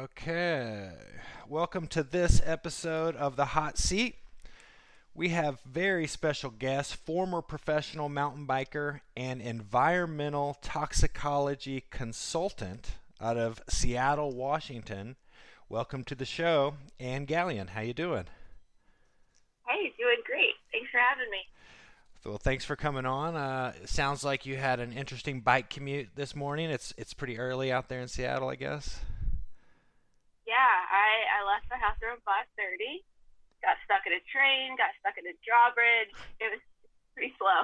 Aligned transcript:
Okay. 0.00 0.88
Welcome 1.46 1.86
to 1.88 2.02
this 2.02 2.40
episode 2.46 3.16
of 3.16 3.36
The 3.36 3.44
Hot 3.44 3.76
Seat. 3.76 4.14
We 5.14 5.28
have 5.28 5.60
very 5.60 6.06
special 6.06 6.48
guest, 6.48 6.96
former 6.96 7.42
professional 7.42 8.08
mountain 8.08 8.46
biker 8.46 9.00
and 9.14 9.42
environmental 9.42 10.56
toxicology 10.62 11.84
consultant 11.90 12.92
out 13.20 13.36
of 13.36 13.60
Seattle, 13.68 14.32
Washington. 14.34 15.16
Welcome 15.68 16.04
to 16.04 16.14
the 16.14 16.24
show, 16.24 16.76
Ann 16.98 17.26
Gallion. 17.26 17.68
How 17.68 17.82
you 17.82 17.92
doing? 17.92 18.24
Hey, 19.68 19.92
doing 19.98 20.22
great. 20.24 20.54
Thanks 20.72 20.90
for 20.90 20.98
having 20.98 21.30
me. 21.30 21.44
Well, 22.24 22.38
thanks 22.38 22.64
for 22.64 22.74
coming 22.74 23.04
on. 23.04 23.36
Uh, 23.36 23.74
sounds 23.84 24.24
like 24.24 24.46
you 24.46 24.56
had 24.56 24.80
an 24.80 24.94
interesting 24.94 25.42
bike 25.42 25.68
commute 25.68 26.08
this 26.14 26.34
morning. 26.34 26.70
It's 26.70 26.94
it's 26.96 27.12
pretty 27.12 27.38
early 27.38 27.70
out 27.70 27.90
there 27.90 28.00
in 28.00 28.08
Seattle, 28.08 28.48
I 28.48 28.54
guess. 28.54 29.00
Yeah, 30.50 30.74
I, 30.90 31.38
I 31.38 31.46
left 31.46 31.70
the 31.70 31.78
house 31.78 31.94
around 32.02 32.18
five 32.26 32.50
thirty. 32.58 33.06
Got 33.62 33.78
stuck 33.86 34.02
in 34.02 34.18
a 34.18 34.22
train. 34.26 34.74
Got 34.74 34.90
stuck 34.98 35.14
in 35.14 35.22
a 35.30 35.36
drawbridge. 35.46 36.10
It 36.42 36.50
was 36.50 36.62
pretty 37.14 37.30
slow. 37.38 37.62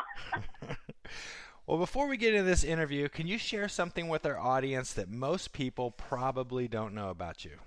well, 1.66 1.82
before 1.82 2.06
we 2.06 2.16
get 2.16 2.30
into 2.30 2.46
this 2.46 2.62
interview, 2.62 3.08
can 3.08 3.26
you 3.26 3.38
share 3.42 3.66
something 3.66 4.06
with 4.06 4.22
our 4.22 4.38
audience 4.38 4.92
that 4.92 5.10
most 5.10 5.52
people 5.52 5.90
probably 5.90 6.68
don't 6.68 6.94
know 6.94 7.10
about 7.10 7.44
you? 7.44 7.58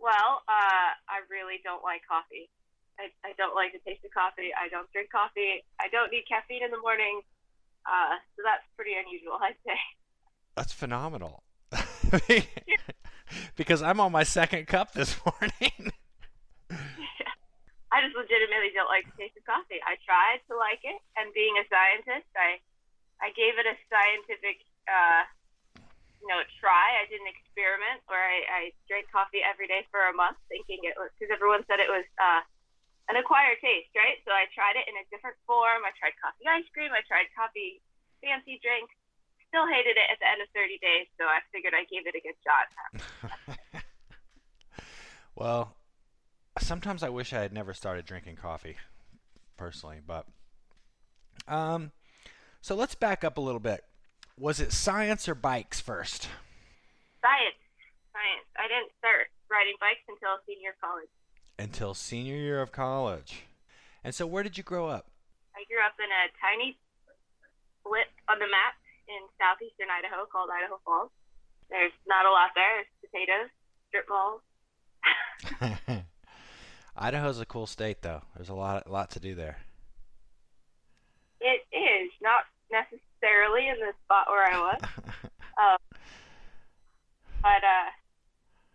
Well, 0.00 0.40
uh, 0.48 0.88
I 1.12 1.20
really 1.28 1.60
don't 1.60 1.84
like 1.84 2.00
coffee. 2.08 2.48
I, 2.96 3.12
I 3.20 3.36
don't 3.36 3.52
like 3.54 3.76
the 3.76 3.84
taste 3.84 4.00
of 4.00 4.16
coffee. 4.16 4.48
I 4.56 4.72
don't 4.72 4.88
drink 4.96 5.12
coffee. 5.12 5.60
I 5.76 5.92
don't 5.92 6.08
need 6.08 6.24
caffeine 6.24 6.64
in 6.64 6.70
the 6.70 6.80
morning. 6.80 7.20
Uh, 7.84 8.16
so 8.32 8.40
that's 8.40 8.64
pretty 8.76 8.96
unusual, 8.96 9.36
I'd 9.44 9.60
say. 9.60 9.76
That's 10.56 10.72
phenomenal. 10.72 11.42
because 13.56 13.82
I'm 13.82 14.00
on 14.00 14.12
my 14.12 14.22
second 14.22 14.66
cup 14.66 14.92
this 14.92 15.16
morning. 15.26 15.92
I 17.92 18.02
just 18.02 18.18
legitimately 18.18 18.74
don't 18.74 18.90
like 18.90 19.06
the 19.08 19.16
taste 19.16 19.38
of 19.38 19.46
coffee. 19.46 19.80
I 19.80 19.96
tried 20.04 20.42
to 20.50 20.58
like 20.58 20.82
it, 20.82 20.98
and 21.16 21.32
being 21.32 21.56
a 21.56 21.64
scientist, 21.70 22.28
I 22.36 22.60
I 23.22 23.32
gave 23.32 23.56
it 23.56 23.64
a 23.64 23.76
scientific 23.88 24.60
uh, 24.84 25.24
you 26.20 26.28
know 26.28 26.42
try. 26.60 27.00
I 27.00 27.08
did 27.08 27.22
an 27.22 27.30
experiment 27.30 28.04
where 28.10 28.20
I, 28.20 28.38
I 28.50 28.62
drank 28.90 29.08
coffee 29.08 29.40
every 29.40 29.70
day 29.70 29.86
for 29.88 30.04
a 30.10 30.14
month, 30.14 30.36
thinking 30.50 30.84
it 30.84 30.98
was 30.98 31.08
because 31.16 31.32
everyone 31.32 31.64
said 31.70 31.80
it 31.80 31.88
was 31.88 32.04
uh, 32.20 32.42
an 33.08 33.16
acquired 33.16 33.62
taste, 33.62 33.94
right? 33.94 34.18
So 34.26 34.34
I 34.34 34.50
tried 34.52 34.76
it 34.76 34.90
in 34.90 34.98
a 34.98 35.06
different 35.08 35.38
form. 35.46 35.86
I 35.86 35.94
tried 35.96 36.18
coffee 36.18 36.44
ice 36.50 36.66
cream. 36.74 36.90
I 36.90 37.06
tried 37.06 37.30
coffee 37.32 37.80
fancy 38.18 38.58
drinks. 38.60 38.92
Still 39.48 39.66
hated 39.66 39.96
it 39.96 40.08
at 40.10 40.18
the 40.18 40.28
end 40.28 40.42
of 40.42 40.48
30 40.54 40.78
days, 40.82 41.06
so 41.18 41.24
I 41.24 41.38
figured 41.52 41.72
I 41.74 41.84
gave 41.90 42.06
it 42.06 42.14
a 42.14 42.20
good 42.20 42.36
shot. 42.44 43.82
well, 45.34 45.76
sometimes 46.58 47.02
I 47.02 47.08
wish 47.08 47.32
I 47.32 47.40
had 47.40 47.52
never 47.52 47.72
started 47.72 48.04
drinking 48.04 48.36
coffee, 48.36 48.76
personally, 49.56 49.98
but 50.04 50.26
um, 51.48 51.92
so 52.60 52.74
let's 52.74 52.94
back 52.94 53.24
up 53.24 53.38
a 53.38 53.40
little 53.40 53.60
bit. 53.60 53.82
Was 54.38 54.60
it 54.60 54.72
science 54.72 55.28
or 55.28 55.34
bikes 55.34 55.80
first? 55.80 56.28
Science, 57.22 57.60
science. 58.12 58.48
I 58.58 58.68
didn't 58.68 58.92
start 58.98 59.32
riding 59.48 59.74
bikes 59.80 60.04
until 60.08 60.36
senior 60.44 60.76
college 60.82 61.08
until 61.58 61.94
senior 61.94 62.36
year 62.36 62.60
of 62.60 62.72
college. 62.72 63.44
And 64.04 64.14
so, 64.14 64.26
where 64.26 64.42
did 64.42 64.56
you 64.56 64.64
grow 64.64 64.88
up? 64.88 65.08
I 65.56 65.64
grew 65.68 65.80
up 65.84 65.96
in 65.98 66.10
a 66.10 66.28
tiny 66.40 66.78
split 67.80 68.12
on 68.28 68.38
the 68.38 68.46
map 68.46 68.76
in 69.08 69.22
southeastern 69.38 69.88
Idaho 69.90 70.26
called 70.26 70.50
Idaho 70.50 70.78
Falls. 70.84 71.10
There's 71.70 71.92
not 72.06 72.26
a 72.26 72.30
lot 72.30 72.50
there. 72.54 72.82
There's 72.82 72.92
potatoes, 73.02 73.50
strip 73.88 74.06
malls. 74.08 74.42
Idaho's 76.96 77.40
a 77.40 77.46
cool 77.46 77.66
state, 77.66 78.02
though. 78.02 78.22
There's 78.34 78.48
a 78.48 78.54
lot, 78.54 78.86
a 78.86 78.90
lot 78.90 79.10
to 79.12 79.20
do 79.20 79.34
there. 79.34 79.58
It 81.40 81.66
is 81.74 82.10
not 82.22 82.44
necessarily 82.70 83.68
in 83.68 83.76
the 83.78 83.92
spot 84.04 84.26
where 84.28 84.46
I 84.46 84.58
was, 84.58 84.80
um, 85.60 85.78
but 87.42 87.62
uh, 87.62 87.90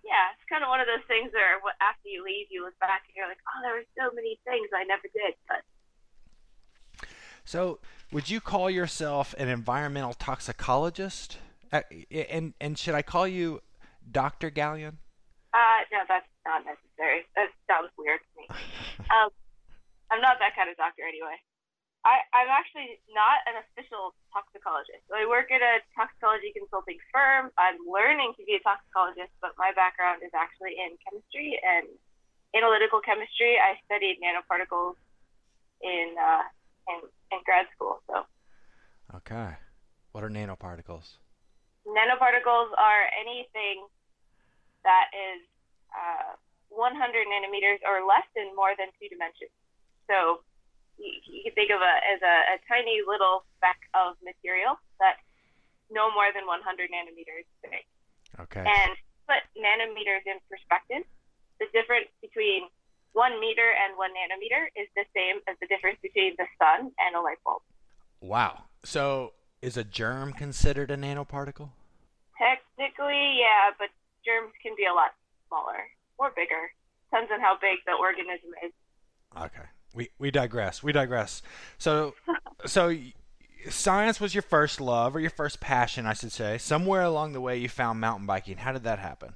yeah, 0.05 0.33
it's 0.33 0.45
kind 0.47 0.63
of 0.63 0.69
one 0.69 0.79
of 0.79 0.87
those 0.87 1.05
things 1.07 1.33
where 1.33 1.57
after 1.81 2.07
you 2.07 2.23
leave, 2.23 2.47
you 2.49 2.63
look 2.63 2.77
back 2.79 3.03
and 3.09 3.17
you're 3.17 3.27
like, 3.27 3.41
oh, 3.49 3.59
there 3.65 3.75
were 3.75 3.89
so 3.97 4.13
many 4.13 4.39
things 4.45 4.69
I 4.73 4.85
never 4.85 5.09
did. 5.09 5.33
But 5.49 5.65
so, 7.43 7.79
would 8.11 8.29
you 8.29 8.41
call 8.41 8.69
yourself 8.69 9.33
an 9.37 9.47
environmental 9.47 10.13
toxicologist? 10.13 11.37
Uh, 11.71 11.81
and 12.11 12.53
and 12.59 12.77
should 12.77 12.95
I 12.95 13.01
call 13.01 13.27
you 13.27 13.61
Doctor 14.03 14.51
Gallion? 14.51 14.99
Uh, 15.53 15.83
no, 15.91 15.99
that's 16.07 16.27
not 16.45 16.63
necessary. 16.63 17.27
That 17.35 17.51
sounds 17.67 17.91
weird 17.97 18.19
to 18.19 18.31
me. 18.39 18.45
um, 19.11 19.31
I'm 20.11 20.19
not 20.19 20.39
that 20.39 20.55
kind 20.55 20.67
of 20.67 20.75
doctor 20.75 21.03
anyway. 21.07 21.39
I, 22.01 22.25
I'm 22.33 22.49
actually 22.49 22.97
not 23.13 23.45
an 23.45 23.61
official 23.61 24.17
toxicologist. 24.33 25.05
So 25.05 25.13
I 25.13 25.29
work 25.29 25.53
at 25.53 25.61
a 25.61 25.85
toxicology 25.93 26.49
consulting 26.49 26.97
firm. 27.13 27.53
I'm 27.61 27.77
learning 27.85 28.33
to 28.39 28.43
be 28.43 28.57
a 28.57 28.63
toxicologist, 28.65 29.29
but 29.37 29.53
my 29.61 29.69
background 29.77 30.25
is 30.25 30.33
actually 30.33 30.81
in 30.81 30.97
chemistry 31.05 31.61
and 31.61 31.85
analytical 32.57 33.05
chemistry. 33.05 33.61
I 33.61 33.77
studied 33.85 34.17
nanoparticles 34.17 34.97
in 35.85 36.17
uh, 36.17 36.49
in, 36.87 36.97
in 37.31 37.39
grad 37.45 37.65
school. 37.75 38.01
So. 38.07 38.25
Okay, 39.21 39.57
what 40.11 40.23
are 40.23 40.29
nanoparticles? 40.29 41.19
Nanoparticles 41.85 42.71
are 42.77 43.03
anything 43.17 43.85
that 44.83 45.09
is 45.13 45.41
uh, 45.91 46.37
100 46.69 46.95
nanometers 47.27 47.83
or 47.83 48.07
less 48.07 48.25
in 48.35 48.55
more 48.55 48.73
than 48.77 48.87
two 48.97 49.11
dimensions. 49.11 49.51
So 50.07 50.41
you, 50.95 51.11
you 51.27 51.41
can 51.43 51.53
think 51.53 51.69
of 51.73 51.83
it 51.83 51.99
as 52.07 52.19
a, 52.23 52.35
a 52.55 52.57
tiny 52.69 53.03
little 53.03 53.43
speck 53.57 53.77
of 53.93 54.15
material 54.23 54.79
that's 54.97 55.21
no 55.91 56.07
more 56.13 56.31
than 56.31 56.47
100 56.47 56.63
nanometers 56.89 57.45
big. 57.59 57.83
Okay. 58.39 58.63
And 58.63 58.91
put 59.27 59.43
nanometers 59.59 60.23
in 60.23 60.39
perspective, 60.47 61.03
the 61.59 61.67
difference 61.75 62.09
between 62.23 62.71
one 63.13 63.39
meter 63.39 63.65
and 63.65 63.97
one 63.97 64.11
nanometer 64.11 64.67
is 64.75 64.87
the 64.95 65.05
same 65.15 65.41
as 65.47 65.55
the 65.59 65.67
difference 65.67 65.99
between 66.01 66.35
the 66.37 66.47
sun 66.59 66.91
and 66.99 67.15
a 67.15 67.21
light 67.21 67.39
bulb. 67.43 67.61
Wow. 68.21 68.63
So 68.83 69.33
is 69.61 69.77
a 69.77 69.83
germ 69.83 70.33
considered 70.33 70.91
a 70.91 70.97
nanoparticle? 70.97 71.69
Technically, 72.37 73.39
yeah, 73.39 73.71
but 73.77 73.89
germs 74.25 74.53
can 74.63 74.73
be 74.75 74.85
a 74.85 74.93
lot 74.93 75.11
smaller 75.47 75.89
or 76.17 76.31
bigger. 76.35 76.71
Depends 77.09 77.31
on 77.31 77.41
how 77.41 77.57
big 77.59 77.79
the 77.85 77.93
organism 77.93 78.51
is. 78.63 78.71
Okay 79.37 79.67
we 79.93 80.09
we 80.17 80.31
digress. 80.31 80.81
We 80.81 80.91
digress. 80.91 81.41
So 81.77 82.15
so 82.65 82.95
science 83.69 84.19
was 84.19 84.33
your 84.33 84.41
first 84.41 84.81
love 84.81 85.15
or 85.15 85.19
your 85.19 85.29
first 85.29 85.59
passion, 85.59 86.05
I 86.05 86.13
should 86.13 86.31
say. 86.31 86.57
Somewhere 86.57 87.03
along 87.03 87.33
the 87.33 87.41
way, 87.41 87.57
you 87.57 87.69
found 87.69 87.99
mountain 87.99 88.25
biking. 88.25 88.57
How 88.57 88.71
did 88.71 88.83
that 88.83 88.99
happen? 88.99 89.33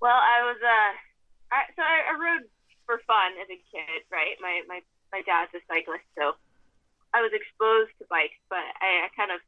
Well, 0.00 0.12
I 0.12 0.44
was 0.44 0.56
uh, 0.62 1.54
I, 1.54 1.60
so 1.76 1.82
I, 1.82 2.14
I 2.14 2.18
rode 2.18 2.48
for 2.88 3.04
fun 3.04 3.36
as 3.36 3.52
a 3.52 3.60
kid, 3.68 4.08
right? 4.08 4.40
My 4.40 4.64
my 4.64 4.80
my 5.12 5.20
dad's 5.28 5.52
a 5.52 5.60
cyclist, 5.68 6.08
so 6.16 6.32
I 7.12 7.20
was 7.20 7.36
exposed 7.36 7.92
to 8.00 8.08
bikes, 8.08 8.40
but 8.48 8.64
I, 8.80 9.04
I 9.04 9.08
kind 9.12 9.28
of 9.28 9.44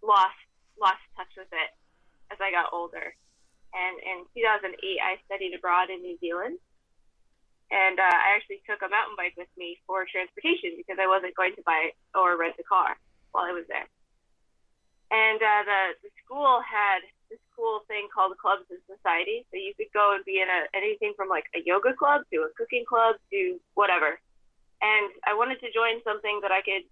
lost 0.00 0.40
lost 0.80 1.04
touch 1.20 1.28
with 1.36 1.52
it 1.52 1.70
as 2.32 2.40
I 2.40 2.48
got 2.48 2.72
older. 2.72 3.12
And 3.70 3.94
in 4.02 4.26
2008, 4.34 4.72
I 4.72 5.20
studied 5.28 5.54
abroad 5.54 5.92
in 5.92 6.02
New 6.02 6.18
Zealand, 6.18 6.58
and 7.70 8.00
uh, 8.00 8.08
I 8.08 8.34
actually 8.34 8.64
took 8.66 8.82
a 8.82 8.90
mountain 8.90 9.14
bike 9.14 9.36
with 9.36 9.52
me 9.54 9.78
for 9.86 10.08
transportation 10.08 10.80
because 10.80 10.98
I 10.98 11.06
wasn't 11.06 11.36
going 11.36 11.54
to 11.60 11.62
buy 11.62 11.92
or 12.16 12.40
rent 12.40 12.58
a 12.58 12.66
car 12.66 12.96
while 13.30 13.46
I 13.46 13.54
was 13.54 13.68
there. 13.68 13.86
And 15.12 15.38
uh, 15.38 15.62
the 15.68 15.82
the 16.08 16.12
school 16.24 16.64
had 16.64 17.04
this 17.30 17.40
cool 17.54 17.86
thing 17.86 18.10
called 18.10 18.34
clubs 18.36 18.66
and 18.68 18.82
society, 18.90 19.46
so 19.48 19.56
you 19.56 19.72
could 19.78 19.88
go 19.94 20.18
and 20.18 20.26
be 20.26 20.42
in 20.42 20.50
a, 20.50 20.66
anything 20.74 21.14
from 21.14 21.30
like 21.30 21.46
a 21.54 21.62
yoga 21.62 21.94
club 21.94 22.26
to 22.34 22.42
a 22.42 22.50
cooking 22.58 22.82
club 22.84 23.16
to 23.30 23.56
whatever. 23.78 24.18
And 24.82 25.14
I 25.22 25.38
wanted 25.38 25.62
to 25.62 25.70
join 25.70 26.02
something 26.02 26.42
that 26.42 26.50
I 26.50 26.60
could 26.66 26.84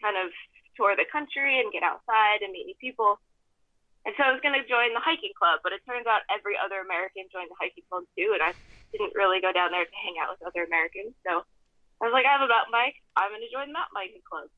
kind 0.00 0.16
of 0.16 0.32
tour 0.74 0.96
the 0.96 1.06
country 1.12 1.60
and 1.60 1.68
get 1.70 1.84
outside 1.84 2.40
and 2.42 2.50
meet 2.50 2.66
new 2.66 2.78
people. 2.80 3.20
And 4.04 4.12
so 4.16 4.24
I 4.24 4.32
was 4.32 4.44
going 4.44 4.56
to 4.56 4.64
join 4.68 4.92
the 4.92 5.00
hiking 5.00 5.32
club, 5.32 5.64
but 5.64 5.72
it 5.72 5.80
turns 5.88 6.04
out 6.04 6.28
every 6.28 6.60
other 6.60 6.84
American 6.84 7.24
joined 7.32 7.48
the 7.48 7.60
hiking 7.60 7.84
club 7.88 8.04
too, 8.16 8.36
and 8.36 8.42
I 8.44 8.52
didn't 8.92 9.16
really 9.16 9.40
go 9.40 9.52
down 9.52 9.72
there 9.72 9.84
to 9.84 9.96
hang 10.00 10.20
out 10.20 10.32
with 10.32 10.44
other 10.44 10.64
Americans. 10.64 11.16
So 11.24 11.40
I 11.40 12.02
was 12.04 12.12
like, 12.12 12.28
I 12.28 12.36
have 12.36 12.44
a 12.44 12.50
mountain 12.50 12.72
bike. 12.72 13.00
I'm 13.16 13.32
going 13.32 13.40
to 13.40 13.52
join 13.52 13.72
the 13.72 13.76
mountain 13.76 13.96
biking 13.96 14.24
club. 14.24 14.52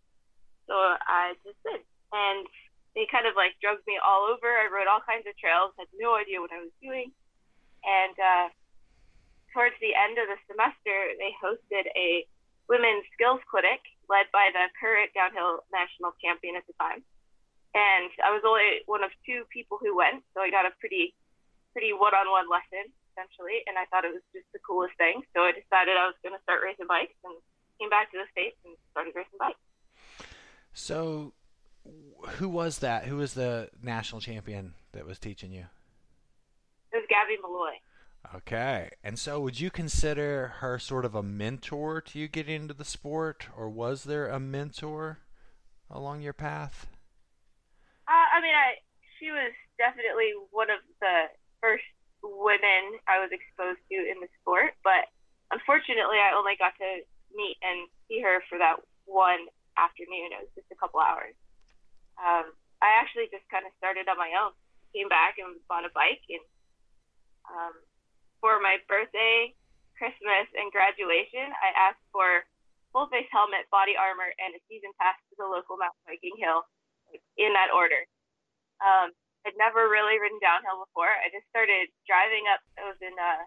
So 0.67 0.75
I 0.75 1.39
just 1.47 1.63
did, 1.63 1.79
and 2.11 2.43
they 2.97 3.07
kind 3.07 3.29
of 3.29 3.37
like 3.37 3.55
drugged 3.61 3.85
me 3.87 4.01
all 4.01 4.27
over. 4.27 4.49
I 4.49 4.73
rode 4.73 4.89
all 4.89 5.05
kinds 5.05 5.29
of 5.29 5.37
trails, 5.37 5.77
had 5.77 5.93
no 5.95 6.17
idea 6.17 6.41
what 6.41 6.51
I 6.51 6.65
was 6.65 6.75
doing, 6.81 7.13
and 7.85 8.17
uh, 8.17 8.47
towards 9.53 9.77
the 9.79 9.93
end 9.93 10.17
of 10.17 10.27
the 10.33 10.41
semester, 10.49 11.15
they 11.21 11.31
hosted 11.37 11.87
a 11.93 12.25
women's 12.67 13.07
skills 13.15 13.45
clinic 13.47 13.79
led 14.11 14.27
by 14.35 14.51
the 14.51 14.67
current 14.81 15.15
downhill 15.15 15.63
national 15.71 16.17
champion 16.19 16.59
at 16.59 16.67
the 16.67 16.75
time 16.81 17.07
and 17.77 18.09
I 18.25 18.33
was 18.33 18.41
only 18.49 18.81
one 18.89 19.05
of 19.05 19.13
two 19.29 19.45
people 19.53 19.77
who 19.77 19.93
went, 19.93 20.25
so 20.33 20.41
I 20.41 20.49
got 20.49 20.65
a 20.65 20.73
pretty 20.81 21.13
pretty 21.77 21.93
one-on-one 21.93 22.49
lesson 22.49 22.89
essentially, 23.13 23.61
and 23.69 23.77
I 23.77 23.85
thought 23.93 24.09
it 24.09 24.17
was 24.17 24.25
just 24.33 24.49
the 24.57 24.61
coolest 24.65 24.97
thing. 24.97 25.21
So 25.37 25.45
I 25.45 25.53
decided 25.53 25.97
I 25.97 26.09
was 26.09 26.17
going 26.25 26.33
to 26.33 26.41
start 26.45 26.65
racing 26.65 26.89
bikes 26.89 27.17
and 27.25 27.37
came 27.77 27.93
back 27.93 28.13
to 28.13 28.19
the 28.21 28.29
states 28.33 28.57
and 28.65 28.77
started 28.93 29.13
racing 29.13 29.41
bikes. 29.41 29.61
So, 30.73 31.33
who 32.39 32.49
was 32.49 32.79
that? 32.79 33.05
Who 33.05 33.17
was 33.17 33.35
the 33.35 33.71
national 33.83 34.21
champion 34.21 34.75
that 34.93 35.07
was 35.07 35.19
teaching 35.19 35.53
you? 35.53 35.67
It 36.93 36.97
was 36.97 37.05
Gabby 37.09 37.37
Malloy. 37.43 37.81
Okay. 38.35 38.91
And 39.05 39.19
so 39.19 39.41
would 39.41 39.61
you 39.61 39.71
consider 39.71 40.55
her 40.59 40.79
sort 40.79 41.05
of 41.05 41.15
a 41.15 41.23
mentor 41.23 42.01
to 42.01 42.19
you 42.19 42.29
getting 42.29 42.63
into 42.63 42.75
the 42.75 42.85
sport, 42.85 43.49
or 43.57 43.71
was 43.71 44.05
there 44.05 44.29
a 44.29 44.41
mentor 44.41 45.21
along 45.91 46.23
your 46.23 46.33
path? 46.33 46.89
Uh, 48.09 48.27
I 48.35 48.41
mean, 48.41 48.55
I 48.55 48.83
she 49.19 49.31
was 49.31 49.53
definitely 49.79 50.35
one 50.51 50.71
of 50.71 50.81
the 51.01 51.31
first 51.61 51.87
women 52.23 52.99
I 53.07 53.23
was 53.23 53.31
exposed 53.31 53.81
to 53.91 53.97
in 53.97 54.19
the 54.21 54.29
sport, 54.43 54.75
but 54.83 55.07
unfortunately, 55.51 56.19
I 56.19 56.35
only 56.35 56.59
got 56.59 56.75
to 56.79 57.03
meet 57.35 57.57
and 57.63 57.89
see 58.09 58.21
her 58.23 58.43
for 58.49 58.59
that 58.59 58.83
one 59.07 59.47
afternoon. 59.79 60.35
It 60.35 60.43
was 60.43 60.53
just 60.55 60.71
a 60.73 60.79
couple 60.79 61.01
hours. 61.01 61.35
Um, 62.17 62.53
I 62.81 62.97
actually 63.01 63.29
just 63.33 63.47
kind 63.49 63.65
of 63.65 63.73
started 63.81 64.09
on 64.09 64.21
my 64.21 64.33
own. 64.37 64.53
Came 64.95 65.09
back 65.09 65.37
and 65.37 65.57
bought 65.69 65.85
a 65.85 65.93
bike, 65.93 66.25
and 66.33 66.45
um, 67.53 67.75
for 68.41 68.59
my 68.63 68.81
birthday, 68.89 69.53
Christmas, 70.01 70.49
and 70.57 70.73
graduation, 70.73 71.53
I 71.61 71.93
asked 71.93 72.05
for 72.13 72.49
full 72.97 73.09
face 73.13 73.29
helmet, 73.29 73.69
body 73.69 73.93
armor, 73.93 74.33
and 74.41 74.57
a 74.57 74.61
season 74.73 74.93
pass 74.97 75.17
to 75.29 75.35
the 75.37 75.45
local 75.45 75.77
mountain 75.77 76.01
biking 76.09 76.37
hill, 76.41 76.65
in 77.37 77.53
that 77.53 77.73
order. 77.73 78.01
Um, 78.81 79.13
I'd 79.45 79.57
never 79.61 79.87
really 79.87 80.19
ridden 80.19 80.43
downhill 80.43 80.83
before. 80.89 81.13
I 81.13 81.31
just 81.31 81.47
started 81.53 81.93
driving 82.09 82.49
up. 82.51 82.61
I 82.81 82.89
was 82.89 82.99
in 82.99 83.15
uh, 83.15 83.45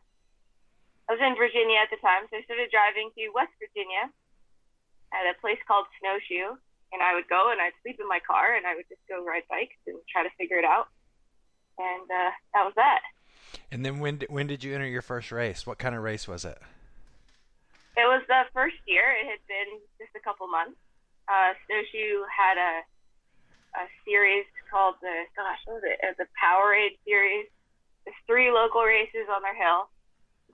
I 1.10 1.18
was 1.18 1.24
in 1.26 1.34
Virginia 1.34 1.82
at 1.82 1.90
the 1.90 1.98
time, 2.00 2.30
so 2.30 2.38
I 2.38 2.46
started 2.46 2.70
driving 2.70 3.10
to 3.18 3.34
West 3.34 3.52
Virginia 3.58 4.08
at 5.10 5.26
a 5.26 5.34
place 5.42 5.58
called 5.66 5.90
Snowshoe, 5.98 6.54
and 6.92 7.02
I 7.02 7.14
would 7.14 7.28
go 7.28 7.52
and 7.52 7.62
I'd 7.62 7.78
sleep 7.84 8.00
in 8.00 8.08
my 8.08 8.20
car 8.26 8.56
and 8.56 8.66
I 8.66 8.76
would 8.76 8.88
just 8.90 9.02
go 9.08 9.24
ride 9.24 9.44
bikes 9.50 9.78
and 9.88 9.98
try 10.10 10.24
to 10.24 10.30
figure 10.38 10.58
it 10.58 10.66
out. 10.66 10.88
And 11.78 12.10
uh, 12.10 12.32
that 12.54 12.64
was 12.66 12.74
that. 12.76 13.02
And 13.72 13.86
then 13.86 14.00
when 14.00 14.22
when 14.30 14.48
did 14.48 14.64
you 14.64 14.76
enter 14.76 14.88
your 14.88 15.02
first 15.02 15.32
race? 15.32 15.66
What 15.66 15.78
kind 15.78 15.96
of 15.96 16.04
race 16.04 16.28
was 16.28 16.46
it? 16.46 16.58
It 17.98 18.08
was 18.08 18.24
the 18.28 18.44
first 18.54 18.78
year. 18.86 19.12
It 19.12 19.26
had 19.28 19.42
been 19.48 19.80
just 19.98 20.16
a 20.16 20.24
couple 20.24 20.48
months. 20.48 20.78
Uh, 21.28 21.54
Snowshoe 21.66 22.26
had 22.30 22.58
a 22.58 22.74
a 23.78 23.86
series 24.06 24.46
called 24.70 24.96
the 25.02 25.26
gosh, 25.36 25.62
what 25.66 25.82
was 25.82 25.86
it? 25.86 26.00
Uh, 26.02 26.14
the 26.18 26.28
Powerade 26.38 26.98
series. 27.06 27.48
There's 28.06 28.18
three 28.26 28.52
local 28.52 28.82
races 28.82 29.30
on 29.30 29.42
their 29.42 29.56
hill. 29.56 29.90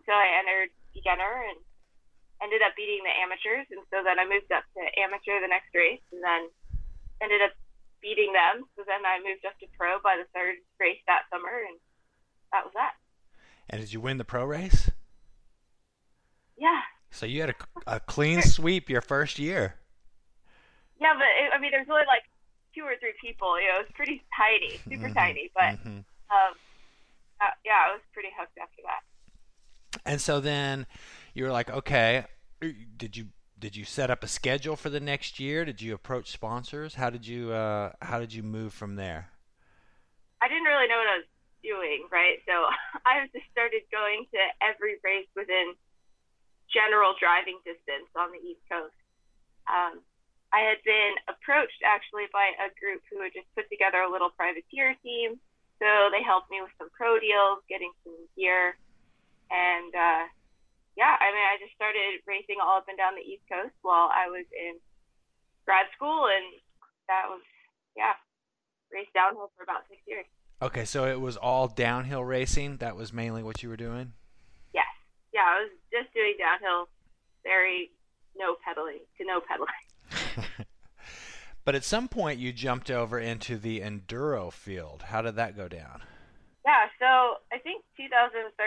So 0.05 0.11
I 0.11 0.39
entered 0.39 0.69
beginner 0.93 1.43
and 1.49 1.59
ended 2.43 2.61
up 2.61 2.75
beating 2.75 3.03
the 3.03 3.15
amateurs, 3.15 3.67
and 3.71 3.81
so 3.91 4.03
then 4.03 4.19
I 4.19 4.25
moved 4.25 4.51
up 4.51 4.63
to 4.75 4.81
amateur 4.99 5.39
the 5.39 5.47
next 5.47 5.71
race, 5.73 6.03
and 6.11 6.21
then 6.23 6.49
ended 7.21 7.41
up 7.41 7.53
beating 8.01 8.33
them. 8.33 8.67
So 8.75 8.83
then 8.85 9.05
I 9.05 9.19
moved 9.23 9.45
up 9.45 9.57
to 9.59 9.67
pro 9.77 9.99
by 10.03 10.19
the 10.19 10.27
third 10.33 10.59
race 10.79 10.99
that 11.07 11.25
summer, 11.31 11.63
and 11.65 11.79
that 12.51 12.63
was 12.63 12.73
that. 12.75 12.99
And 13.69 13.81
did 13.81 13.93
you 13.93 13.99
win 13.99 14.17
the 14.17 14.27
pro 14.27 14.45
race? 14.45 14.91
Yeah. 16.57 16.81
So 17.11 17.25
you 17.25 17.41
had 17.41 17.49
a, 17.51 17.55
a 17.95 17.99
clean 17.99 18.41
sweep 18.41 18.89
your 18.89 19.01
first 19.01 19.39
year. 19.39 19.75
Yeah, 20.99 21.13
but 21.13 21.27
it, 21.39 21.51
I 21.53 21.59
mean, 21.59 21.71
there's 21.71 21.88
only 21.89 22.05
like 22.07 22.23
two 22.73 22.83
or 22.83 22.95
three 22.99 23.13
people. 23.21 23.59
You 23.59 23.67
know, 23.69 23.79
it 23.79 23.88
was 23.88 23.95
pretty 23.95 24.23
tiny, 24.38 24.77
super 24.83 25.07
mm-hmm. 25.07 25.13
tiny. 25.13 25.51
But 25.53 25.79
mm-hmm. 25.79 26.03
um, 26.29 26.53
uh, 27.41 27.55
yeah, 27.65 27.89
I 27.89 27.93
was 27.93 28.01
pretty 28.13 28.29
hooked 28.38 28.57
after 28.61 28.81
that. 28.83 29.01
And 30.05 30.21
so 30.21 30.39
then 30.39 30.85
you 31.35 31.43
were 31.43 31.51
like, 31.51 31.69
okay, 31.69 32.25
did 32.97 33.15
you 33.15 33.27
did 33.59 33.75
you 33.75 33.85
set 33.85 34.09
up 34.09 34.23
a 34.23 34.27
schedule 34.27 34.75
for 34.75 34.89
the 34.89 34.99
next 34.99 35.39
year? 35.39 35.63
Did 35.63 35.81
you 35.81 35.93
approach 35.93 36.31
sponsors? 36.31 36.95
How 36.95 37.11
did 37.11 37.27
you 37.27 37.51
uh, 37.51 37.91
how 38.01 38.19
did 38.19 38.33
you 38.33 38.41
move 38.41 38.73
from 38.73 38.95
there? 38.95 39.29
I 40.41 40.47
didn't 40.47 40.63
really 40.63 40.87
know 40.87 40.97
what 40.97 41.11
I 41.11 41.17
was 41.19 41.29
doing, 41.61 42.07
right? 42.11 42.39
So 42.47 42.53
I 43.05 43.27
just 43.35 43.45
started 43.51 43.83
going 43.91 44.25
to 44.31 44.39
every 44.63 44.97
race 45.03 45.29
within 45.35 45.75
general 46.71 47.13
driving 47.19 47.59
distance 47.67 48.09
on 48.15 48.31
the 48.31 48.41
East 48.41 48.63
Coast. 48.71 48.95
Um, 49.67 50.01
I 50.53 50.63
had 50.63 50.79
been 50.88 51.19
approached 51.27 51.83
actually 51.83 52.31
by 52.31 52.55
a 52.63 52.71
group 52.79 53.03
who 53.11 53.19
had 53.19 53.35
just 53.35 53.47
put 53.55 53.67
together 53.67 54.07
a 54.07 54.11
little 54.11 54.31
privateer 54.31 54.95
team. 55.03 55.35
So 55.83 55.88
they 56.15 56.23
helped 56.23 56.47
me 56.47 56.63
with 56.63 56.71
some 56.79 56.88
pro 56.95 57.19
deals, 57.19 57.59
getting 57.67 57.91
some 58.07 58.15
gear. 58.39 58.79
And 59.51 59.91
uh, 59.91 60.23
yeah, 60.95 61.19
I 61.19 61.27
mean, 61.31 61.44
I 61.44 61.59
just 61.59 61.75
started 61.75 62.24
racing 62.25 62.63
all 62.63 62.80
up 62.80 62.88
and 62.88 62.97
down 62.97 63.19
the 63.19 63.27
East 63.27 63.44
Coast 63.51 63.75
while 63.83 64.07
I 64.15 64.31
was 64.31 64.47
in 64.56 64.80
grad 65.68 65.92
school. 65.95 66.31
And 66.31 66.56
that 67.12 67.27
was, 67.27 67.44
yeah, 67.95 68.15
raced 68.92 69.13
downhill 69.13 69.51
for 69.56 69.63
about 69.63 69.83
six 69.92 70.00
years. 70.07 70.25
Okay, 70.62 70.86
so 70.86 71.06
it 71.06 71.19
was 71.19 71.36
all 71.36 71.68
downhill 71.68 72.24
racing. 72.24 72.77
That 72.77 72.95
was 72.95 73.12
mainly 73.12 73.44
what 73.44 73.62
you 73.62 73.68
were 73.68 73.77
doing? 73.77 74.13
Yes. 74.74 74.88
Yeah, 75.33 75.44
I 75.44 75.68
was 75.68 75.71
just 75.92 76.13
doing 76.15 76.36
downhill, 76.39 76.88
very 77.44 77.91
no 78.38 78.56
pedaling 78.63 79.03
to 79.18 79.25
no 79.27 79.41
pedaling. 79.44 80.48
but 81.65 81.75
at 81.75 81.83
some 81.83 82.07
point, 82.07 82.39
you 82.39 82.53
jumped 82.53 82.89
over 82.89 83.19
into 83.19 83.57
the 83.57 83.81
enduro 83.81 84.51
field. 84.51 85.03
How 85.12 85.21
did 85.21 85.36
that 85.36 85.57
go 85.57 85.68
down? 85.68 86.03
Yeah, 86.65 86.88
so 87.00 87.44
I 87.51 87.59
think 87.59 87.83
2013 87.98 88.57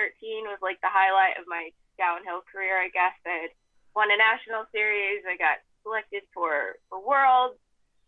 was 0.44 0.58
like 0.60 0.80
the 0.82 0.92
highlight 0.92 1.40
of 1.40 1.48
my 1.48 1.70
downhill 1.98 2.46
career. 2.46 2.78
I 2.78 2.88
guess 2.94 3.14
I 3.26 3.50
had 3.50 3.52
won 3.94 4.08
a 4.08 4.16
national 4.16 4.64
series. 4.70 5.26
I 5.26 5.36
got 5.36 5.60
selected 5.82 6.22
for 6.32 6.78
for 6.88 7.02
Worlds. 7.02 7.58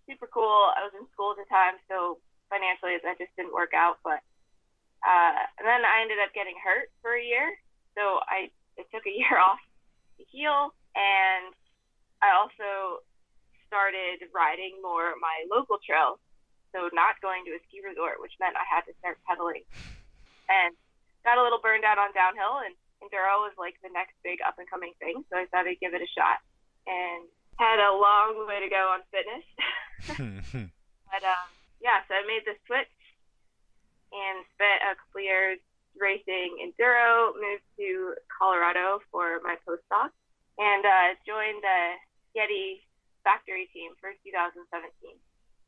Super 0.09 0.31
cool. 0.31 0.73
I 0.73 0.87
was 0.87 0.95
in 0.95 1.07
school 1.13 1.35
at 1.35 1.43
the 1.43 1.51
time, 1.51 1.77
so 1.91 2.23
financially 2.49 2.99
that 3.03 3.19
just 3.19 3.35
didn't 3.37 3.55
work 3.55 3.75
out. 3.75 3.99
But 4.03 4.23
uh, 5.01 5.33
and 5.59 5.65
then 5.65 5.83
I 5.85 6.05
ended 6.05 6.21
up 6.21 6.33
getting 6.37 6.57
hurt 6.61 6.93
for 7.01 7.17
a 7.17 7.25
year, 7.25 7.57
so 7.97 8.21
I, 8.29 8.53
I 8.77 8.85
took 8.93 9.05
a 9.09 9.15
year 9.17 9.41
off 9.41 9.61
to 10.19 10.25
heal, 10.29 10.77
and 10.93 11.57
I 12.21 12.37
also 12.37 13.01
started 13.65 14.21
riding 14.35 14.77
more 14.83 15.17
my 15.23 15.47
local 15.49 15.81
trails, 15.81 16.21
so 16.75 16.91
not 16.93 17.17
going 17.25 17.47
to 17.49 17.57
a 17.57 17.61
ski 17.71 17.81
resort, 17.81 18.21
which 18.21 18.37
meant 18.43 18.59
I 18.59 18.67
had 18.67 18.85
to 18.91 18.95
start 19.01 19.17
pedaling. 19.25 19.65
And 20.51 20.75
got 21.25 21.39
a 21.39 21.45
little 21.45 21.63
burned 21.63 21.87
out 21.87 21.97
on 21.97 22.13
downhill, 22.13 22.61
and 22.67 22.75
enduro 23.01 23.45
was 23.45 23.57
like 23.57 23.77
the 23.83 23.93
next 23.93 24.15
big 24.23 24.39
up 24.45 24.61
and 24.61 24.69
coming 24.69 24.93
thing, 25.01 25.25
so 25.29 25.37
I 25.37 25.49
thought 25.49 25.67
I'd 25.67 25.81
give 25.81 25.95
it 25.95 26.05
a 26.05 26.11
shot. 26.17 26.41
And 26.87 27.29
had 27.61 27.77
a 27.77 27.93
long 27.93 28.49
way 28.49 28.65
to 28.65 28.73
go 28.73 28.97
on 28.97 29.05
fitness. 29.13 29.47
but 31.13 31.23
um, 31.25 31.49
yeah, 31.81 32.01
so 32.09 32.17
I 32.17 32.25
made 32.25 32.49
the 32.49 32.57
switch 32.65 32.97
and 34.13 34.45
spent 34.57 34.81
a 34.81 34.97
couple 34.97 35.21
years 35.21 35.61
racing 36.01 36.57
enduro, 36.57 37.37
moved 37.37 37.67
to 37.77 38.17
Colorado 38.33 39.05
for 39.13 39.45
my 39.45 39.61
postdoc, 39.69 40.09
and 40.57 40.83
uh, 40.85 41.13
joined 41.29 41.61
the 41.61 41.81
Yeti 42.33 42.81
factory 43.25 43.69
team 43.77 43.93
for 44.01 44.17
2017. 44.25 44.65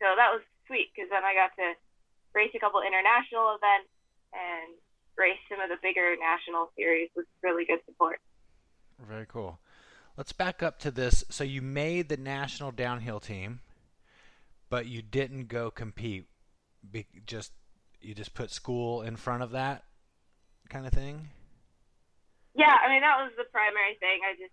So 0.01 0.17
that 0.17 0.33
was 0.33 0.41
sweet 0.67 0.91
because 0.97 1.12
then 1.12 1.23
I 1.23 1.37
got 1.37 1.53
to 1.61 1.77
race 2.33 2.57
a 2.57 2.61
couple 2.61 2.81
international 2.81 3.53
events 3.61 3.93
and 4.33 4.73
race 5.16 5.38
some 5.49 5.61
of 5.61 5.69
the 5.69 5.76
bigger 5.83 6.14
national 6.19 6.71
series 6.76 7.11
with 7.16 7.26
really 7.42 7.64
good 7.64 7.81
support. 7.87 8.21
Very 8.99 9.26
cool. 9.26 9.59
Let's 10.16 10.33
back 10.33 10.62
up 10.62 10.78
to 10.81 10.90
this. 10.90 11.25
So 11.31 11.45
you 11.45 11.62
made 11.62 12.09
the 12.09 12.16
national 12.16 12.71
downhill 12.71 13.21
team, 13.21 13.61
but 14.69 14.87
you 14.87 15.02
didn't 15.02 15.49
go 15.49 15.71
compete. 15.71 16.26
Be, 16.90 17.07
just 17.25 17.52
you 18.00 18.14
just 18.14 18.35
put 18.35 18.50
school 18.50 19.02
in 19.02 19.16
front 19.16 19.42
of 19.42 19.52
that 19.52 19.85
kind 20.69 20.87
of 20.87 20.92
thing. 20.92 21.31
Yeah, 22.54 22.75
I 22.75 22.88
mean 22.88 23.00
that 23.00 23.23
was 23.25 23.33
the 23.38 23.49
primary 23.49 23.97
thing. 24.00 24.21
I 24.28 24.37
just 24.37 24.52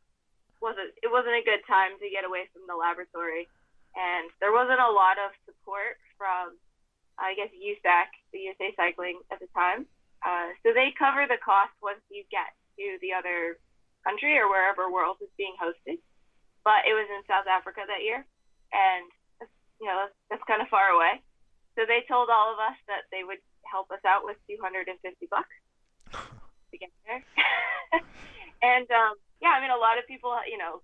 wasn't 0.61 0.95
it 1.03 1.11
wasn't 1.11 1.35
a 1.35 1.43
good 1.43 1.59
time 1.67 1.99
to 1.99 2.07
get 2.07 2.23
away 2.23 2.47
from 2.53 2.63
the 2.67 2.79
laboratory, 2.79 3.49
and 3.95 4.31
there 4.39 4.53
wasn't 4.55 4.79
a 4.79 4.91
lot 4.91 5.19
of 5.19 5.35
support 5.43 5.99
from 6.15 6.55
I 7.19 7.35
guess 7.35 7.51
USAC, 7.51 8.15
the 8.31 8.47
USA 8.47 8.71
Cycling 8.79 9.19
at 9.31 9.43
the 9.43 9.51
time. 9.51 9.87
Uh, 10.25 10.51
so 10.63 10.75
they 10.75 10.91
cover 10.97 11.25
the 11.27 11.39
cost 11.39 11.71
once 11.79 12.03
you 12.11 12.27
get 12.27 12.51
to 12.75 12.99
the 12.99 13.15
other 13.15 13.59
country 14.03 14.35
or 14.39 14.47
wherever 14.51 14.91
World 14.91 15.17
is 15.21 15.31
being 15.39 15.55
hosted. 15.59 15.99
But 16.63 16.83
it 16.87 16.93
was 16.93 17.07
in 17.07 17.23
South 17.23 17.47
Africa 17.47 17.87
that 17.87 18.03
year, 18.03 18.27
and 18.75 19.07
you 19.79 19.87
know 19.87 19.95
that's, 20.05 20.17
that's 20.27 20.49
kind 20.49 20.59
of 20.59 20.67
far 20.67 20.91
away. 20.91 21.23
So 21.79 21.87
they 21.87 22.03
told 22.03 22.27
all 22.27 22.51
of 22.51 22.59
us 22.59 22.75
that 22.91 23.07
they 23.15 23.23
would 23.23 23.39
help 23.63 23.87
us 23.95 24.03
out 24.03 24.27
with 24.27 24.35
250 24.51 24.91
bucks 25.31 25.55
to 26.11 26.75
get 26.75 26.91
there. 27.07 27.23
and 28.75 28.87
um, 28.91 29.15
yeah, 29.39 29.55
I 29.55 29.63
mean, 29.63 29.71
a 29.71 29.79
lot 29.79 29.95
of 29.95 30.03
people, 30.03 30.35
you 30.51 30.59
know, 30.59 30.83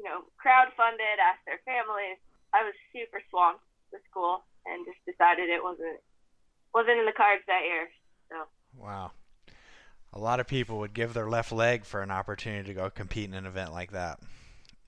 you 0.00 0.08
know, 0.08 0.24
crowdfunded, 0.40 1.20
asked 1.20 1.44
their 1.44 1.60
families. 1.68 2.16
I 2.56 2.64
was 2.64 2.72
super 2.96 3.20
swamped 3.28 3.64
with 3.92 4.00
school 4.08 4.40
and 4.64 4.88
just 4.88 5.00
decided 5.04 5.52
it 5.52 5.60
wasn't 5.60 6.00
wasn't 6.72 7.00
in 7.00 7.08
the 7.08 7.16
cards 7.16 7.44
that 7.48 7.68
year. 7.68 7.88
So 8.28 8.44
Wow. 8.76 9.12
A 10.12 10.18
lot 10.18 10.40
of 10.40 10.46
people 10.46 10.78
would 10.78 10.94
give 10.94 11.12
their 11.12 11.28
left 11.28 11.52
leg 11.52 11.84
for 11.84 12.02
an 12.02 12.10
opportunity 12.10 12.68
to 12.68 12.74
go 12.74 12.90
compete 12.90 13.28
in 13.28 13.34
an 13.34 13.46
event 13.46 13.72
like 13.72 13.92
that. 13.92 14.20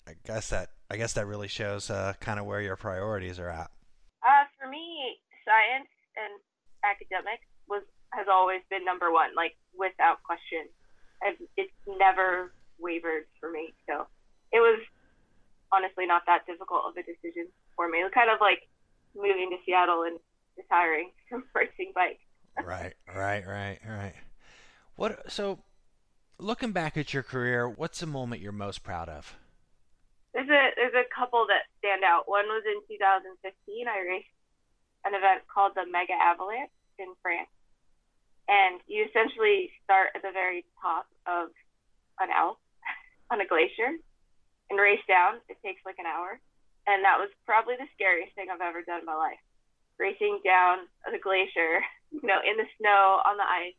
I 0.09 0.14
guess 0.25 0.50
that 0.50 0.70
I 0.90 0.97
guess 0.97 1.12
that 1.14 1.26
really 1.26 1.49
shows 1.49 1.90
uh, 1.90 2.14
kind 2.20 2.40
of 2.40 2.47
where 2.47 2.61
your 2.61 2.76
priorities 2.76 3.38
are 3.38 3.50
at. 3.50 3.70
Uh, 4.26 4.44
for 4.59 4.68
me, 4.68 5.18
science 5.44 5.88
and 6.16 6.35
academics 6.82 7.47
was 7.68 7.82
has 8.12 8.26
always 8.30 8.61
been 8.70 8.85
number 8.85 9.12
one, 9.12 9.30
like 9.37 9.54
without 9.76 10.23
question. 10.25 10.66
I've, 11.23 11.37
it's 11.56 11.73
never 11.87 12.52
wavered 12.80 13.26
for 13.38 13.50
me. 13.50 13.73
So 13.87 14.06
it 14.52 14.59
was 14.59 14.80
honestly 15.70 16.06
not 16.06 16.23
that 16.26 16.47
difficult 16.47 16.82
of 16.88 16.97
a 16.97 17.04
decision 17.04 17.47
for 17.76 17.88
me. 17.88 18.00
It 18.00 18.04
was 18.04 18.16
kind 18.16 18.30
of 18.30 18.40
like 18.40 18.66
moving 19.14 19.50
to 19.52 19.59
Seattle 19.64 20.02
and 20.02 20.18
retiring 20.56 21.12
from 21.28 21.44
racing 21.54 21.92
bikes. 21.94 22.25
Right, 22.57 22.95
right, 23.09 23.47
right, 23.47 23.78
right. 23.87 24.14
What? 24.97 25.30
So, 25.30 25.61
looking 26.38 26.73
back 26.73 26.97
at 26.97 27.14
your 27.14 27.23
career, 27.23 27.69
what's 27.69 28.00
the 28.00 28.07
moment 28.07 28.42
you're 28.42 28.52
most 28.52 28.83
proud 28.83 29.09
of? 29.09 29.37
There's 30.35 30.49
a 30.49 30.62
there's 30.76 30.95
a 30.95 31.09
couple 31.14 31.47
that 31.49 31.66
stand 31.78 32.04
out. 32.04 32.28
One 32.28 32.47
was 32.47 32.62
in 32.66 32.80
2015. 32.87 33.88
I 33.88 33.99
raced 34.07 34.30
an 35.04 35.14
event 35.14 35.42
called 35.49 35.73
the 35.75 35.87
Mega 35.90 36.14
Avalanche 36.14 36.71
in 36.99 37.11
France, 37.23 37.50
and 38.47 38.80
you 38.87 39.07
essentially 39.09 39.71
start 39.83 40.11
at 40.14 40.23
the 40.23 40.30
very 40.33 40.64
top 40.80 41.07
of 41.26 41.50
an 42.21 42.30
Alp 42.30 42.59
on 43.33 43.40
a 43.40 43.47
glacier 43.47 43.97
and 44.71 44.78
race 44.78 45.02
down. 45.09 45.42
It 45.49 45.59
takes 45.64 45.83
like 45.85 45.99
an 45.99 46.07
hour, 46.07 46.38
and 46.87 47.02
that 47.02 47.19
was 47.19 47.30
probably 47.45 47.75
the 47.75 47.90
scariest 47.95 48.35
thing 48.35 48.47
I've 48.52 48.62
ever 48.62 48.83
done 48.87 49.00
in 49.00 49.09
my 49.09 49.19
life. 49.19 49.40
Racing 49.99 50.40
down 50.45 50.87
the 51.11 51.19
glacier, 51.19 51.83
you 52.11 52.26
know, 52.26 52.43
in 52.43 52.59
the 52.59 52.67
snow 52.79 53.23
on 53.25 53.38
the 53.38 53.47
ice, 53.47 53.79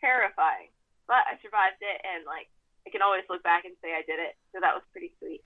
terrifying. 0.00 0.72
But 1.06 1.24
I 1.28 1.36
survived 1.44 1.80
it, 1.84 1.98
and 2.04 2.24
like 2.24 2.48
I 2.84 2.90
can 2.90 3.04
always 3.04 3.24
look 3.28 3.44
back 3.44 3.64
and 3.64 3.76
say 3.80 3.92
I 3.92 4.04
did 4.04 4.20
it. 4.20 4.36
So 4.52 4.60
that 4.60 4.76
was 4.76 4.84
pretty 4.92 5.12
sweet. 5.20 5.44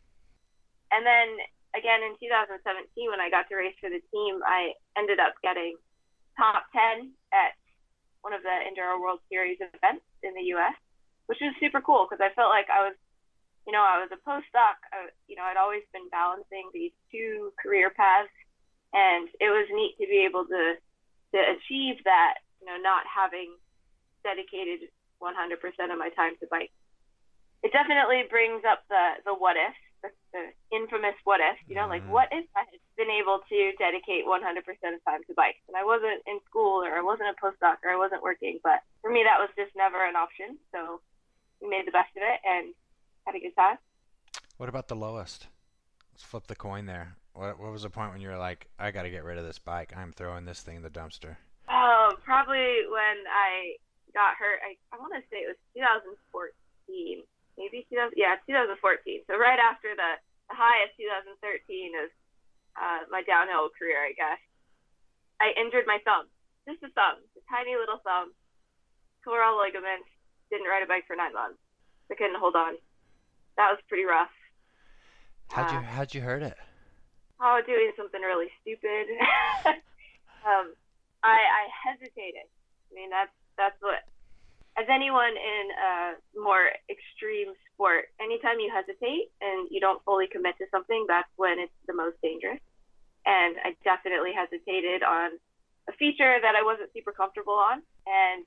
And 0.91 1.05
then 1.05 1.39
again 1.77 2.03
in 2.03 2.19
2017, 2.19 2.63
when 3.11 3.23
I 3.23 3.31
got 3.31 3.51
to 3.51 3.59
race 3.59 3.77
for 3.83 3.91
the 3.91 4.03
team, 4.15 4.41
I 4.47 4.75
ended 4.97 5.19
up 5.19 5.35
getting 5.43 5.79
top 6.39 6.71
10 6.71 7.11
at 7.35 7.59
one 8.23 8.33
of 8.33 8.43
the 8.43 8.55
Enduro 8.67 9.03
World 9.03 9.21
Series 9.27 9.59
events 9.59 10.07
in 10.23 10.35
the 10.35 10.55
U.S., 10.59 10.75
which 11.27 11.43
was 11.43 11.55
super 11.59 11.83
cool 11.83 12.07
because 12.07 12.23
I 12.23 12.35
felt 12.35 12.51
like 12.51 12.71
I 12.71 12.87
was, 12.87 12.97
you 13.67 13.75
know, 13.75 13.83
I 13.83 13.99
was 13.99 14.11
a 14.15 14.23
postdoc. 14.23 14.79
I, 14.95 15.11
you 15.27 15.37
know, 15.37 15.47
I'd 15.47 15.61
always 15.61 15.85
been 15.93 16.09
balancing 16.11 16.71
these 16.73 16.95
two 17.13 17.53
career 17.61 17.91
paths, 17.91 18.33
and 18.95 19.29
it 19.43 19.51
was 19.51 19.69
neat 19.71 19.99
to 20.01 20.07
be 20.07 20.25
able 20.25 20.47
to 20.47 20.79
to 21.35 21.39
achieve 21.39 22.03
that. 22.05 22.45
You 22.61 22.67
know, 22.67 22.77
not 22.83 23.07
having 23.07 23.55
dedicated 24.27 24.91
100% 25.23 25.33
of 25.93 25.99
my 25.99 26.11
time 26.11 26.35
to 26.41 26.47
bike 26.51 26.73
it 27.63 27.73
definitely 27.73 28.23
brings 28.31 28.63
up 28.65 28.87
the 28.89 29.19
the 29.25 29.35
what 29.35 29.57
if, 29.59 29.75
the, 30.03 30.11
the 30.33 30.43
infamous 30.71 31.19
what 31.25 31.41
if. 31.43 31.59
You 31.67 31.75
know, 31.75 31.91
mm-hmm. 31.91 32.07
like 32.07 32.07
what 32.07 32.29
if 32.31 32.47
I 32.55 32.63
had 32.71 32.83
been 32.97 33.11
able 33.11 33.43
to 33.49 33.59
dedicate 33.79 34.27
100% 34.27 34.39
of 34.39 35.05
time 35.05 35.23
to 35.27 35.35
bikes 35.35 35.63
and 35.67 35.77
I 35.77 35.85
wasn't 35.85 36.23
in 36.27 36.39
school 36.47 36.83
or 36.83 36.95
I 36.95 37.03
wasn't 37.03 37.35
a 37.35 37.39
postdoc 37.39 37.83
or 37.83 37.91
I 37.91 37.99
wasn't 37.99 38.23
working. 38.23 38.59
But 38.63 38.83
for 39.03 39.11
me, 39.11 39.27
that 39.27 39.43
was 39.43 39.51
just 39.59 39.75
never 39.75 40.05
an 40.07 40.15
option. 40.15 40.59
So 40.71 41.01
we 41.61 41.69
made 41.69 41.87
the 41.87 41.95
best 41.95 42.15
of 42.15 42.23
it 42.23 42.39
and 42.47 42.75
had 43.27 43.35
a 43.35 43.43
good 43.43 43.55
time. 43.59 43.79
What 44.57 44.69
about 44.69 44.89
the 44.89 44.99
lowest? 44.99 45.47
Let's 46.13 46.25
flip 46.25 46.47
the 46.47 46.57
coin 46.57 46.87
there. 46.87 47.18
What 47.39 47.61
what 47.63 47.71
was 47.71 47.83
the 47.83 47.91
point 47.91 48.11
when 48.11 48.21
you 48.21 48.29
were 48.29 48.37
like, 48.37 48.67
I 48.79 48.91
got 48.91 49.03
to 49.03 49.11
get 49.11 49.23
rid 49.23 49.39
of 49.39 49.47
this 49.47 49.59
bike. 49.63 49.95
I'm 49.97 50.11
throwing 50.11 50.45
this 50.45 50.63
thing 50.63 50.77
in 50.77 50.83
the 50.83 50.91
dumpster. 50.91 51.37
Oh, 51.71 52.11
probably 52.25 52.83
when 52.91 53.23
I 53.31 53.79
got 54.13 54.35
hurt. 54.35 54.59
I 54.67 54.75
I 54.91 54.99
want 54.99 55.15
to 55.15 55.23
say 55.31 55.47
it 55.47 55.55
was 55.55 55.61
2014 55.79 57.23
maybe 57.59 57.85
2000, 57.91 58.15
yeah, 58.15 58.39
2014. 58.47 59.27
So 59.27 59.35
right 59.35 59.59
after 59.59 59.91
the, 59.99 60.23
the 60.47 60.55
high 60.55 60.87
of 60.87 60.95
2013 60.95 61.35
is 61.99 62.11
uh, 62.79 63.11
my 63.11 63.27
downhill 63.27 63.75
career, 63.75 63.99
I 63.99 64.15
guess. 64.15 64.41
I 65.43 65.55
injured 65.59 65.87
my 65.87 65.99
thumb, 66.07 66.31
just 66.67 66.83
a 66.87 66.91
thumb, 66.95 67.19
a 67.35 67.43
tiny 67.51 67.75
little 67.75 67.99
thumb, 68.03 68.35
tore 69.23 69.43
all 69.43 69.59
ligaments, 69.59 70.11
didn't 70.51 70.71
ride 70.71 70.83
a 70.83 70.91
bike 70.91 71.07
for 71.07 71.19
nine 71.19 71.35
months. 71.35 71.59
I 72.11 72.15
couldn't 72.15 72.39
hold 72.39 72.55
on. 72.55 72.79
That 73.59 73.75
was 73.75 73.83
pretty 73.91 74.07
rough. 74.07 74.33
How'd 75.51 75.71
you 75.71 75.79
uh, 75.79 75.83
How'd 75.83 76.15
you 76.15 76.23
hurt 76.23 76.43
it? 76.43 76.57
Oh, 77.41 77.61
doing 77.67 77.93
something 77.97 78.21
really 78.21 78.51
stupid. 78.63 79.07
um, 80.47 80.75
I 81.23 81.39
I 81.39 81.63
hesitated. 81.71 82.47
I 82.47 82.91
mean, 82.95 83.11
that's 83.11 83.35
that's 83.57 83.77
what 83.81 84.03
as 84.79 84.87
anyone 84.87 85.35
in 85.35 85.65
a 85.75 85.93
more 86.39 86.71
extreme 86.87 87.51
sport, 87.75 88.15
anytime 88.23 88.63
you 88.63 88.71
hesitate 88.71 89.35
and 89.43 89.67
you 89.75 89.83
don't 89.83 89.99
fully 90.07 90.31
commit 90.31 90.55
to 90.59 90.67
something, 90.71 91.05
that's 91.11 91.29
when 91.35 91.59
it's 91.59 91.75
the 91.91 91.95
most 91.95 92.15
dangerous. 92.23 92.63
And 93.27 93.59
I 93.67 93.75
definitely 93.83 94.31
hesitated 94.31 95.03
on 95.03 95.35
a 95.91 95.93
feature 95.99 96.39
that 96.39 96.55
I 96.55 96.63
wasn't 96.63 96.95
super 96.95 97.11
comfortable 97.11 97.59
on 97.59 97.83
and 98.07 98.47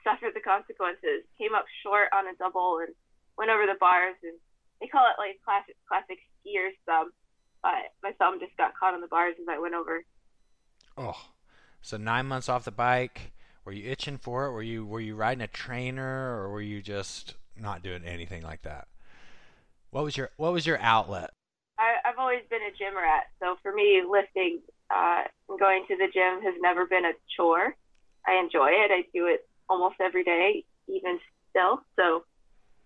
suffered 0.00 0.32
the 0.32 0.40
consequences. 0.40 1.28
Came 1.36 1.52
up 1.52 1.68
short 1.84 2.08
on 2.16 2.32
a 2.32 2.34
double 2.40 2.80
and 2.80 2.96
went 3.36 3.52
over 3.52 3.68
the 3.68 3.76
bars 3.76 4.16
and 4.24 4.40
they 4.80 4.88
call 4.88 5.04
it 5.04 5.20
like 5.20 5.36
classic 5.44 5.76
classic 5.84 6.16
skier's 6.40 6.76
thumb. 6.88 7.12
But 7.66 7.92
my 8.02 8.12
thumb 8.12 8.38
just 8.38 8.56
got 8.56 8.76
caught 8.78 8.94
on 8.94 9.00
the 9.00 9.08
bars 9.08 9.34
as 9.40 9.46
I 9.50 9.58
went 9.58 9.74
over. 9.74 10.04
Oh, 10.96 11.30
so 11.82 11.96
nine 11.96 12.26
months 12.26 12.48
off 12.48 12.64
the 12.64 12.70
bike 12.70 13.32
were 13.66 13.72
you 13.72 13.90
itching 13.90 14.16
for 14.16 14.46
it? 14.46 14.52
Were 14.52 14.62
you 14.62 14.86
were 14.86 15.00
you 15.00 15.16
riding 15.16 15.42
a 15.42 15.48
trainer, 15.48 16.38
or 16.38 16.50
were 16.50 16.62
you 16.62 16.80
just 16.80 17.34
not 17.56 17.82
doing 17.82 18.04
anything 18.04 18.42
like 18.42 18.62
that? 18.62 18.86
What 19.90 20.04
was 20.04 20.16
your 20.16 20.30
What 20.36 20.52
was 20.52 20.66
your 20.66 20.78
outlet? 20.78 21.30
I, 21.76 21.96
I've 22.08 22.18
always 22.18 22.42
been 22.48 22.62
a 22.62 22.70
gym 22.78 22.96
rat, 22.96 23.24
so 23.40 23.56
for 23.62 23.74
me, 23.74 24.02
lifting 24.08 24.60
uh, 24.88 25.24
and 25.48 25.58
going 25.58 25.84
to 25.88 25.96
the 25.96 26.06
gym 26.14 26.40
has 26.42 26.54
never 26.60 26.86
been 26.86 27.04
a 27.04 27.12
chore. 27.36 27.74
I 28.24 28.38
enjoy 28.38 28.68
it. 28.70 28.90
I 28.90 29.02
do 29.12 29.26
it 29.26 29.46
almost 29.68 29.96
every 30.00 30.22
day, 30.22 30.64
even 30.86 31.18
still. 31.50 31.82
So 31.96 32.24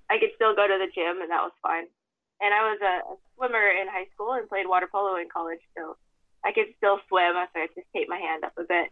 I 0.09 0.19
could 0.19 0.31
still 0.35 0.57
go 0.57 0.67
to 0.67 0.79
the 0.79 0.91
gym, 0.93 1.21
and 1.21 1.31
that 1.31 1.43
was 1.43 1.53
fine. 1.63 1.87
And 2.41 2.55
I 2.55 2.71
was 2.71 2.79
a, 2.81 3.13
a 3.13 3.17
swimmer 3.37 3.69
in 3.69 3.89
high 3.89 4.07
school 4.15 4.33
and 4.33 4.49
played 4.49 4.67
water 4.67 4.89
polo 4.91 5.17
in 5.17 5.29
college, 5.29 5.61
so 5.77 5.97
I 6.45 6.53
could 6.53 6.67
still 6.79 6.99
swim 7.09 7.37
if 7.37 7.51
I 7.55 7.67
just 7.75 7.87
tape 7.95 8.09
my 8.09 8.19
hand 8.19 8.45
up 8.45 8.53
a 8.57 8.63
bit. 8.63 8.91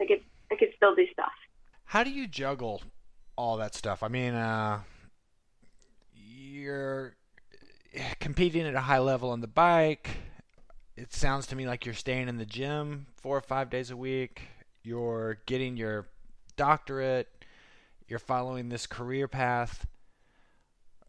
I 0.00 0.06
could 0.06 0.20
I 0.50 0.56
could 0.56 0.70
still 0.76 0.94
do 0.94 1.06
stuff. 1.12 1.32
How 1.86 2.04
do 2.04 2.10
you 2.10 2.26
juggle 2.26 2.82
all 3.36 3.56
that 3.56 3.74
stuff? 3.74 4.02
I 4.02 4.08
mean, 4.08 4.34
uh, 4.34 4.80
you're 6.14 7.16
competing 8.20 8.66
at 8.66 8.74
a 8.74 8.80
high 8.80 8.98
level 8.98 9.30
on 9.30 9.40
the 9.40 9.46
bike. 9.48 10.10
It 10.96 11.12
sounds 11.12 11.46
to 11.48 11.56
me 11.56 11.66
like 11.66 11.84
you're 11.84 11.94
staying 11.94 12.28
in 12.28 12.36
the 12.36 12.46
gym 12.46 13.06
four 13.16 13.36
or 13.36 13.40
five 13.40 13.70
days 13.70 13.90
a 13.90 13.96
week. 13.96 14.42
You're 14.82 15.38
getting 15.46 15.76
your 15.76 16.06
doctorate. 16.56 17.28
You're 18.06 18.18
following 18.18 18.68
this 18.68 18.86
career 18.86 19.26
path. 19.26 19.86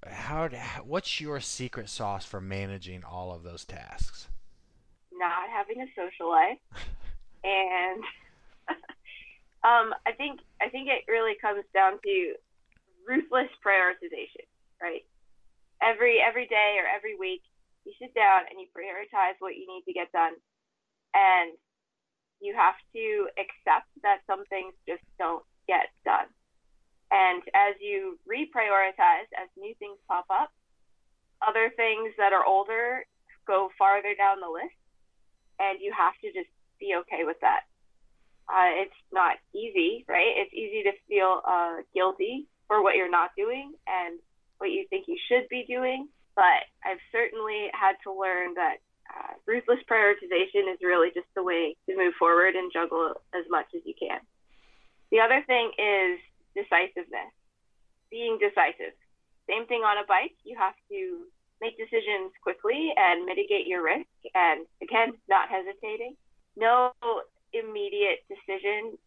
How? 0.05 0.49
What's 0.83 1.19
your 1.19 1.39
secret 1.39 1.89
sauce 1.89 2.25
for 2.25 2.39
managing 2.39 3.03
all 3.03 3.33
of 3.33 3.43
those 3.43 3.65
tasks? 3.65 4.27
Not 5.11 5.49
having 5.49 5.81
a 5.81 5.87
social 5.95 6.29
life 6.29 6.59
and 7.43 8.03
Um, 9.65 9.97
I 10.05 10.13
think 10.13 10.45
I 10.61 10.69
think 10.69 10.93
it 10.93 11.09
really 11.09 11.33
comes 11.41 11.65
down 11.73 11.97
to 11.97 12.15
ruthless 13.01 13.49
prioritization, 13.65 14.45
right? 14.77 15.01
Every 15.81 16.21
every 16.21 16.45
day 16.45 16.77
or 16.77 16.85
every 16.85 17.17
week, 17.17 17.41
you 17.81 17.91
sit 17.97 18.13
down 18.13 18.45
and 18.45 18.61
you 18.61 18.69
prioritize 18.77 19.33
what 19.41 19.57
you 19.57 19.65
need 19.65 19.81
to 19.89 19.93
get 19.93 20.11
done, 20.13 20.37
and 21.17 21.57
you 22.41 22.53
have 22.53 22.77
to 22.93 23.25
accept 23.41 23.89
that 24.05 24.21
some 24.29 24.45
things 24.53 24.77
just 24.87 25.01
don't 25.17 25.41
get 25.65 25.89
done. 26.05 26.29
And 27.11 27.43
as 27.53 27.75
you 27.79 28.19
reprioritize, 28.27 29.29
as 29.37 29.47
new 29.57 29.73
things 29.79 29.97
pop 30.07 30.25
up, 30.29 30.51
other 31.45 31.71
things 31.75 32.13
that 32.17 32.33
are 32.33 32.45
older 32.45 33.05
go 33.45 33.69
farther 33.77 34.15
down 34.17 34.41
the 34.41 34.49
list, 34.49 34.75
and 35.59 35.79
you 35.79 35.93
have 35.95 36.13
to 36.21 36.27
just 36.33 36.49
be 36.79 36.95
okay 36.97 37.23
with 37.23 37.37
that 37.41 37.61
uh, 38.49 38.85
it's 38.85 38.99
not 39.11 39.37
easy, 39.53 40.05
right? 40.07 40.33
It's 40.37 40.53
easy 40.53 40.83
to 40.83 40.93
feel 41.07 41.41
uh, 41.47 41.81
guilty 41.93 42.47
for 42.67 42.83
what 42.83 42.95
you're 42.95 43.09
not 43.09 43.31
doing 43.37 43.73
and 43.87 44.19
what 44.57 44.71
you 44.71 44.85
think 44.89 45.05
you 45.07 45.17
should 45.27 45.49
be 45.49 45.65
doing. 45.67 46.07
But 46.35 46.69
I've 46.83 47.01
certainly 47.11 47.69
had 47.73 47.95
to 48.03 48.13
learn 48.13 48.53
that 48.55 48.77
uh, 49.09 49.33
ruthless 49.47 49.79
prioritization 49.89 50.71
is 50.73 50.79
really 50.83 51.09
just 51.13 51.27
the 51.35 51.43
way 51.43 51.75
to 51.89 51.97
move 51.97 52.13
forward 52.19 52.55
and 52.55 52.71
juggle 52.71 53.13
as 53.33 53.45
much 53.49 53.67
as 53.75 53.81
you 53.85 53.93
can. 53.97 54.19
The 55.11 55.21
other 55.21 55.43
thing 55.47 55.71
is 55.77 56.19
decisiveness, 56.55 57.33
being 58.09 58.39
decisive. 58.39 58.95
Same 59.45 59.67
thing 59.67 59.83
on 59.85 60.01
a 60.01 60.07
bike. 60.07 60.33
You 60.43 60.57
have 60.57 60.73
to 60.89 61.29
make 61.61 61.77
decisions 61.77 62.33
quickly 62.41 62.91
and 62.97 63.25
mitigate 63.25 63.67
your 63.67 63.83
risk. 63.83 64.09
And 64.33 64.65
again, 64.81 65.13
not 65.29 65.49
hesitating. 65.49 66.15
No 66.57 66.91
immediate 67.53 68.25
decision 68.27 68.97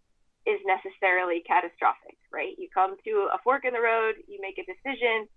is 0.47 0.61
necessarily 0.65 1.45
catastrophic, 1.45 2.17
right? 2.33 2.57
You 2.57 2.69
come 2.73 2.97
to 3.05 3.29
a 3.33 3.39
fork 3.45 3.65
in 3.65 3.73
the 3.73 3.83
road, 3.85 4.17
you 4.29 4.41
make 4.41 4.57
a 4.57 4.65
decision, 4.65 5.29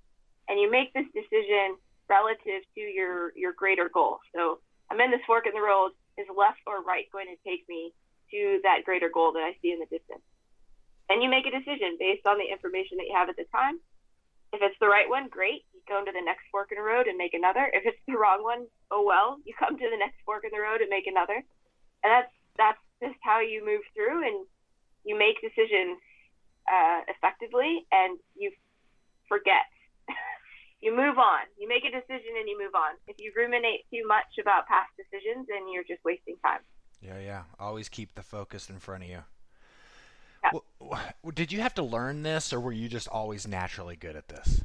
and 0.48 0.60
you 0.60 0.72
make 0.72 0.94
this 0.94 1.08
decision 1.12 1.76
relative 2.08 2.64
to 2.76 2.82
your 2.82 3.32
your 3.36 3.54
greater 3.54 3.90
goal. 3.92 4.20
So 4.36 4.60
I'm 4.90 5.00
in 5.00 5.12
this 5.12 5.24
fork 5.28 5.48
in 5.48 5.54
the 5.54 5.64
road. 5.64 5.92
Is 6.18 6.28
left 6.28 6.60
or 6.68 6.84
right 6.84 7.08
going 7.12 7.28
to 7.32 7.40
take 7.48 7.64
me 7.70 7.94
to 8.32 8.60
that 8.64 8.84
greater 8.84 9.10
goal 9.10 9.32
that 9.34 9.44
I 9.44 9.56
see 9.62 9.72
in 9.72 9.80
the 9.80 9.88
distance? 9.88 10.24
And 11.12 11.20
you 11.20 11.28
make 11.28 11.44
a 11.44 11.52
decision 11.52 12.00
based 12.00 12.24
on 12.24 12.40
the 12.40 12.48
information 12.48 12.96
that 12.96 13.08
you 13.12 13.16
have 13.20 13.28
at 13.28 13.36
the 13.36 13.44
time. 13.52 13.84
If 14.56 14.64
it's 14.64 14.80
the 14.80 14.88
right 14.88 15.12
one, 15.12 15.28
great. 15.28 15.68
You 15.76 15.84
go 15.84 16.00
into 16.00 16.16
the 16.16 16.24
next 16.24 16.48
fork 16.56 16.72
in 16.72 16.80
the 16.80 16.88
road 16.88 17.12
and 17.12 17.20
make 17.20 17.36
another. 17.36 17.68
If 17.76 17.84
it's 17.84 18.00
the 18.08 18.16
wrong 18.16 18.48
one, 18.48 18.72
oh 18.96 19.04
well. 19.04 19.36
You 19.44 19.52
come 19.60 19.76
to 19.76 19.90
the 19.92 20.00
next 20.00 20.24
fork 20.24 20.48
in 20.48 20.56
the 20.56 20.64
road 20.64 20.80
and 20.80 20.88
make 20.88 21.12
another. 21.12 21.44
And 22.04 22.10
that's 22.16 22.32
that's 22.56 22.84
just 23.04 23.20
how 23.28 23.44
you 23.44 23.60
move 23.60 23.84
through 23.92 24.24
and 24.24 24.48
you 25.04 25.20
make 25.20 25.44
decisions 25.44 26.00
uh, 26.72 27.04
effectively 27.12 27.84
and 27.92 28.16
you 28.40 28.56
forget. 29.28 29.68
you 30.84 30.96
move 30.96 31.20
on. 31.20 31.44
You 31.60 31.68
make 31.68 31.84
a 31.84 31.92
decision 31.92 32.40
and 32.40 32.48
you 32.48 32.56
move 32.56 32.76
on. 32.76 32.96
If 33.12 33.20
you 33.20 33.36
ruminate 33.36 33.84
too 33.92 34.08
much 34.08 34.40
about 34.40 34.68
past 34.72 34.96
decisions, 34.96 35.48
then 35.52 35.68
you're 35.68 35.88
just 35.88 36.08
wasting 36.08 36.40
time. 36.40 36.64
Yeah, 37.04 37.20
yeah. 37.20 37.44
Always 37.60 37.90
keep 37.90 38.16
the 38.16 38.24
focus 38.24 38.70
in 38.70 38.80
front 38.80 39.04
of 39.04 39.10
you. 39.10 39.24
Yeah. 40.44 40.60
Well, 40.80 41.32
did 41.34 41.52
you 41.52 41.62
have 41.62 41.74
to 41.76 41.84
learn 41.84 42.24
this, 42.24 42.52
or 42.52 42.60
were 42.60 42.72
you 42.72 42.90
just 42.90 43.08
always 43.08 43.48
naturally 43.48 43.96
good 43.96 44.16
at 44.16 44.28
this? 44.28 44.64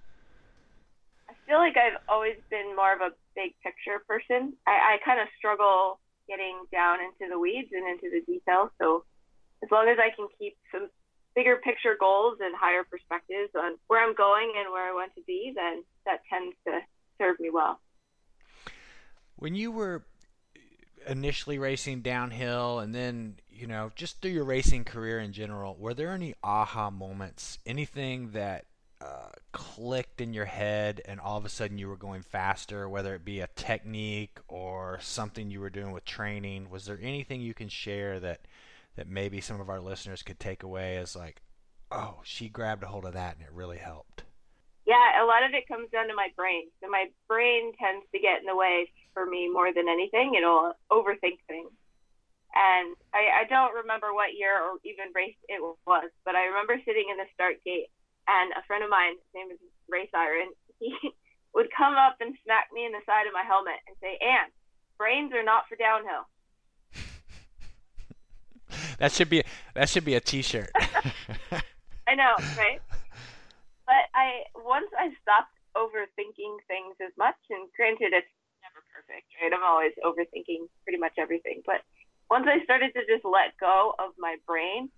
I 1.29 1.35
feel 1.47 1.59
like 1.59 1.77
I've 1.77 2.01
always 2.09 2.37
been 2.51 2.75
more 2.75 2.93
of 2.93 3.01
a 3.01 3.11
big 3.35 3.55
picture 3.63 4.03
person. 4.09 4.55
I, 4.67 4.97
I 4.97 4.99
kind 5.05 5.21
of 5.21 5.29
struggle 5.39 6.01
getting 6.29 6.59
down 6.73 6.99
into 7.01 7.31
the 7.31 7.39
weeds 7.39 7.69
and 7.73 7.87
into 7.89 8.11
the 8.11 8.21
details. 8.33 8.71
So 8.81 9.05
as 9.63 9.71
long 9.71 9.89
as 9.89 9.99
I 9.99 10.15
can 10.15 10.27
keep 10.39 10.57
some 10.73 10.89
bigger 11.35 11.57
picture 11.57 11.97
goals 11.99 12.39
and 12.41 12.55
higher 12.57 12.83
perspectives 12.83 13.51
on 13.55 13.77
where 13.87 14.03
I'm 14.03 14.15
going 14.15 14.55
and 14.57 14.73
where 14.73 14.89
I 14.89 14.93
want 14.93 15.15
to 15.15 15.23
be, 15.27 15.53
then 15.55 15.85
that 16.05 16.23
tends 16.29 16.57
to 16.67 16.81
serve 17.19 17.39
me 17.39 17.51
well. 17.51 17.79
When 19.37 19.55
you 19.55 19.71
were 19.71 20.03
initially 21.07 21.59
racing 21.59 22.01
downhill 22.01 22.81
and 22.81 22.95
then, 22.95 23.37
you 23.49 23.67
know, 23.67 23.91
just 23.95 24.21
through 24.21 24.33
your 24.33 24.45
racing 24.45 24.85
career 24.85 25.19
in 25.19 25.33
general, 25.33 25.77
were 25.79 25.95
there 25.95 26.11
any 26.11 26.35
aha 26.43 26.91
moments, 26.91 27.59
anything 27.65 28.31
that 28.33 28.67
uh, 29.01 29.29
clicked 29.53 30.21
in 30.21 30.33
your 30.33 30.45
head 30.47 31.03
and 31.05 31.21
all 31.21 31.37
of 31.37 31.45
a 31.45 31.49
sudden 31.49 31.79
you 31.79 31.89
were 31.89 31.97
going 31.97 32.23
faster, 32.23 32.89
whether 32.89 33.15
it 33.15 33.25
be 33.25 33.41
a 33.41 33.49
technique 33.55 34.39
or 34.49 34.99
something 35.03 35.51
you 35.51 35.61
were 35.61 35.71
doing 35.71 35.93
with 35.93 36.05
training? 36.05 36.71
Was 36.71 36.87
there 36.87 36.99
anything 37.03 37.41
you 37.41 37.55
can 37.55 37.69
share 37.69 38.19
that 38.21 38.41
that 38.97 39.09
maybe 39.09 39.43
some 39.43 39.61
of 39.61 39.69
our 39.69 39.81
listeners 39.81 40.23
could 40.23 40.41
take 40.41 40.63
away 40.63 40.97
as 40.97 41.15
like, 41.15 41.43
oh, 41.93 42.21
she 42.25 42.49
grabbed 42.49 42.83
a 42.83 42.87
hold 42.87 43.05
of 43.05 43.13
that 43.13 43.37
and 43.37 43.45
it 43.45 43.53
really 43.53 43.77
helped? 43.77 44.25
Yeah, 44.87 45.23
a 45.23 45.27
lot 45.27 45.45
of 45.45 45.53
it 45.53 45.69
comes 45.69 45.91
down 45.91 46.09
to 46.09 46.15
my 46.15 46.29
brain. 46.35 46.69
So 46.81 46.89
my 46.89 47.07
brain 47.29 47.73
tends 47.79 48.07
to 48.13 48.19
get 48.19 48.41
in 48.41 48.47
the 48.47 48.57
way 48.57 48.89
for 49.17 49.25
me 49.25 49.49
more 49.49 49.73
than 49.73 49.89
anything. 49.89 50.37
It'll 50.37 50.77
overthink 50.93 51.41
things. 51.49 51.73
And 52.53 52.93
I, 53.17 53.41
I 53.41 53.45
don't 53.49 53.73
remember 53.73 54.13
what 54.13 54.37
year 54.37 54.61
or 54.61 54.77
even 54.85 55.17
race 55.17 55.41
it 55.49 55.65
was, 55.89 56.13
but 56.29 56.37
I 56.37 56.53
remember 56.53 56.77
sitting 56.85 57.09
in 57.09 57.17
the 57.17 57.25
start 57.33 57.65
gate 57.65 57.89
and 58.29 58.53
a 58.53 58.63
friend 58.69 58.85
of 58.85 58.91
mine, 58.91 59.17
his 59.17 59.35
name 59.35 59.49
is 59.49 59.59
Ray 59.89 60.09
Siren, 60.13 60.53
he 60.79 60.93
would 61.55 61.69
come 61.73 61.95
up 61.95 62.17
and 62.21 62.37
smack 62.45 62.69
me 62.73 62.85
in 62.85 62.93
the 62.93 63.01
side 63.07 63.27
of 63.27 63.33
my 63.33 63.43
helmet 63.43 63.81
and 63.89 63.97
say, 64.01 64.19
Ann, 64.21 64.53
brains 64.99 65.33
are 65.33 65.45
not 65.45 65.65
for 65.69 65.77
downhill. 65.77 66.29
that 68.99 69.13
should 69.13 69.31
be 69.31 69.43
that 69.75 69.89
should 69.89 70.05
be 70.05 70.15
a 70.15 70.21
T-shirt. 70.21 70.71
I 72.09 72.15
know, 72.15 72.35
right? 72.57 72.81
But 73.87 74.11
I 74.15 74.43
once 74.57 74.91
I 74.99 75.11
stopped 75.23 75.55
overthinking 75.77 76.57
things 76.67 76.97
as 77.05 77.13
much, 77.17 77.37
and 77.51 77.69
granted, 77.77 78.13
it's 78.13 78.27
perfect, 79.07 79.27
right? 79.41 79.53
I'm 79.53 79.63
always 79.63 79.93
overthinking 80.03 80.67
pretty 80.85 80.99
much 80.99 81.15
everything. 81.19 81.63
But 81.65 81.83
once 82.31 82.47
I 82.49 82.63
started 82.65 82.93
to 82.95 83.07
just 83.07 83.25
let 83.25 83.57
go 83.59 83.95
of 83.99 84.13
my 84.19 84.37
brain, 84.47 84.91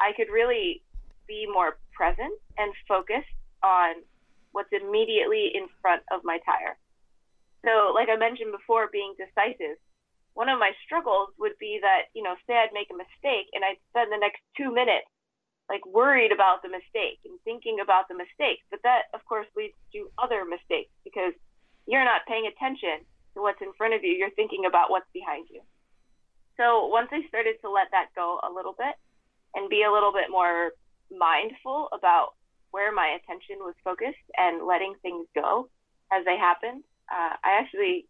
I 0.00 0.12
could 0.16 0.30
really 0.32 0.82
be 1.26 1.46
more 1.50 1.78
present 1.92 2.32
and 2.56 2.72
focused 2.86 3.28
on 3.62 3.96
what's 4.52 4.70
immediately 4.72 5.50
in 5.54 5.66
front 5.82 6.02
of 6.10 6.22
my 6.24 6.38
tire. 6.46 6.78
So, 7.66 7.92
like 7.92 8.08
I 8.08 8.16
mentioned 8.16 8.54
before, 8.54 8.88
being 8.90 9.18
decisive, 9.18 9.76
one 10.34 10.48
of 10.48 10.62
my 10.62 10.70
struggles 10.86 11.34
would 11.38 11.58
be 11.58 11.82
that, 11.82 12.14
you 12.14 12.22
know, 12.22 12.38
say 12.46 12.54
I'd 12.54 12.72
make 12.72 12.88
a 12.94 12.96
mistake 12.96 13.50
and 13.52 13.66
I'd 13.66 13.82
spend 13.90 14.14
the 14.14 14.22
next 14.22 14.38
two 14.56 14.70
minutes 14.70 15.10
like 15.68 15.84
worried 15.84 16.32
about 16.32 16.62
the 16.62 16.70
mistake 16.70 17.20
and 17.26 17.36
thinking 17.44 17.82
about 17.82 18.06
the 18.08 18.14
mistake. 18.14 18.62
But 18.70 18.80
that, 18.86 19.10
of 19.12 19.20
course, 19.26 19.50
leads 19.52 19.76
to 19.92 20.08
other 20.16 20.46
mistakes 20.46 20.94
because 21.02 21.34
you're 21.84 22.06
not 22.06 22.24
paying 22.24 22.46
attention 22.46 23.04
to 23.38 23.42
what's 23.42 23.62
in 23.62 23.72
front 23.78 23.94
of 23.94 24.02
you. 24.02 24.10
You're 24.10 24.34
thinking 24.34 24.66
about 24.66 24.90
what's 24.90 25.08
behind 25.14 25.46
you. 25.48 25.62
So 26.58 26.90
once 26.90 27.08
I 27.14 27.22
started 27.30 27.62
to 27.62 27.70
let 27.70 27.94
that 27.94 28.10
go 28.18 28.42
a 28.42 28.50
little 28.50 28.74
bit 28.74 28.98
and 29.54 29.70
be 29.70 29.86
a 29.86 29.92
little 29.94 30.12
bit 30.12 30.26
more 30.28 30.74
mindful 31.06 31.88
about 31.94 32.34
where 32.74 32.92
my 32.92 33.16
attention 33.16 33.62
was 33.62 33.78
focused 33.86 34.26
and 34.36 34.66
letting 34.66 34.98
things 35.00 35.30
go 35.38 35.70
as 36.10 36.26
they 36.26 36.36
happened, 36.36 36.82
uh, 37.06 37.38
I 37.40 37.62
actually 37.62 38.06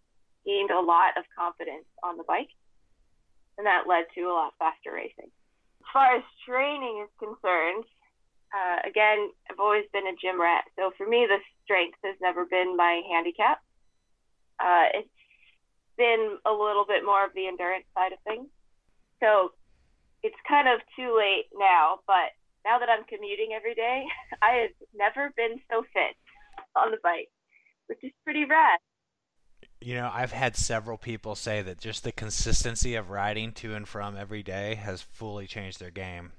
gained 0.47 0.73
a 0.73 0.81
lot 0.81 1.21
of 1.21 1.29
confidence 1.37 1.85
on 2.03 2.17
the 2.17 2.25
bike, 2.25 2.51
and 3.59 3.67
that 3.67 3.87
led 3.87 4.09
to 4.17 4.23
a 4.23 4.33
lot 4.33 4.55
faster 4.59 4.97
racing. 4.97 5.29
As 5.85 5.88
far 5.93 6.17
as 6.17 6.25
training 6.49 7.05
is 7.05 7.12
concerned, 7.21 7.85
uh, 8.51 8.81
again, 8.88 9.29
I've 9.51 9.61
always 9.61 9.85
been 9.93 10.09
a 10.09 10.17
gym 10.17 10.41
rat, 10.41 10.64
so 10.75 10.91
for 10.97 11.07
me, 11.07 11.29
the 11.29 11.38
strength 11.62 11.99
has 12.03 12.17
never 12.21 12.47
been 12.47 12.77
my 12.77 13.03
handicap. 13.12 13.61
Uh, 14.59 14.88
it's 14.95 15.17
been 15.99 16.39
a 16.47 16.53
little 16.53 16.87
bit 16.87 17.05
more 17.05 17.27
of 17.27 17.35
the 17.35 17.47
endurance 17.47 17.85
side 17.95 18.13
of 18.13 18.19
things. 18.25 18.49
So 19.21 19.53
it's 20.23 20.37
kind 20.49 20.69
of 20.69 20.81
too 20.97 21.15
late 21.19 21.47
now, 21.55 21.99
but 22.07 22.33
now 22.65 22.79
that 22.79 22.89
I'm 22.89 23.05
commuting 23.05 23.51
every 23.55 23.75
day, 23.75 24.05
I 24.43 24.69
have 24.69 24.89
never 24.95 25.33
been 25.37 25.61
so 25.71 25.83
fit 25.93 26.17
on 26.77 26.91
the 26.91 26.99
bike, 27.03 27.29
which 27.87 27.99
is 28.03 28.13
pretty 28.25 28.45
rad. 28.45 28.79
You 29.81 29.95
know, 29.95 30.11
I've 30.13 30.33
had 30.33 30.57
several 30.57 30.99
people 30.99 31.35
say 31.35 31.63
that 31.63 31.79
just 31.79 32.03
the 32.03 32.13
consistency 32.13 32.97
of 32.97 33.11
riding 33.11 33.53
to 33.55 33.75
and 33.75 33.87
from 33.87 34.17
every 34.17 34.43
day 34.43 34.75
has 34.75 35.03
fully 35.03 35.47
changed 35.47 35.79
their 35.79 35.91
game. 35.91 36.33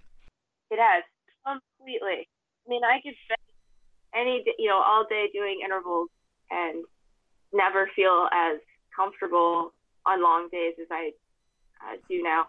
It 0.71 0.79
has 0.79 1.03
completely. 1.45 2.27
I 2.27 2.69
mean, 2.69 2.83
I 2.83 2.99
could 3.01 3.15
spend 3.23 3.39
any 4.13 4.43
you 4.57 4.69
know 4.69 4.81
all 4.81 5.05
day 5.09 5.29
doing 5.33 5.61
intervals 5.63 6.09
and 6.51 6.83
never 7.53 7.89
feel 7.95 8.27
as 8.31 8.59
comfortable 8.99 9.73
on 10.05 10.21
long 10.21 10.49
days 10.51 10.73
as 10.81 10.87
I 10.91 11.11
uh, 11.81 11.97
do 12.09 12.21
now 12.21 12.47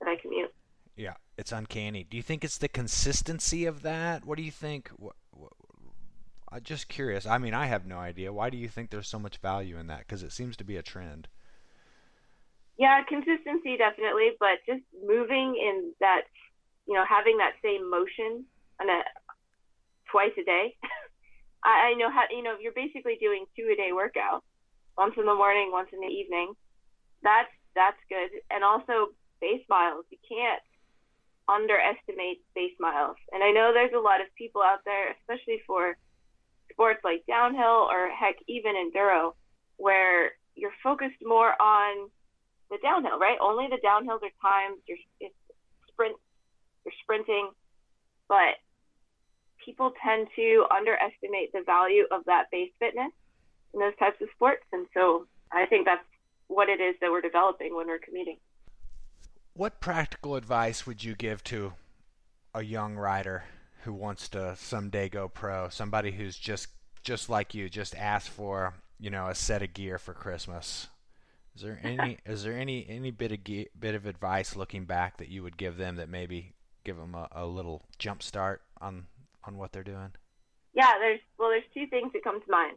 that 0.00 0.08
I 0.08 0.16
commute. 0.20 0.52
Yeah, 0.96 1.14
it's 1.36 1.52
uncanny. 1.52 2.04
Do 2.04 2.16
you 2.16 2.22
think 2.22 2.44
it's 2.44 2.58
the 2.58 2.68
consistency 2.68 3.64
of 3.64 3.82
that? 3.82 4.24
What 4.24 4.36
do 4.36 4.42
you 4.42 4.50
think? 4.50 4.90
What, 4.96 5.14
what, 5.30 5.52
I'm 6.50 6.62
just 6.62 6.88
curious. 6.88 7.26
I 7.26 7.38
mean, 7.38 7.54
I 7.54 7.66
have 7.66 7.86
no 7.86 7.98
idea. 7.98 8.32
Why 8.32 8.50
do 8.50 8.56
you 8.56 8.68
think 8.68 8.90
there's 8.90 9.08
so 9.08 9.18
much 9.18 9.38
value 9.38 9.78
in 9.78 9.86
that? 9.86 10.00
Because 10.00 10.22
it 10.22 10.32
seems 10.32 10.56
to 10.56 10.64
be 10.64 10.76
a 10.76 10.82
trend. 10.82 11.28
Yeah, 12.78 13.02
consistency 13.08 13.76
definitely, 13.76 14.30
but 14.38 14.58
just 14.66 14.82
moving 15.04 15.56
in 15.56 15.92
that, 16.00 16.22
you 16.86 16.94
know, 16.94 17.04
having 17.08 17.38
that 17.38 17.54
same 17.62 17.90
motion 17.90 18.44
on 18.80 18.88
a 18.88 19.02
twice 20.10 20.32
a 20.38 20.44
day. 20.44 20.76
I, 21.64 21.90
I 21.90 21.94
know 21.94 22.10
how 22.10 22.24
you 22.30 22.42
know 22.42 22.54
you're 22.60 22.72
basically 22.72 23.16
doing 23.20 23.46
two 23.56 23.68
a 23.72 23.76
day 23.76 23.90
workouts, 23.92 24.46
once 24.98 25.14
in 25.16 25.24
the 25.24 25.34
morning, 25.34 25.70
once 25.70 25.88
in 25.92 26.00
the 26.00 26.10
evening. 26.10 26.52
That's 27.22 27.48
that's 27.74 28.02
good, 28.10 28.42
and 28.50 28.64
also 28.64 29.14
base 29.40 29.62
miles. 29.70 30.04
You 30.10 30.18
can't 30.26 30.62
underestimate 31.48 32.42
base 32.54 32.74
miles. 32.80 33.16
And 33.32 33.42
I 33.42 33.52
know 33.52 33.70
there's 33.72 33.94
a 33.96 34.02
lot 34.02 34.20
of 34.20 34.26
people 34.36 34.60
out 34.60 34.82
there, 34.84 35.14
especially 35.22 35.62
for 35.66 35.96
sports 36.70 37.00
like 37.04 37.24
downhill 37.26 37.86
or 37.88 38.10
heck, 38.10 38.36
even 38.48 38.74
enduro, 38.74 39.32
where 39.76 40.32
you're 40.54 40.74
focused 40.82 41.22
more 41.22 41.54
on 41.62 42.10
the 42.70 42.78
downhill, 42.82 43.18
right? 43.18 43.38
Only 43.40 43.68
the 43.70 43.80
downhills 43.80 44.20
are 44.26 44.36
timed. 44.42 44.82
You're 44.86 44.98
it's 45.20 45.34
sprint, 45.88 46.16
you're 46.84 46.98
sprinting, 47.02 47.50
but 48.28 48.58
people 49.64 49.92
tend 50.04 50.26
to 50.36 50.66
underestimate 50.70 51.52
the 51.52 51.62
value 51.64 52.04
of 52.10 52.24
that 52.26 52.50
base 52.50 52.72
fitness 52.78 53.12
in 53.74 53.80
those 53.80 53.96
types 53.98 54.20
of 54.20 54.28
sports, 54.34 54.64
and 54.72 54.86
so 54.94 55.26
I 55.52 55.66
think 55.66 55.86
that's 55.86 56.04
what 56.48 56.68
it 56.68 56.80
is 56.80 56.96
that 57.00 57.10
we're 57.10 57.20
developing 57.20 57.74
when 57.74 57.86
we're 57.86 57.98
commuting. 57.98 58.38
What 59.54 59.80
practical 59.80 60.36
advice 60.36 60.86
would 60.86 61.04
you 61.04 61.14
give 61.14 61.42
to 61.44 61.74
a 62.54 62.62
young 62.62 62.96
rider 62.96 63.44
who 63.82 63.92
wants 63.92 64.28
to 64.30 64.56
someday 64.56 65.08
go 65.08 65.28
pro? 65.28 65.68
Somebody 65.68 66.12
who's 66.12 66.38
just 66.38 66.68
just 67.02 67.28
like 67.30 67.54
you, 67.54 67.68
just 67.68 67.94
asked 67.96 68.28
for 68.28 68.74
you 68.98 69.10
know 69.10 69.26
a 69.26 69.34
set 69.34 69.62
of 69.62 69.74
gear 69.74 69.98
for 69.98 70.14
Christmas. 70.14 70.88
Is 71.54 71.62
there 71.62 71.80
any 71.84 72.18
is 72.24 72.44
there 72.44 72.56
any 72.56 72.86
any 72.88 73.10
bit 73.10 73.32
of 73.32 73.44
ge- 73.44 73.68
bit 73.78 73.94
of 73.94 74.06
advice 74.06 74.56
looking 74.56 74.84
back 74.84 75.18
that 75.18 75.28
you 75.28 75.42
would 75.42 75.56
give 75.56 75.76
them 75.76 75.96
that 75.96 76.08
maybe 76.08 76.54
give 76.84 76.96
them 76.96 77.14
a, 77.14 77.28
a 77.32 77.46
little 77.46 77.84
jump 77.98 78.22
start 78.22 78.62
on 78.80 79.06
on 79.44 79.56
what 79.56 79.72
they're 79.72 79.82
doing? 79.82 80.12
Yeah, 80.74 80.94
there's 80.98 81.20
well, 81.38 81.50
there's 81.50 81.64
two 81.74 81.86
things 81.88 82.12
that 82.12 82.22
come 82.22 82.40
to 82.40 82.50
mind. 82.50 82.76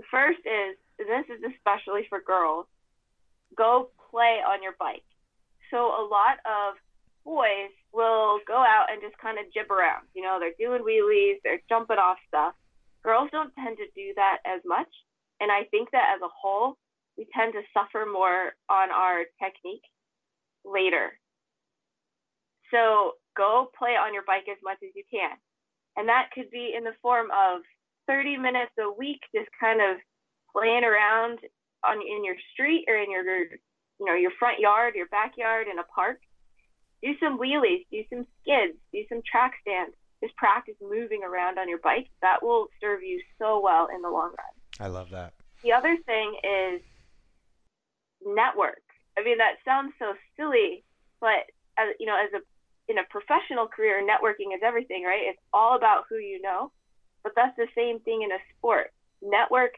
The 0.00 0.08
first 0.10 0.40
is, 0.48 0.80
this 0.96 1.28
is 1.28 1.44
especially 1.44 2.06
for 2.08 2.24
girls, 2.24 2.64
go 3.52 3.90
play 4.10 4.40
on 4.40 4.62
your 4.62 4.72
bike. 4.80 5.04
So 5.70 5.76
a 5.76 6.08
lot 6.08 6.40
of 6.48 6.80
boys 7.22 7.68
will 7.92 8.40
go 8.48 8.56
out 8.56 8.86
and 8.88 9.02
just 9.02 9.20
kind 9.20 9.36
of 9.36 9.52
jib 9.52 9.70
around. 9.70 10.08
You 10.14 10.22
know, 10.22 10.40
they're 10.40 10.56
doing 10.56 10.80
wheelies, 10.80 11.36
they're 11.44 11.60
jumping 11.68 11.98
off 11.98 12.16
stuff. 12.26 12.54
Girls 13.04 13.28
don't 13.30 13.52
tend 13.60 13.76
to 13.76 13.92
do 13.94 14.14
that 14.16 14.38
as 14.46 14.62
much. 14.64 14.88
And 15.38 15.52
I 15.52 15.64
think 15.70 15.90
that 15.92 16.16
as 16.16 16.22
a 16.24 16.32
whole, 16.32 16.78
we 17.18 17.26
tend 17.36 17.52
to 17.52 17.60
suffer 17.76 18.08
more 18.10 18.56
on 18.70 18.88
our 18.90 19.24
technique 19.36 19.84
later. 20.64 21.12
So 22.72 23.20
go 23.36 23.68
play 23.76 24.00
on 24.00 24.14
your 24.14 24.24
bike 24.26 24.48
as 24.50 24.64
much 24.64 24.78
as 24.82 24.96
you 24.96 25.04
can. 25.12 25.36
And 25.94 26.08
that 26.08 26.30
could 26.32 26.50
be 26.50 26.72
in 26.74 26.84
the 26.84 26.96
form 27.02 27.28
of 27.36 27.60
30 28.06 28.36
minutes 28.38 28.72
a 28.78 28.90
week, 28.92 29.20
just 29.34 29.48
kind 29.58 29.80
of 29.80 29.96
playing 30.52 30.84
around 30.84 31.38
on 31.84 31.96
in 31.96 32.24
your 32.24 32.36
street 32.52 32.84
or 32.88 32.96
in 32.96 33.10
your 33.10 33.24
you 33.24 34.06
know 34.06 34.14
your 34.14 34.32
front 34.38 34.58
yard, 34.58 34.94
your 34.94 35.08
backyard, 35.08 35.66
in 35.70 35.78
a 35.78 35.84
park. 35.84 36.20
Do 37.02 37.12
some 37.18 37.38
wheelies, 37.38 37.86
do 37.90 38.02
some 38.10 38.26
skids, 38.42 38.76
do 38.92 39.04
some 39.08 39.22
track 39.30 39.52
stands. 39.62 39.94
Just 40.22 40.36
practice 40.36 40.74
moving 40.82 41.22
around 41.24 41.58
on 41.58 41.68
your 41.68 41.78
bike. 41.78 42.08
That 42.20 42.42
will 42.42 42.68
serve 42.80 43.02
you 43.02 43.22
so 43.38 43.60
well 43.60 43.88
in 43.94 44.02
the 44.02 44.10
long 44.10 44.34
run. 44.36 44.54
I 44.78 44.88
love 44.88 45.08
that. 45.10 45.32
The 45.62 45.72
other 45.72 45.96
thing 46.04 46.34
is 46.44 46.82
network. 48.24 48.82
I 49.18 49.24
mean, 49.24 49.38
that 49.38 49.56
sounds 49.64 49.92
so 49.98 50.12
silly, 50.36 50.84
but 51.20 51.48
as, 51.78 51.94
you 51.98 52.06
know, 52.06 52.16
as 52.16 52.32
a 52.34 52.40
in 52.90 52.98
a 52.98 53.04
professional 53.08 53.68
career, 53.68 54.02
networking 54.02 54.54
is 54.54 54.60
everything, 54.64 55.04
right? 55.04 55.22
It's 55.22 55.38
all 55.52 55.76
about 55.76 56.04
who 56.10 56.16
you 56.16 56.42
know. 56.42 56.72
But 57.22 57.32
that's 57.36 57.56
the 57.56 57.68
same 57.74 58.00
thing 58.00 58.22
in 58.22 58.32
a 58.32 58.38
sport. 58.56 58.92
Network 59.22 59.72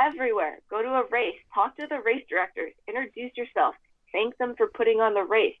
everywhere. 0.00 0.60
Go 0.70 0.82
to 0.82 0.88
a 0.88 1.04
race, 1.10 1.36
talk 1.54 1.76
to 1.76 1.86
the 1.88 2.00
race 2.00 2.24
directors, 2.28 2.72
introduce 2.88 3.36
yourself, 3.36 3.74
thank 4.12 4.36
them 4.38 4.54
for 4.56 4.68
putting 4.68 5.00
on 5.00 5.14
the 5.14 5.24
race. 5.24 5.56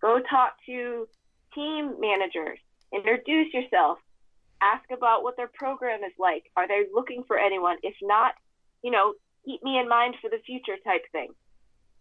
Go 0.00 0.20
talk 0.20 0.54
to 0.66 1.08
team 1.54 1.96
managers, 2.00 2.58
introduce 2.94 3.52
yourself, 3.52 3.98
ask 4.62 4.84
about 4.90 5.22
what 5.22 5.36
their 5.36 5.50
program 5.52 6.00
is 6.04 6.12
like. 6.18 6.44
Are 6.56 6.68
they 6.68 6.84
looking 6.92 7.24
for 7.26 7.38
anyone? 7.38 7.76
If 7.82 7.94
not, 8.02 8.34
you 8.82 8.90
know, 8.90 9.14
keep 9.44 9.62
me 9.62 9.78
in 9.78 9.88
mind 9.88 10.16
for 10.20 10.30
the 10.30 10.38
future 10.46 10.76
type 10.84 11.02
thing. 11.12 11.32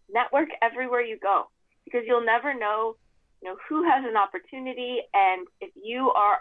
Network 0.09 0.49
everywhere 0.61 1.01
you 1.01 1.17
go 1.21 1.49
because 1.85 2.01
you'll 2.05 2.25
never 2.25 2.53
know, 2.53 2.95
you 3.41 3.49
know, 3.49 3.57
who 3.67 3.83
has 3.83 4.03
an 4.05 4.17
opportunity 4.17 4.99
and 5.13 5.47
if 5.61 5.71
you 5.75 6.11
are 6.11 6.39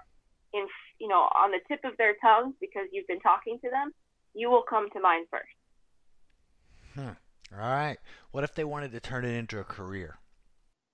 you 1.08 1.14
know, 1.14 1.24
on 1.32 1.50
the 1.50 1.60
tip 1.68 1.80
of 1.88 1.96
their 1.96 2.16
tongue 2.20 2.52
because 2.60 2.84
you've 2.92 3.06
been 3.06 3.20
talking 3.20 3.58
to 3.64 3.70
them, 3.70 3.92
you 4.34 4.50
will 4.50 4.62
come 4.68 4.90
to 4.92 5.00
mind 5.00 5.26
first. 5.30 5.56
Hmm. 6.94 7.16
All 7.56 7.64
right. 7.64 7.96
What 8.30 8.44
if 8.44 8.54
they 8.54 8.64
wanted 8.64 8.92
to 8.92 9.00
turn 9.00 9.24
it 9.24 9.32
into 9.32 9.58
a 9.58 9.64
career? 9.64 10.18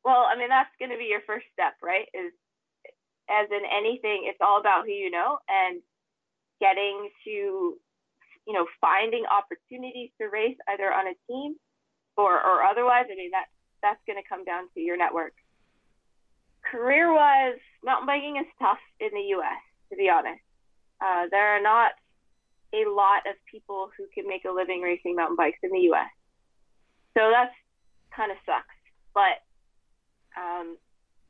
Well, 0.04 0.30
I 0.30 0.38
mean, 0.38 0.50
that's 0.50 0.70
going 0.78 0.92
to 0.92 0.98
be 0.98 1.10
your 1.10 1.22
first 1.26 1.46
step, 1.52 1.74
right? 1.82 2.06
Is 2.14 2.30
as 3.26 3.50
in 3.50 3.66
anything, 3.66 4.30
it's 4.30 4.38
all 4.40 4.60
about 4.60 4.84
who 4.84 4.92
you 4.92 5.10
know 5.10 5.38
and 5.48 5.82
getting 6.60 7.10
to, 7.24 7.74
you 8.46 8.52
know, 8.52 8.66
finding 8.80 9.24
opportunities 9.26 10.10
to 10.20 10.28
race 10.28 10.56
either 10.68 10.92
on 10.92 11.08
a 11.08 11.18
team 11.26 11.56
or, 12.16 12.38
or 12.38 12.62
otherwise. 12.62 13.06
I 13.10 13.16
mean, 13.16 13.32
that 13.32 13.50
that's 13.82 14.00
going 14.06 14.22
to 14.22 14.28
come 14.28 14.44
down 14.44 14.70
to 14.74 14.80
your 14.80 14.96
network. 14.96 15.34
Career 16.70 17.12
wise, 17.12 17.58
mountain 17.82 18.06
biking 18.06 18.36
is 18.36 18.46
tough 18.62 18.78
in 19.00 19.10
the 19.10 19.34
U.S., 19.42 19.73
to 19.94 19.98
be 19.98 20.10
honest. 20.10 20.42
Uh, 21.00 21.26
there 21.30 21.56
are 21.56 21.62
not 21.62 21.92
a 22.74 22.88
lot 22.90 23.22
of 23.30 23.36
people 23.50 23.90
who 23.96 24.04
can 24.12 24.26
make 24.26 24.44
a 24.44 24.50
living 24.50 24.82
racing 24.82 25.14
mountain 25.14 25.36
bikes 25.36 25.58
in 25.62 25.70
the 25.70 25.86
U.S. 25.94 26.10
So 27.16 27.30
that's 27.30 27.54
kind 28.14 28.32
of 28.32 28.38
sucks. 28.44 28.66
But 29.14 29.38
um, 30.36 30.76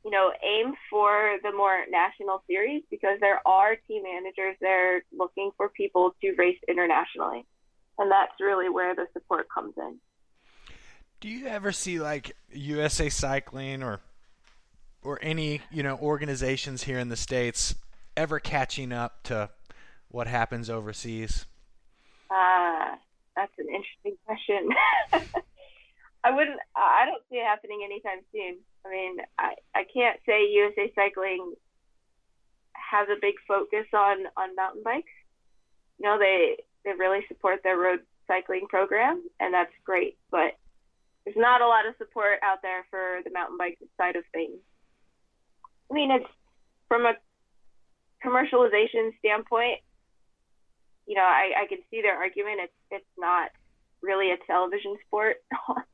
you 0.03 0.11
know, 0.11 0.31
aim 0.43 0.73
for 0.89 1.37
the 1.43 1.51
more 1.51 1.83
national 1.89 2.43
series 2.47 2.83
because 2.89 3.19
there 3.19 3.41
are 3.45 3.75
team 3.87 4.03
managers 4.03 4.55
there 4.61 5.03
looking 5.15 5.51
for 5.57 5.69
people 5.69 6.15
to 6.21 6.33
race 6.37 6.59
internationally. 6.67 7.45
And 7.97 8.11
that's 8.11 8.33
really 8.39 8.69
where 8.69 8.95
the 8.95 9.05
support 9.13 9.47
comes 9.53 9.73
in. 9.77 9.97
Do 11.21 11.29
you 11.29 11.47
ever 11.47 11.71
see 11.71 11.99
like 11.99 12.35
USA 12.51 13.09
Cycling 13.09 13.83
or 13.83 13.99
or 15.01 15.19
any, 15.21 15.61
you 15.71 15.83
know, 15.83 15.97
organizations 15.97 16.83
here 16.83 16.97
in 16.97 17.09
the 17.09 17.15
states 17.15 17.75
ever 18.17 18.39
catching 18.39 18.91
up 18.91 19.23
to 19.23 19.49
what 20.09 20.27
happens 20.27 20.69
overseas? 20.69 21.45
Uh, 22.29 22.95
that's 23.35 23.51
an 23.57 23.67
interesting 23.67 24.17
question. 24.25 24.69
I 26.23 26.31
wouldn't. 26.31 26.59
I 26.75 27.05
don't 27.05 27.21
see 27.29 27.37
it 27.37 27.45
happening 27.45 27.81
anytime 27.83 28.25
soon. 28.31 28.57
I 28.85 28.89
mean, 28.89 29.17
I, 29.37 29.53
I 29.75 29.83
can't 29.93 30.19
say 30.25 30.49
USA 30.49 30.91
Cycling 30.95 31.53
has 32.73 33.07
a 33.09 33.19
big 33.21 33.35
focus 33.47 33.85
on 33.93 34.25
on 34.37 34.55
mountain 34.55 34.81
bikes. 34.83 35.13
You 35.99 36.07
know, 36.07 36.17
they 36.17 36.57
they 36.83 36.91
really 36.97 37.21
support 37.27 37.61
their 37.63 37.77
road 37.77 37.99
cycling 38.27 38.67
program, 38.69 39.23
and 39.39 39.53
that's 39.53 39.71
great. 39.83 40.17
But 40.31 40.57
there's 41.25 41.37
not 41.37 41.61
a 41.61 41.67
lot 41.67 41.87
of 41.87 41.95
support 41.97 42.39
out 42.43 42.61
there 42.61 42.85
for 42.89 43.21
the 43.23 43.31
mountain 43.31 43.57
bike 43.57 43.77
side 43.97 44.15
of 44.15 44.23
things. 44.31 44.57
I 45.91 45.93
mean, 45.93 46.11
it's 46.11 46.29
from 46.87 47.05
a 47.05 47.13
commercialization 48.25 49.17
standpoint. 49.19 49.79
You 51.05 51.15
know, 51.15 51.23
I, 51.23 51.63
I 51.63 51.67
can 51.67 51.79
see 51.91 52.01
their 52.01 52.17
argument. 52.17 52.59
It's 52.63 52.73
it's 52.91 53.13
not 53.17 53.51
really 54.01 54.31
a 54.31 54.37
television 54.47 54.97
sport. 55.07 55.37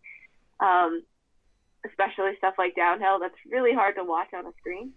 um, 0.59 1.03
especially 1.85 2.37
stuff 2.37 2.55
like 2.57 2.75
downhill. 2.75 3.19
That's 3.19 3.35
really 3.49 3.73
hard 3.73 3.95
to 3.95 4.03
watch 4.03 4.29
on 4.33 4.45
a 4.45 4.51
screen. 4.59 4.93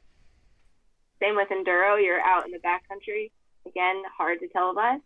Same 1.20 1.36
with 1.36 1.48
enduro. 1.48 2.02
You're 2.02 2.20
out 2.20 2.44
in 2.44 2.52
the 2.52 2.58
backcountry. 2.58 3.30
Again, 3.66 4.02
hard 4.16 4.40
to 4.40 4.48
televise. 4.48 5.00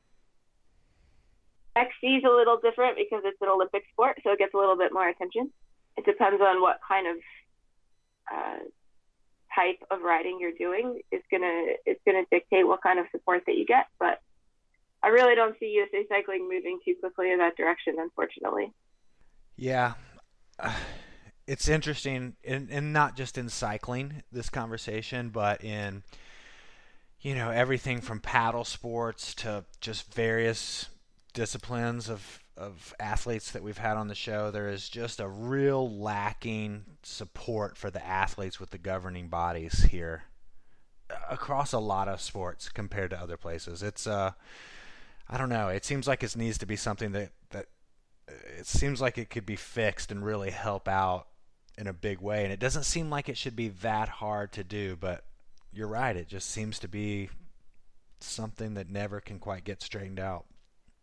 XC 1.76 2.06
is 2.18 2.24
a 2.24 2.34
little 2.34 2.58
different 2.58 2.96
because 2.96 3.22
it's 3.24 3.40
an 3.40 3.48
Olympic 3.48 3.84
sport, 3.92 4.18
so 4.24 4.32
it 4.32 4.38
gets 4.38 4.54
a 4.54 4.56
little 4.56 4.76
bit 4.76 4.92
more 4.92 5.08
attention. 5.08 5.50
It 5.96 6.04
depends 6.04 6.40
on 6.42 6.60
what 6.60 6.80
kind 6.86 7.06
of 7.06 7.16
uh, 8.34 8.58
type 9.54 9.78
of 9.90 10.02
riding 10.02 10.38
you're 10.40 10.52
doing. 10.58 11.00
is 11.12 11.22
gonna 11.30 11.74
it's 11.86 12.00
gonna 12.06 12.24
dictate 12.30 12.66
what 12.66 12.82
kind 12.82 12.98
of 12.98 13.06
support 13.10 13.42
that 13.46 13.56
you 13.56 13.66
get. 13.66 13.86
But 13.98 14.20
I 15.02 15.08
really 15.08 15.34
don't 15.34 15.56
see 15.60 15.66
USA 15.66 16.06
Cycling 16.08 16.48
moving 16.48 16.80
too 16.84 16.94
quickly 17.00 17.32
in 17.32 17.38
that 17.38 17.56
direction, 17.56 17.96
unfortunately. 17.98 18.72
Yeah. 19.56 19.94
It's 21.46 21.66
interesting, 21.66 22.36
and, 22.44 22.68
and 22.70 22.92
not 22.92 23.16
just 23.16 23.38
in 23.38 23.48
cycling, 23.48 24.22
this 24.30 24.50
conversation, 24.50 25.30
but 25.30 25.64
in, 25.64 26.02
you 27.22 27.34
know, 27.34 27.48
everything 27.48 28.02
from 28.02 28.20
paddle 28.20 28.64
sports 28.64 29.34
to 29.36 29.64
just 29.80 30.12
various 30.12 30.90
disciplines 31.32 32.10
of, 32.10 32.40
of 32.58 32.94
athletes 32.98 33.52
that 33.52 33.62
we've 33.62 33.78
had 33.78 33.96
on 33.96 34.08
the 34.08 34.14
show. 34.14 34.50
There 34.50 34.68
is 34.68 34.88
just 34.88 35.20
a 35.20 35.28
real 35.28 35.88
lacking 35.88 36.84
support 37.02 37.76
for 37.76 37.90
the 37.90 38.04
athletes 38.04 38.58
with 38.58 38.70
the 38.70 38.78
governing 38.78 39.28
bodies 39.28 39.84
here 39.90 40.24
across 41.30 41.72
a 41.72 41.78
lot 41.78 42.08
of 42.08 42.20
sports 42.20 42.68
compared 42.68 43.10
to 43.10 43.20
other 43.20 43.36
places. 43.36 43.82
It's, 43.82 44.06
uh, 44.06 44.32
I 45.28 45.38
don't 45.38 45.48
know. 45.48 45.68
It 45.68 45.84
seems 45.84 46.06
like 46.06 46.22
it 46.22 46.36
needs 46.36 46.58
to 46.58 46.66
be 46.66 46.76
something 46.76 47.12
that, 47.12 47.30
that 47.50 47.66
it 48.58 48.66
seems 48.66 49.00
like 49.00 49.16
it 49.16 49.30
could 49.30 49.46
be 49.46 49.56
fixed 49.56 50.10
and 50.10 50.24
really 50.24 50.50
help 50.50 50.88
out 50.88 51.28
in 51.78 51.86
a 51.86 51.92
big 51.92 52.20
way. 52.20 52.44
And 52.44 52.52
it 52.52 52.58
doesn't 52.58 52.84
seem 52.84 53.08
like 53.08 53.28
it 53.28 53.36
should 53.36 53.56
be 53.56 53.68
that 53.68 54.08
hard 54.08 54.52
to 54.52 54.64
do, 54.64 54.96
but 54.96 55.24
you're 55.72 55.88
right. 55.88 56.16
It 56.16 56.28
just 56.28 56.50
seems 56.50 56.78
to 56.80 56.88
be 56.88 57.30
something 58.20 58.74
that 58.74 58.90
never 58.90 59.20
can 59.20 59.38
quite 59.38 59.64
get 59.64 59.80
straightened 59.80 60.18
out. 60.18 60.44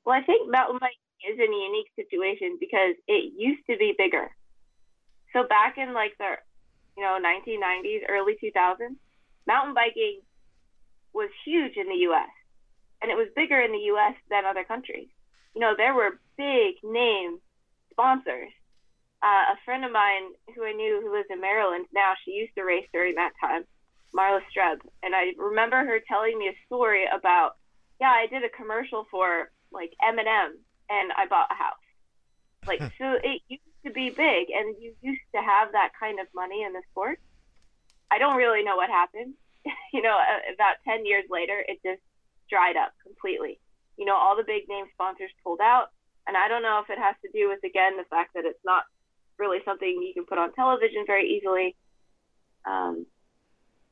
Well, 0.06 0.16
I 0.16 0.24
think 0.24 0.52
mountain 0.52 0.78
biking 0.80 1.05
is 1.30 1.40
in 1.40 1.54
a 1.54 1.64
unique 1.66 1.92
situation 1.96 2.58
because 2.60 2.96
it 3.08 3.34
used 3.38 3.66
to 3.70 3.78
be 3.78 3.94
bigger. 3.98 4.30
So 5.34 5.48
back 5.48 5.78
in 5.78 5.94
like 5.94 6.14
the, 6.18 6.36
you 6.98 7.04
know, 7.04 7.20
1990s, 7.20 8.02
early 8.10 8.38
2000s, 8.42 8.96
mountain 9.48 9.74
biking 9.74 10.22
was 11.14 11.30
huge 11.46 11.78
in 11.78 11.88
the 11.88 12.08
U.S. 12.10 12.30
and 13.02 13.12
it 13.12 13.16
was 13.16 13.28
bigger 13.36 13.60
in 13.60 13.72
the 13.72 13.86
U.S. 13.94 14.16
than 14.30 14.46
other 14.46 14.64
countries 14.64 15.08
you 15.56 15.62
know, 15.62 15.74
there 15.76 15.96
were 15.96 16.20
big 16.38 16.76
name 16.84 17.40
sponsors. 17.90 18.52
Uh, 19.24 19.56
a 19.56 19.58
friend 19.64 19.86
of 19.86 19.92
mine 19.92 20.36
who 20.54 20.64
I 20.66 20.74
knew 20.74 21.02
who 21.02 21.16
lives 21.16 21.30
in 21.32 21.42
Maryland 21.42 21.86
now, 21.94 22.14
she 22.24 22.32
used 22.32 22.54
to 22.56 22.64
race 22.64 22.86
during 22.94 23.16
that 23.16 23.32
time, 23.42 23.64
Marla 24.16 24.42
Streb. 24.52 24.80
And 25.02 25.16
I 25.16 25.32
remember 25.38 25.78
her 25.78 26.00
telling 26.08 26.38
me 26.38 26.50
a 26.50 26.66
story 26.68 27.06
about, 27.08 27.54
yeah, 28.00 28.12
I 28.12 28.28
did 28.28 28.44
a 28.44 28.50
commercial 28.50 29.08
for 29.10 29.50
like 29.72 29.94
M&M 30.06 30.60
and 30.90 31.12
I 31.18 31.26
bought 31.28 31.52
a 31.52 31.56
house. 31.56 31.86
Like, 32.68 32.80
so 32.98 33.18
it 33.24 33.42
used 33.48 33.62
to 33.86 33.92
be 33.92 34.10
big 34.10 34.50
and 34.50 34.76
you 34.80 34.94
used 35.02 35.28
to 35.34 35.42
have 35.42 35.72
that 35.74 35.92
kind 36.00 36.20
of 36.20 36.28
money 36.34 36.64
in 36.64 36.74
the 36.74 36.82
sport. 36.92 37.20
I 38.12 38.18
don't 38.18 38.38
really 38.38 38.64
know 38.64 38.76
what 38.76 38.90
happened. 38.90 39.34
you 39.94 40.02
know, 40.02 40.18
about 40.54 40.76
10 40.88 41.06
years 41.06 41.26
later, 41.30 41.64
it 41.68 41.80
just 41.86 42.02
dried 42.50 42.78
up 42.78 42.94
completely. 43.04 43.60
You 43.98 44.06
know, 44.06 44.16
all 44.16 44.36
the 44.36 44.44
big 44.44 44.68
name 44.68 44.86
sponsors 44.94 45.32
pulled 45.44 45.62
out. 45.62 45.88
And 46.28 46.36
I 46.36 46.48
don't 46.48 46.64
know 46.64 46.82
if 46.84 46.90
it 46.90 46.98
has 46.98 47.16
to 47.22 47.30
do 47.32 47.50
with, 47.50 47.64
again, 47.64 47.98
the 47.98 48.10
fact 48.10 48.34
that 48.34 48.46
it's 48.46 48.64
not 48.66 48.84
really 49.38 49.60
something 49.66 49.88
you 49.88 50.14
can 50.14 50.26
put 50.26 50.38
on 50.38 50.54
television 50.54 51.04
very 51.06 51.30
easily. 51.38 51.76
Um, 52.66 53.06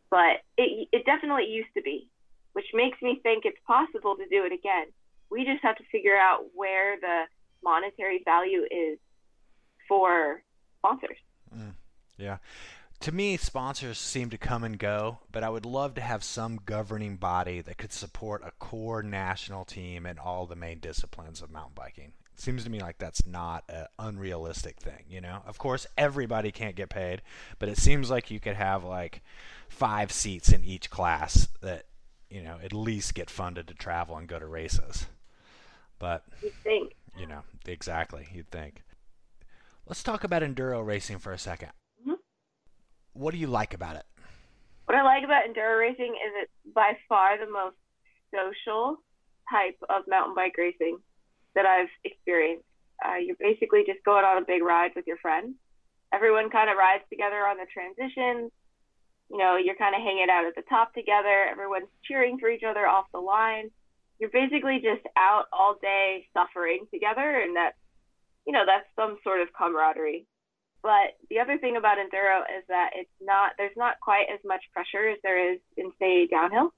but 0.09 0.41
it, 0.57 0.87
it 0.91 1.05
definitely 1.05 1.45
used 1.45 1.69
to 1.75 1.81
be, 1.81 2.09
which 2.53 2.65
makes 2.73 3.01
me 3.01 3.19
think 3.21 3.45
it's 3.45 3.59
possible 3.67 4.15
to 4.15 4.25
do 4.29 4.45
it 4.45 4.53
again. 4.53 4.87
We 5.33 5.45
just 5.45 5.63
have 5.63 5.75
to 5.77 5.83
figure 5.91 6.15
out 6.15 6.45
where 6.53 6.99
the 6.99 7.23
monetary 7.63 8.21
value 8.23 8.61
is 8.69 8.99
for 9.87 10.43
sponsors. 10.79 11.17
Mm, 11.55 11.73
yeah. 12.17 12.37
To 13.01 13.11
me, 13.11 13.35
sponsors 13.35 13.97
seem 13.97 14.29
to 14.29 14.37
come 14.37 14.63
and 14.63 14.77
go, 14.77 15.19
but 15.31 15.43
I 15.43 15.49
would 15.49 15.65
love 15.65 15.95
to 15.95 16.01
have 16.01 16.23
some 16.23 16.59
governing 16.65 17.17
body 17.17 17.61
that 17.61 17.77
could 17.77 17.91
support 17.91 18.43
a 18.45 18.51
core 18.51 19.03
national 19.03 19.65
team 19.65 20.05
in 20.05 20.19
all 20.19 20.45
the 20.45 20.55
main 20.55 20.79
disciplines 20.79 21.41
of 21.41 21.51
mountain 21.51 21.73
biking. 21.75 22.13
It 22.33 22.39
seems 22.39 22.63
to 22.63 22.69
me 22.69 22.79
like 22.79 22.99
that's 22.99 23.25
not 23.27 23.65
an 23.67 23.87
unrealistic 23.99 24.77
thing, 24.79 25.03
you 25.09 25.19
know? 25.19 25.41
Of 25.45 25.57
course, 25.57 25.85
everybody 25.97 26.51
can't 26.51 26.75
get 26.75 26.89
paid, 26.89 27.21
but 27.59 27.69
it 27.69 27.77
seems 27.77 28.09
like 28.09 28.31
you 28.31 28.39
could 28.39 28.55
have 28.55 28.83
like 28.83 29.21
five 29.67 30.11
seats 30.11 30.51
in 30.51 30.63
each 30.63 30.89
class 30.89 31.49
that, 31.61 31.87
you 32.29 32.41
know, 32.41 32.57
at 32.63 32.71
least 32.71 33.15
get 33.15 33.29
funded 33.29 33.67
to 33.67 33.73
travel 33.73 34.15
and 34.15 34.27
go 34.27 34.39
to 34.39 34.47
races. 34.47 35.07
But, 36.03 36.25
you 36.41 36.51
think. 36.65 36.95
You 37.17 37.27
know, 37.27 37.43
exactly, 37.65 38.27
you'd 38.33 38.51
think. 38.51 38.83
Let's 39.87 40.03
talk 40.03 40.25
about 40.25 40.41
enduro 40.41 40.85
racing 40.85 41.19
for 41.19 41.31
a 41.31 41.37
2nd 41.37 41.69
mm-hmm. 42.01 42.19
What 43.13 43.31
do 43.31 43.37
you 43.37 43.47
like 43.47 43.73
about 43.73 43.95
it? 43.95 44.03
What 44.83 44.97
I 44.97 45.03
like 45.03 45.23
about 45.23 45.47
enduro 45.47 45.79
racing 45.79 46.11
is 46.11 46.33
it's 46.43 46.51
by 46.75 46.97
far 47.07 47.37
the 47.39 47.49
most 47.49 47.77
social 48.35 48.97
type 49.49 49.77
of 49.87 50.03
mountain 50.09 50.35
bike 50.35 50.55
racing 50.57 50.97
that 51.55 51.65
I've 51.65 51.87
experienced. 52.03 52.65
Uh, 52.99 53.15
you're 53.23 53.39
basically 53.39 53.83
just 53.87 54.03
going 54.03 54.25
on 54.25 54.43
a 54.43 54.45
big 54.45 54.61
ride 54.61 54.91
with 54.97 55.07
your 55.07 55.17
friends. 55.17 55.55
Everyone 56.13 56.49
kind 56.49 56.69
of 56.69 56.75
rides 56.75 57.05
together 57.09 57.47
on 57.47 57.55
the 57.55 57.65
transitions. 57.71 58.51
You 59.31 59.37
know, 59.37 59.55
you're 59.55 59.79
kind 59.79 59.95
of 59.95 60.01
hanging 60.01 60.27
out 60.29 60.43
at 60.43 60.55
the 60.55 60.67
top 60.67 60.93
together. 60.93 61.47
Everyone's 61.49 61.87
cheering 62.03 62.39
for 62.39 62.49
each 62.49 62.63
other 62.67 62.85
off 62.85 63.05
the 63.13 63.21
line. 63.21 63.71
You're 64.19 64.29
basically 64.29 64.77
just 64.77 65.05
out 65.17 65.45
all 65.51 65.75
day 65.81 66.27
suffering 66.33 66.85
together, 66.93 67.41
and 67.41 67.55
that's, 67.55 67.77
you 68.45 68.53
know, 68.53 68.63
that's 68.65 68.87
some 68.95 69.17
sort 69.23 69.41
of 69.41 69.49
camaraderie. 69.53 70.25
But 70.81 71.15
the 71.29 71.39
other 71.39 71.57
thing 71.57 71.77
about 71.77 71.97
enduro 71.97 72.41
is 72.57 72.63
that 72.67 72.91
it's 72.95 73.17
not, 73.21 73.51
there's 73.57 73.75
not 73.77 73.99
quite 74.01 74.27
as 74.33 74.39
much 74.45 74.63
pressure 74.73 75.07
as 75.09 75.17
there 75.23 75.53
is 75.53 75.59
in, 75.77 75.91
say, 75.99 76.27
downhill. 76.27 76.73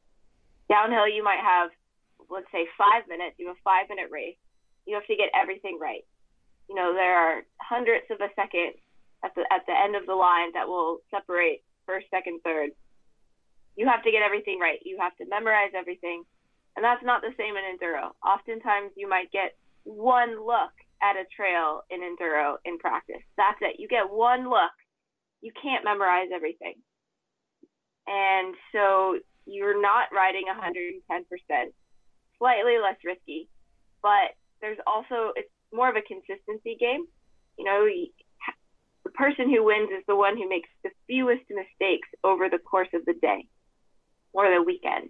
Downhill, 0.70 1.08
you 1.08 1.24
might 1.24 1.42
have, 1.42 1.70
let's 2.30 2.50
say, 2.52 2.68
five 2.78 3.08
minutes. 3.10 3.36
You 3.38 3.48
have 3.48 3.58
a 3.58 3.64
five 3.66 3.90
minute 3.90 4.10
race 4.12 4.38
you 4.86 4.96
have 4.96 5.06
to 5.08 5.16
get 5.16 5.30
everything 5.34 5.78
right. 5.82 6.06
You 6.70 6.76
know, 6.76 6.94
there 6.94 7.18
are 7.18 7.44
hundredths 7.60 8.10
of 8.10 8.22
a 8.22 8.30
second 8.36 8.74
at 9.24 9.34
the 9.36 9.46
at 9.52 9.66
the 9.68 9.74
end 9.74 9.96
of 9.96 10.06
the 10.06 10.14
line 10.16 10.54
that 10.54 10.68
will 10.68 11.00
separate 11.12 11.64
first, 11.86 12.08
second, 12.10 12.42
third. 12.44 12.70
You 13.76 13.88
have 13.88 14.04
to 14.04 14.12
get 14.12 14.24
everything 14.24 14.60
right. 14.60 14.80
You 14.86 14.98
have 15.02 15.16
to 15.18 15.26
memorize 15.28 15.72
everything. 15.76 16.24
And 16.76 16.84
that's 16.84 17.04
not 17.04 17.22
the 17.22 17.34
same 17.38 17.56
in 17.56 17.64
enduro. 17.64 18.12
Oftentimes 18.26 18.92
you 18.96 19.08
might 19.08 19.32
get 19.32 19.56
one 19.84 20.46
look 20.46 20.72
at 21.02 21.16
a 21.16 21.24
trail 21.36 21.82
in 21.90 22.02
enduro 22.02 22.56
in 22.66 22.78
practice. 22.80 23.24
That's 23.38 23.58
it. 23.62 23.80
You 23.80 23.88
get 23.88 24.10
one 24.10 24.50
look. 24.50 24.76
You 25.42 25.52
can't 25.62 25.86
memorize 25.86 26.30
everything. 26.34 26.76
And 28.08 28.56
so 28.72 29.20
you're 29.46 29.82
not 29.82 30.10
riding 30.14 30.46
110%, 30.50 31.26
slightly 32.38 32.78
less 32.82 32.98
risky, 33.04 33.48
but 34.02 34.36
there's 34.62 34.78
also 34.88 35.32
it's 35.36 35.50
more 35.74 35.90
of 35.90 35.96
a 35.96 36.02
consistency 36.02 36.78
game. 36.80 37.06
You 37.58 37.66
know, 37.66 37.88
the 39.04 39.10
person 39.12 39.50
who 39.50 39.64
wins 39.64 39.90
is 39.92 40.04
the 40.08 40.16
one 40.16 40.38
who 40.38 40.50
makes 40.50 40.70
the 40.84 40.90
fewest 41.08 41.46
mistakes 41.50 42.10
over 42.24 42.50
the 42.50 42.60
course 42.60 42.90
of 42.94 43.06
the 43.06 43.14
day 43.14 43.48
or 44.34 44.50
the 44.50 44.62
weekend. 44.62 45.10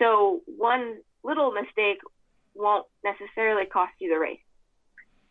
So 0.00 0.42
one 0.46 0.98
little 1.22 1.52
mistake 1.52 1.98
won't 2.54 2.86
necessarily 3.04 3.66
cost 3.66 3.92
you 4.00 4.08
the 4.08 4.18
race. 4.18 4.40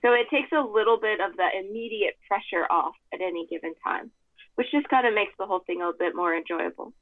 So 0.02 0.12
it 0.12 0.28
takes 0.30 0.52
a 0.52 0.62
little 0.62 1.00
bit 1.00 1.20
of 1.22 1.36
the 1.38 1.48
immediate 1.60 2.16
pressure 2.28 2.66
off 2.70 2.96
at 3.14 3.22
any 3.22 3.48
given 3.48 3.74
time, 3.84 4.12
which 4.56 4.68
just 4.72 4.90
kind 4.90 5.08
of 5.08 5.14
makes 5.14 5.34
the 5.40 5.46
whole 5.46 5.62
thing 5.66 5.82
a 5.82 5.92
bit 5.98 6.16
more 6.16 6.36
enjoyable. 6.36 6.94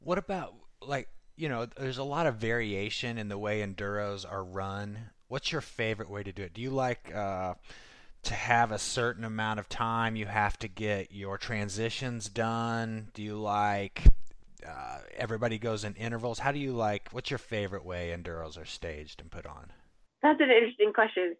What 0.00 0.18
about 0.18 0.54
like 0.80 1.08
you 1.38 1.48
know, 1.48 1.66
there's 1.66 1.98
a 1.98 2.04
lot 2.04 2.26
of 2.26 2.34
variation 2.36 3.16
in 3.16 3.28
the 3.28 3.38
way 3.38 3.64
enduros 3.64 4.30
are 4.30 4.42
run. 4.42 5.10
What's 5.28 5.52
your 5.52 5.60
favorite 5.60 6.10
way 6.10 6.24
to 6.24 6.32
do 6.32 6.42
it? 6.42 6.52
Do 6.52 6.60
you 6.60 6.70
like 6.70 7.14
uh, 7.14 7.54
to 8.24 8.34
have 8.34 8.72
a 8.72 8.78
certain 8.78 9.22
amount 9.22 9.60
of 9.60 9.68
time 9.68 10.16
you 10.16 10.26
have 10.26 10.58
to 10.58 10.68
get 10.68 11.12
your 11.12 11.38
transitions 11.38 12.28
done? 12.28 13.08
Do 13.14 13.22
you 13.22 13.36
like 13.36 14.02
uh, 14.66 14.98
everybody 15.16 15.58
goes 15.58 15.84
in 15.84 15.94
intervals? 15.94 16.38
How 16.38 16.52
do 16.52 16.58
you 16.58 16.72
like? 16.72 17.08
What's 17.12 17.30
your 17.30 17.38
favorite 17.38 17.84
way 17.84 18.14
enduros 18.16 18.60
are 18.60 18.64
staged 18.64 19.20
and 19.20 19.30
put 19.30 19.46
on? 19.46 19.72
That's 20.22 20.40
an 20.40 20.50
interesting 20.50 20.92
question. 20.92 21.36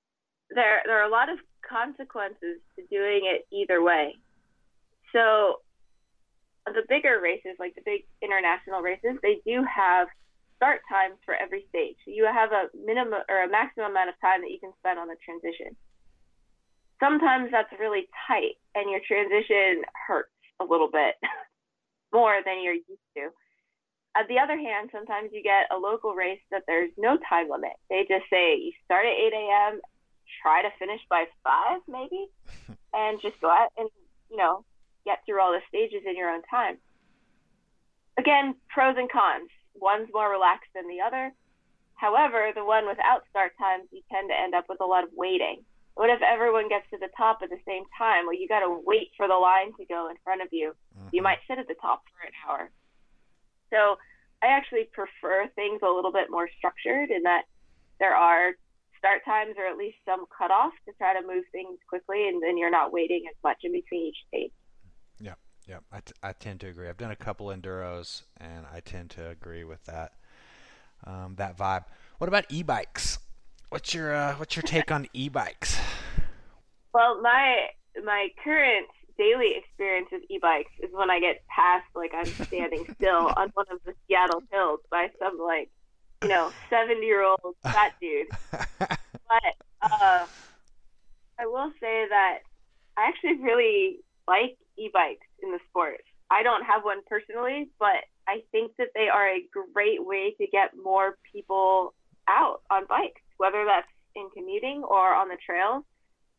There, 0.50 0.82
there 0.86 1.00
are 1.00 1.08
a 1.08 1.10
lot 1.10 1.28
of 1.28 1.38
consequences 1.68 2.60
to 2.76 2.82
doing 2.90 3.22
it 3.24 3.46
either 3.54 3.82
way. 3.82 4.16
So 5.12 5.60
the 6.66 6.82
bigger 6.88 7.20
races, 7.22 7.56
like 7.58 7.74
the 7.74 7.82
big 7.84 8.04
international 8.22 8.80
races, 8.80 9.18
they 9.22 9.40
do 9.44 9.64
have 9.64 10.08
start 10.56 10.80
times 10.90 11.16
for 11.24 11.34
every 11.34 11.64
stage. 11.68 11.96
You 12.06 12.26
have 12.26 12.52
a 12.52 12.68
minimum 12.74 13.22
or 13.28 13.42
a 13.44 13.48
maximum 13.48 13.92
amount 13.92 14.10
of 14.10 14.20
time 14.20 14.42
that 14.42 14.50
you 14.50 14.58
can 14.58 14.72
spend 14.78 14.98
on 14.98 15.08
the 15.08 15.16
transition. 15.24 15.74
Sometimes 17.00 17.50
that's 17.50 17.70
really 17.78 18.08
tight 18.26 18.58
and 18.74 18.90
your 18.90 19.00
transition 19.06 19.82
hurts 19.94 20.34
a 20.60 20.64
little 20.64 20.90
bit 20.90 21.14
more 22.12 22.40
than 22.44 22.62
you're 22.62 22.74
used 22.74 23.08
to. 23.16 23.30
On 24.16 24.24
the 24.28 24.38
other 24.38 24.56
hand, 24.56 24.90
sometimes 24.92 25.30
you 25.32 25.42
get 25.42 25.70
a 25.70 25.78
local 25.78 26.14
race 26.14 26.40
that 26.50 26.64
there's 26.66 26.90
no 26.96 27.18
time 27.28 27.48
limit. 27.48 27.72
They 27.88 28.06
just 28.08 28.24
say 28.30 28.56
you 28.56 28.72
start 28.84 29.06
at 29.06 29.12
8 29.12 29.32
a.m., 29.32 29.80
try 30.42 30.62
to 30.62 30.70
finish 30.78 31.00
by 31.08 31.24
5 31.44 31.80
maybe, 31.88 32.26
and 32.94 33.20
just 33.20 33.40
go 33.40 33.50
out 33.50 33.70
and, 33.76 33.88
you 34.30 34.36
know, 34.36 34.64
get 35.04 35.20
through 35.24 35.40
all 35.40 35.52
the 35.52 35.62
stages 35.68 36.02
in 36.06 36.16
your 36.16 36.30
own 36.30 36.42
time. 36.50 36.78
Again, 38.18 38.54
pros 38.68 38.96
and 38.98 39.10
cons. 39.10 39.50
One's 39.74 40.08
more 40.12 40.28
relaxed 40.28 40.70
than 40.74 40.88
the 40.88 41.00
other. 41.00 41.32
However, 41.94 42.50
the 42.54 42.64
one 42.64 42.86
without 42.86 43.22
start 43.30 43.52
times, 43.58 43.88
you 43.92 44.02
tend 44.10 44.30
to 44.30 44.38
end 44.38 44.54
up 44.54 44.66
with 44.68 44.80
a 44.80 44.86
lot 44.86 45.04
of 45.04 45.10
waiting. 45.14 45.64
What 45.98 46.10
if 46.10 46.22
everyone 46.22 46.68
gets 46.68 46.88
to 46.90 46.96
the 46.96 47.10
top 47.16 47.40
at 47.42 47.50
the 47.50 47.58
same 47.66 47.82
time? 47.98 48.26
Well, 48.26 48.38
you 48.38 48.46
got 48.46 48.60
to 48.60 48.80
wait 48.86 49.10
for 49.16 49.26
the 49.26 49.34
line 49.34 49.74
to 49.80 49.84
go 49.84 50.08
in 50.08 50.14
front 50.22 50.42
of 50.42 50.48
you. 50.52 50.76
Mm-hmm. 50.96 51.08
You 51.10 51.22
might 51.22 51.38
sit 51.50 51.58
at 51.58 51.66
the 51.66 51.74
top 51.82 52.04
for 52.06 52.24
an 52.24 52.32
hour. 52.46 52.70
So 53.74 53.98
I 54.40 54.46
actually 54.46 54.86
prefer 54.92 55.48
things 55.56 55.80
a 55.82 55.90
little 55.90 56.12
bit 56.12 56.30
more 56.30 56.48
structured 56.56 57.10
in 57.10 57.24
that 57.24 57.46
there 57.98 58.14
are 58.14 58.52
start 58.96 59.24
times 59.24 59.56
or 59.58 59.66
at 59.66 59.76
least 59.76 59.96
some 60.04 60.26
cutoff 60.30 60.70
to 60.86 60.94
try 60.98 61.20
to 61.20 61.26
move 61.26 61.42
things 61.50 61.78
quickly, 61.88 62.28
and 62.28 62.40
then 62.40 62.56
you're 62.56 62.70
not 62.70 62.92
waiting 62.92 63.24
as 63.28 63.34
much 63.42 63.58
in 63.64 63.72
between 63.72 64.06
each 64.06 64.22
stage. 64.28 64.52
Yeah, 65.18 65.34
yeah, 65.66 65.78
I, 65.90 65.98
t- 65.98 66.14
I 66.22 66.32
tend 66.32 66.60
to 66.60 66.68
agree. 66.68 66.88
I've 66.88 66.96
done 66.96 67.10
a 67.10 67.16
couple 67.16 67.48
enduros, 67.48 68.22
and 68.36 68.66
I 68.72 68.78
tend 68.78 69.10
to 69.10 69.28
agree 69.28 69.64
with 69.64 69.82
that 69.86 70.12
um, 71.04 71.34
that 71.38 71.58
vibe. 71.58 71.86
What 72.18 72.28
about 72.28 72.44
e-bikes? 72.50 73.18
What's 73.70 73.92
your 73.92 74.14
uh, 74.14 74.34
what's 74.36 74.56
your 74.56 74.62
take 74.62 74.90
on 74.90 75.06
e-bikes? 75.12 75.78
Well, 76.94 77.20
my 77.20 77.66
my 78.02 78.28
current 78.42 78.86
daily 79.18 79.56
experience 79.56 80.08
with 80.10 80.22
e-bikes 80.30 80.72
is 80.82 80.90
when 80.92 81.10
I 81.10 81.20
get 81.20 81.44
past 81.48 81.84
like 81.94 82.12
I'm 82.14 82.46
standing 82.46 82.86
still 82.94 83.30
on 83.36 83.50
one 83.54 83.66
of 83.70 83.80
the 83.84 83.92
Seattle 84.06 84.42
hills 84.50 84.80
by 84.90 85.08
some 85.18 85.38
like 85.38 85.70
you 86.22 86.28
know 86.28 86.50
seventy 86.70 87.06
year 87.06 87.22
old 87.22 87.56
fat 87.62 87.92
dude. 88.00 88.28
but 88.50 89.54
uh, 89.82 90.26
I 91.38 91.46
will 91.46 91.70
say 91.80 92.06
that 92.08 92.38
I 92.96 93.08
actually 93.08 93.36
really 93.42 93.98
like 94.26 94.56
e-bikes 94.78 95.26
in 95.42 95.52
the 95.52 95.58
sport. 95.68 96.00
I 96.30 96.42
don't 96.42 96.64
have 96.64 96.84
one 96.84 97.00
personally, 97.06 97.68
but 97.78 98.04
I 98.26 98.42
think 98.50 98.72
that 98.78 98.88
they 98.94 99.08
are 99.08 99.28
a 99.28 99.44
great 99.72 100.04
way 100.04 100.34
to 100.38 100.46
get 100.46 100.70
more 100.82 101.16
people 101.32 101.94
out 102.28 102.60
on 102.70 102.84
bikes, 102.86 103.22
whether 103.38 103.64
that's 103.64 103.88
in 104.14 104.28
commuting 104.36 104.82
or 104.84 105.14
on 105.14 105.28
the 105.28 105.36
trails. 105.44 105.84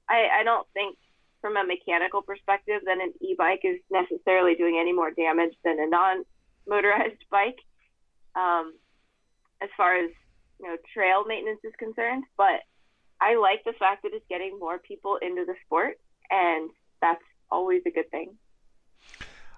I, 0.09 0.41
I 0.41 0.43
don't 0.43 0.67
think 0.73 0.97
from 1.41 1.57
a 1.57 1.63
mechanical 1.65 2.21
perspective 2.21 2.81
that 2.85 2.97
an 2.97 3.13
e-bike 3.21 3.61
is 3.63 3.79
necessarily 3.89 4.55
doing 4.55 4.77
any 4.79 4.93
more 4.93 5.11
damage 5.11 5.53
than 5.63 5.79
a 5.79 5.87
non-motorized 5.87 7.23
bike 7.31 7.59
um, 8.35 8.73
as 9.61 9.69
far 9.75 9.95
as 9.95 10.09
you 10.59 10.67
know 10.67 10.75
trail 10.93 11.23
maintenance 11.25 11.61
is 11.63 11.71
concerned 11.79 12.25
but 12.35 12.59
i 13.21 13.35
like 13.35 13.63
the 13.63 13.71
fact 13.79 14.03
that 14.03 14.11
it's 14.13 14.25
getting 14.29 14.59
more 14.59 14.77
people 14.77 15.17
into 15.21 15.45
the 15.45 15.55
sport 15.65 15.97
and 16.29 16.69
that's 17.01 17.23
always 17.49 17.81
a 17.85 17.91
good 17.91 18.09
thing 18.11 18.35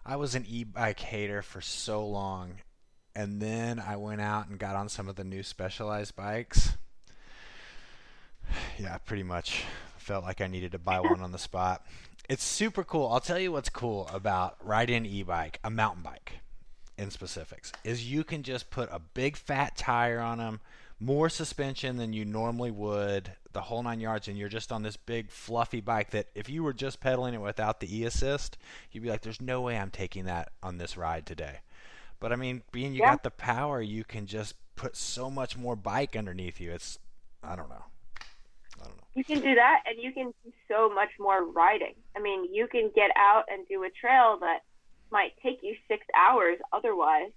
I 0.06 0.16
was 0.16 0.34
an 0.34 0.46
e-bike 0.48 1.00
hater 1.00 1.44
for 1.44 1.62
so 1.62 2.06
long, 2.08 2.56
and 3.16 3.40
then 3.40 3.80
I 3.80 3.98
went 3.98 4.20
out 4.20 4.48
and 4.48 4.58
got 4.58 4.76
on 4.76 4.90
some 4.90 5.08
of 5.08 5.16
the 5.16 5.24
new 5.24 5.44
specialized 5.44 6.16
bikes. 6.16 6.76
Yeah, 8.78 8.98
pretty 9.00 9.24
much 9.24 9.64
felt 9.98 10.24
like 10.24 10.42
I 10.42 10.48
needed 10.48 10.72
to 10.74 10.80
buy 10.80 11.00
one 11.00 11.22
on 11.22 11.32
the 11.32 11.38
spot. 11.38 11.86
It's 12.30 12.44
super 12.44 12.84
cool. 12.84 13.08
I'll 13.10 13.20
tell 13.20 13.40
you 13.40 13.52
what's 13.52 13.70
cool 13.70 14.10
about 14.14 14.58
riding 14.64 14.98
an 14.98 15.06
e-bike, 15.06 15.60
a 15.64 15.70
mountain 15.70 16.04
bike 16.04 16.34
in 16.98 17.12
specifics, 17.12 17.72
is 17.84 18.10
you 18.12 18.24
can 18.24 18.44
just 18.44 18.70
put 18.70 18.90
a 18.92 19.00
big 19.00 19.36
fat 19.36 19.76
tire 19.76 20.20
on 20.20 20.38
them, 20.38 20.60
more 21.00 21.30
suspension 21.30 21.98
than 21.98 22.14
you 22.14 22.24
normally 22.26 22.72
would, 22.72 23.32
the 23.54 23.62
whole 23.62 23.84
nine 23.84 24.00
yards, 24.00 24.28
and 24.28 24.38
you're 24.38 24.48
just 24.50 24.72
on 24.72 24.84
this 24.84 24.96
big 24.98 25.30
fluffy 25.30 25.82
bike 25.82 26.12
that 26.12 26.28
if 26.36 26.48
you 26.50 26.64
were 26.64 26.74
just 26.74 27.00
pedaling 27.02 27.34
it 27.34 27.42
without 27.42 27.80
the 27.80 28.00
e-assist, 28.00 28.58
you'd 28.92 29.04
be 29.04 29.10
like, 29.10 29.22
"There's 29.22 29.42
no 29.42 29.62
way 29.62 29.78
I'm 29.78 29.92
taking 29.92 30.26
that 30.26 30.52
on 30.64 30.78
this 30.78 30.96
ride 30.96 31.26
today." 31.26 31.60
But 32.20 32.32
I 32.32 32.36
mean, 32.36 32.62
being 32.72 32.94
you 32.94 33.00
Yeah. 33.02 33.12
got 33.12 33.24
the 33.24 33.32
power, 33.32 33.82
you 33.82 34.04
can 34.04 34.26
just 34.28 34.56
put 34.76 34.96
so 34.96 35.30
much 35.30 35.58
more 35.58 35.76
bike 35.76 36.16
underneath 36.16 36.62
you. 36.62 36.72
It's 36.72 36.98
I 37.44 37.56
don't 37.56 37.70
know. 37.70 37.86
You 39.14 39.24
can 39.26 39.42
do 39.42 39.56
that, 39.56 39.84
and 39.86 40.02
you 40.02 40.14
can 40.14 40.34
do 40.44 40.52
so 40.70 40.90
much 40.90 41.10
more 41.20 41.44
riding. 41.44 41.96
I 42.16 42.22
mean, 42.22 42.54
you 42.54 42.68
can 42.68 42.92
get 42.96 43.12
out 43.18 43.44
and 43.52 43.68
do 43.68 43.84
a 43.84 43.90
trail 43.90 44.38
that 44.40 44.60
might 45.12 45.34
take 45.44 45.60
you 45.62 45.76
six 45.90 46.06
hours 46.18 46.58
otherwise, 46.72 47.32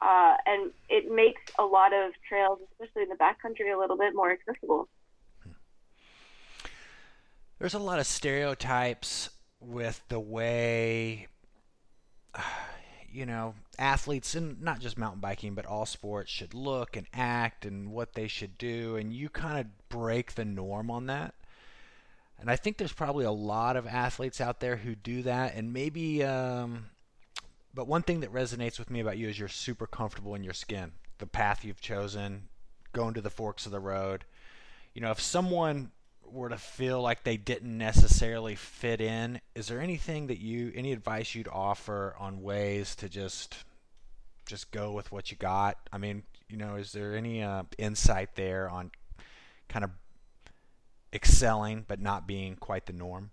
uh, 0.00 0.34
and 0.46 0.72
it 0.88 1.12
makes 1.14 1.42
a 1.58 1.64
lot 1.64 1.92
of 1.92 2.12
trails, 2.26 2.60
especially 2.72 3.02
in 3.02 3.08
the 3.10 3.16
backcountry, 3.16 3.74
a 3.74 3.78
little 3.78 3.98
bit 3.98 4.14
more 4.14 4.30
accessible. 4.32 4.88
There's 7.58 7.74
a 7.74 7.78
lot 7.78 7.98
of 7.98 8.06
stereotypes 8.06 9.30
with 9.60 10.02
the 10.08 10.20
way 10.20 11.28
you 13.12 13.26
know 13.26 13.54
athletes 13.78 14.34
and 14.34 14.60
not 14.60 14.80
just 14.80 14.98
mountain 14.98 15.20
biking 15.20 15.54
but 15.54 15.66
all 15.66 15.86
sports 15.86 16.30
should 16.30 16.54
look 16.54 16.96
and 16.96 17.06
act 17.14 17.64
and 17.64 17.90
what 17.90 18.14
they 18.14 18.28
should 18.28 18.56
do 18.58 18.96
and 18.96 19.12
you 19.12 19.28
kind 19.28 19.58
of 19.58 19.88
break 19.88 20.34
the 20.34 20.44
norm 20.44 20.90
on 20.90 21.06
that. 21.06 21.34
And 22.38 22.50
i 22.50 22.56
think 22.56 22.76
there's 22.76 22.92
probably 22.92 23.24
a 23.24 23.30
lot 23.30 23.76
of 23.76 23.86
athletes 23.86 24.40
out 24.40 24.60
there 24.60 24.76
who 24.76 24.94
do 24.94 25.22
that 25.22 25.54
and 25.54 25.72
maybe 25.72 26.22
um, 26.22 26.86
but 27.74 27.86
one 27.86 28.02
thing 28.02 28.20
that 28.20 28.32
resonates 28.32 28.78
with 28.78 28.90
me 28.90 29.00
about 29.00 29.18
you 29.18 29.28
is 29.28 29.38
you're 29.38 29.48
super 29.48 29.86
comfortable 29.86 30.34
in 30.34 30.44
your 30.44 30.54
skin 30.54 30.92
the 31.18 31.26
path 31.26 31.64
you've 31.64 31.80
chosen 31.80 32.48
going 32.92 33.14
to 33.14 33.20
the 33.20 33.30
forks 33.30 33.66
of 33.66 33.72
the 33.72 33.80
road. 33.80 34.24
You 34.94 35.02
know 35.02 35.10
if 35.10 35.20
someone 35.20 35.90
were 36.32 36.48
to 36.48 36.56
feel 36.56 37.00
like 37.00 37.24
they 37.24 37.36
didn't 37.36 37.76
necessarily 37.76 38.54
fit 38.54 39.00
in, 39.00 39.40
is 39.54 39.68
there 39.68 39.80
anything 39.80 40.26
that 40.28 40.38
you 40.38 40.72
any 40.74 40.92
advice 40.92 41.34
you'd 41.34 41.48
offer 41.48 42.14
on 42.18 42.42
ways 42.42 42.94
to 42.96 43.08
just 43.08 43.64
just 44.46 44.70
go 44.70 44.92
with 44.92 45.10
what 45.12 45.30
you 45.30 45.36
got? 45.36 45.78
I 45.92 45.98
mean, 45.98 46.22
you 46.48 46.56
know, 46.56 46.76
is 46.76 46.92
there 46.92 47.16
any 47.16 47.42
uh, 47.42 47.64
insight 47.78 48.34
there 48.36 48.68
on 48.68 48.90
kind 49.68 49.84
of 49.84 49.90
excelling 51.12 51.84
but 51.88 52.00
not 52.00 52.26
being 52.26 52.56
quite 52.56 52.86
the 52.86 52.92
norm? 52.92 53.30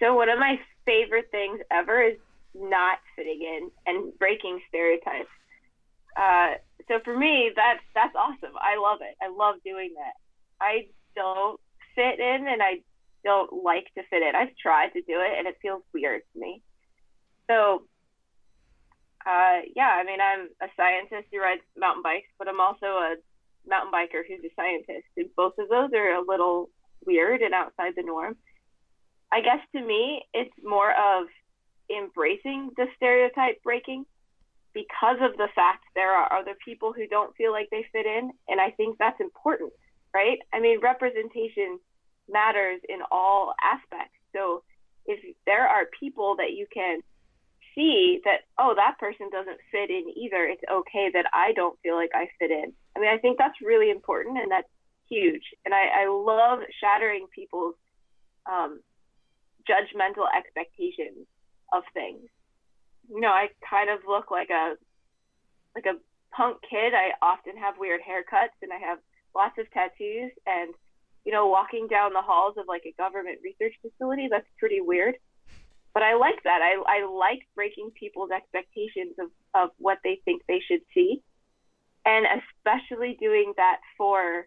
So 0.00 0.14
one 0.14 0.28
of 0.28 0.38
my 0.38 0.58
favorite 0.84 1.30
things 1.30 1.60
ever 1.70 2.02
is 2.02 2.16
not 2.54 2.98
fitting 3.16 3.40
in 3.42 3.70
and 3.86 4.18
breaking 4.18 4.60
stereotypes. 4.68 5.28
Uh, 6.16 6.54
so 6.88 7.00
for 7.04 7.16
me, 7.16 7.50
that's 7.54 7.82
that's 7.94 8.14
awesome. 8.14 8.54
I 8.56 8.76
love 8.76 8.98
it. 9.00 9.16
I 9.22 9.28
love 9.28 9.56
doing 9.64 9.90
that. 9.96 10.14
I 10.60 10.86
don't 11.16 11.60
fit 11.94 12.18
in, 12.20 12.46
and 12.48 12.62
I 12.62 12.82
don't 13.24 13.64
like 13.64 13.86
to 13.96 14.02
fit 14.10 14.22
in. 14.22 14.34
I've 14.34 14.56
tried 14.56 14.92
to 14.94 15.00
do 15.02 15.20
it, 15.20 15.38
and 15.38 15.46
it 15.46 15.56
feels 15.62 15.82
weird 15.92 16.22
to 16.32 16.40
me. 16.40 16.62
So, 17.50 17.82
uh, 19.26 19.60
yeah, 19.74 19.90
I 19.96 20.04
mean, 20.04 20.20
I'm 20.20 20.48
a 20.60 20.68
scientist 20.76 21.28
who 21.32 21.40
rides 21.40 21.62
mountain 21.76 22.02
bikes, 22.02 22.28
but 22.38 22.48
I'm 22.48 22.60
also 22.60 22.86
a 22.86 23.16
mountain 23.66 23.92
biker 23.92 24.22
who's 24.26 24.44
a 24.44 24.52
scientist, 24.56 25.08
and 25.16 25.28
both 25.36 25.54
of 25.58 25.68
those 25.68 25.90
are 25.94 26.14
a 26.14 26.24
little 26.26 26.70
weird 27.06 27.42
and 27.42 27.54
outside 27.54 27.94
the 27.96 28.02
norm. 28.02 28.36
I 29.32 29.40
guess 29.40 29.60
to 29.74 29.80
me, 29.84 30.22
it's 30.32 30.54
more 30.62 30.90
of 30.90 31.26
embracing 31.90 32.70
the 32.76 32.86
stereotype 32.96 33.62
breaking 33.62 34.04
because 34.74 35.16
of 35.20 35.36
the 35.36 35.48
fact 35.54 35.84
there 35.94 36.12
are 36.12 36.38
other 36.38 36.54
people 36.64 36.92
who 36.92 37.06
don't 37.06 37.34
feel 37.36 37.52
like 37.52 37.68
they 37.70 37.86
fit 37.92 38.06
in. 38.06 38.30
And 38.48 38.60
I 38.60 38.70
think 38.70 38.96
that's 38.98 39.20
important, 39.20 39.72
right? 40.14 40.38
I 40.52 40.60
mean, 40.60 40.80
representation 40.80 41.80
matters 42.30 42.80
in 42.88 43.00
all 43.10 43.54
aspects. 43.62 44.14
So 44.34 44.62
if 45.06 45.20
there 45.44 45.66
are 45.66 45.84
people 45.98 46.36
that 46.38 46.52
you 46.52 46.66
can 46.72 47.00
see 47.74 48.20
that, 48.24 48.46
oh, 48.58 48.74
that 48.76 48.98
person 48.98 49.28
doesn't 49.30 49.58
fit 49.70 49.90
in 49.90 50.14
either, 50.16 50.44
it's 50.46 50.62
okay 50.70 51.10
that 51.12 51.26
I 51.34 51.52
don't 51.52 51.78
feel 51.82 51.96
like 51.96 52.10
I 52.14 52.28
fit 52.38 52.50
in. 52.50 52.72
I 52.96 53.00
mean, 53.00 53.10
I 53.10 53.18
think 53.18 53.36
that's 53.38 53.60
really 53.60 53.90
important 53.90 54.38
and 54.38 54.50
that's 54.50 54.68
huge. 55.10 55.42
And 55.64 55.74
I, 55.74 56.04
I 56.04 56.08
love 56.08 56.60
shattering 56.80 57.26
people's 57.34 57.74
um, 58.46 58.80
judgmental 59.68 60.26
expectations 60.36 61.26
of 61.72 61.82
things. 61.92 62.22
You 63.10 63.20
know, 63.20 63.28
I 63.28 63.48
kind 63.68 63.90
of 63.90 64.00
look 64.08 64.30
like 64.30 64.50
a 64.50 64.74
like 65.74 65.86
a 65.86 65.98
punk 66.34 66.58
kid. 66.70 66.94
I 66.94 67.12
often 67.20 67.56
have 67.56 67.74
weird 67.78 68.00
haircuts 68.00 68.54
and 68.62 68.72
I 68.72 68.78
have 68.78 68.98
lots 69.34 69.58
of 69.58 69.70
tattoos 69.70 70.32
and 70.46 70.74
you 71.24 71.32
know, 71.32 71.48
walking 71.48 71.88
down 71.88 72.12
the 72.12 72.20
halls 72.20 72.54
of 72.58 72.66
like 72.68 72.84
a 72.86 72.94
government 72.98 73.38
research 73.42 73.74
facility, 73.80 74.28
that's 74.30 74.46
pretty 74.58 74.80
weird. 74.80 75.14
But 75.94 76.02
I 76.02 76.16
like 76.16 76.42
that. 76.44 76.60
I 76.60 76.82
I 76.86 77.06
like 77.06 77.40
breaking 77.54 77.90
people's 77.98 78.30
expectations 78.30 79.14
of, 79.18 79.30
of 79.54 79.70
what 79.78 79.98
they 80.04 80.20
think 80.24 80.42
they 80.46 80.60
should 80.66 80.80
see. 80.92 81.22
And 82.04 82.26
especially 82.26 83.16
doing 83.18 83.54
that 83.56 83.78
for 83.96 84.46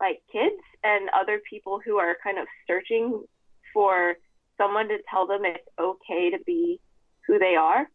like 0.00 0.22
kids 0.32 0.62
and 0.82 1.10
other 1.10 1.40
people 1.48 1.80
who 1.84 1.98
are 1.98 2.16
kind 2.24 2.38
of 2.38 2.46
searching 2.66 3.22
for 3.74 4.14
someone 4.56 4.88
to 4.88 4.98
tell 5.10 5.26
them 5.26 5.44
it's 5.44 5.66
okay 5.78 6.30
to 6.30 6.38
be 6.44 6.80
who 7.26 7.38
they 7.38 7.54
are. 7.56 7.86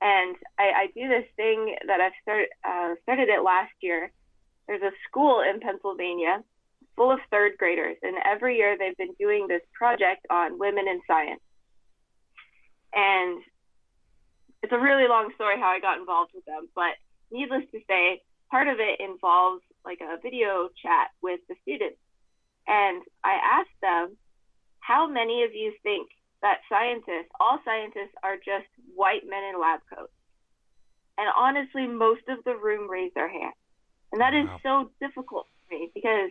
And 0.00 0.36
I, 0.58 0.72
I 0.74 0.86
do 0.94 1.08
this 1.08 1.26
thing 1.36 1.76
that 1.86 2.00
I've 2.00 2.12
started 2.22 2.48
uh, 2.64 2.94
started 3.02 3.28
it 3.28 3.42
last 3.42 3.72
year. 3.80 4.10
There's 4.72 4.94
a 4.94 4.96
school 5.06 5.42
in 5.42 5.60
Pennsylvania 5.60 6.42
full 6.96 7.12
of 7.12 7.18
third 7.30 7.58
graders, 7.58 7.98
and 8.02 8.16
every 8.24 8.56
year 8.56 8.78
they've 8.78 8.96
been 8.96 9.12
doing 9.18 9.46
this 9.46 9.60
project 9.74 10.26
on 10.30 10.58
women 10.58 10.88
in 10.88 11.02
science. 11.06 11.42
And 12.94 13.42
it's 14.62 14.72
a 14.72 14.78
really 14.78 15.08
long 15.08 15.30
story 15.34 15.60
how 15.60 15.68
I 15.68 15.78
got 15.78 15.98
involved 15.98 16.30
with 16.34 16.46
them, 16.46 16.68
but 16.74 16.96
needless 17.30 17.64
to 17.72 17.80
say, 17.86 18.22
part 18.50 18.66
of 18.66 18.78
it 18.80 18.98
involves 18.98 19.60
like 19.84 20.00
a 20.00 20.16
video 20.22 20.70
chat 20.82 21.08
with 21.20 21.40
the 21.50 21.54
students. 21.60 22.00
And 22.66 23.02
I 23.22 23.60
asked 23.60 23.80
them, 23.82 24.16
how 24.80 25.06
many 25.06 25.42
of 25.42 25.52
you 25.52 25.74
think 25.82 26.08
that 26.40 26.64
scientists, 26.70 27.28
all 27.38 27.58
scientists, 27.62 28.16
are 28.22 28.36
just 28.36 28.72
white 28.94 29.28
men 29.28 29.44
in 29.52 29.60
lab 29.60 29.80
coats? 29.94 30.12
And 31.18 31.28
honestly, 31.36 31.86
most 31.86 32.22
of 32.30 32.42
the 32.44 32.56
room 32.56 32.88
raised 32.88 33.14
their 33.14 33.28
hand. 33.28 33.52
And 34.12 34.20
that 34.20 34.34
is 34.34 34.46
Wow. 34.46 34.60
so 34.62 34.90
difficult 35.00 35.46
for 35.68 35.74
me 35.74 35.90
because 35.94 36.30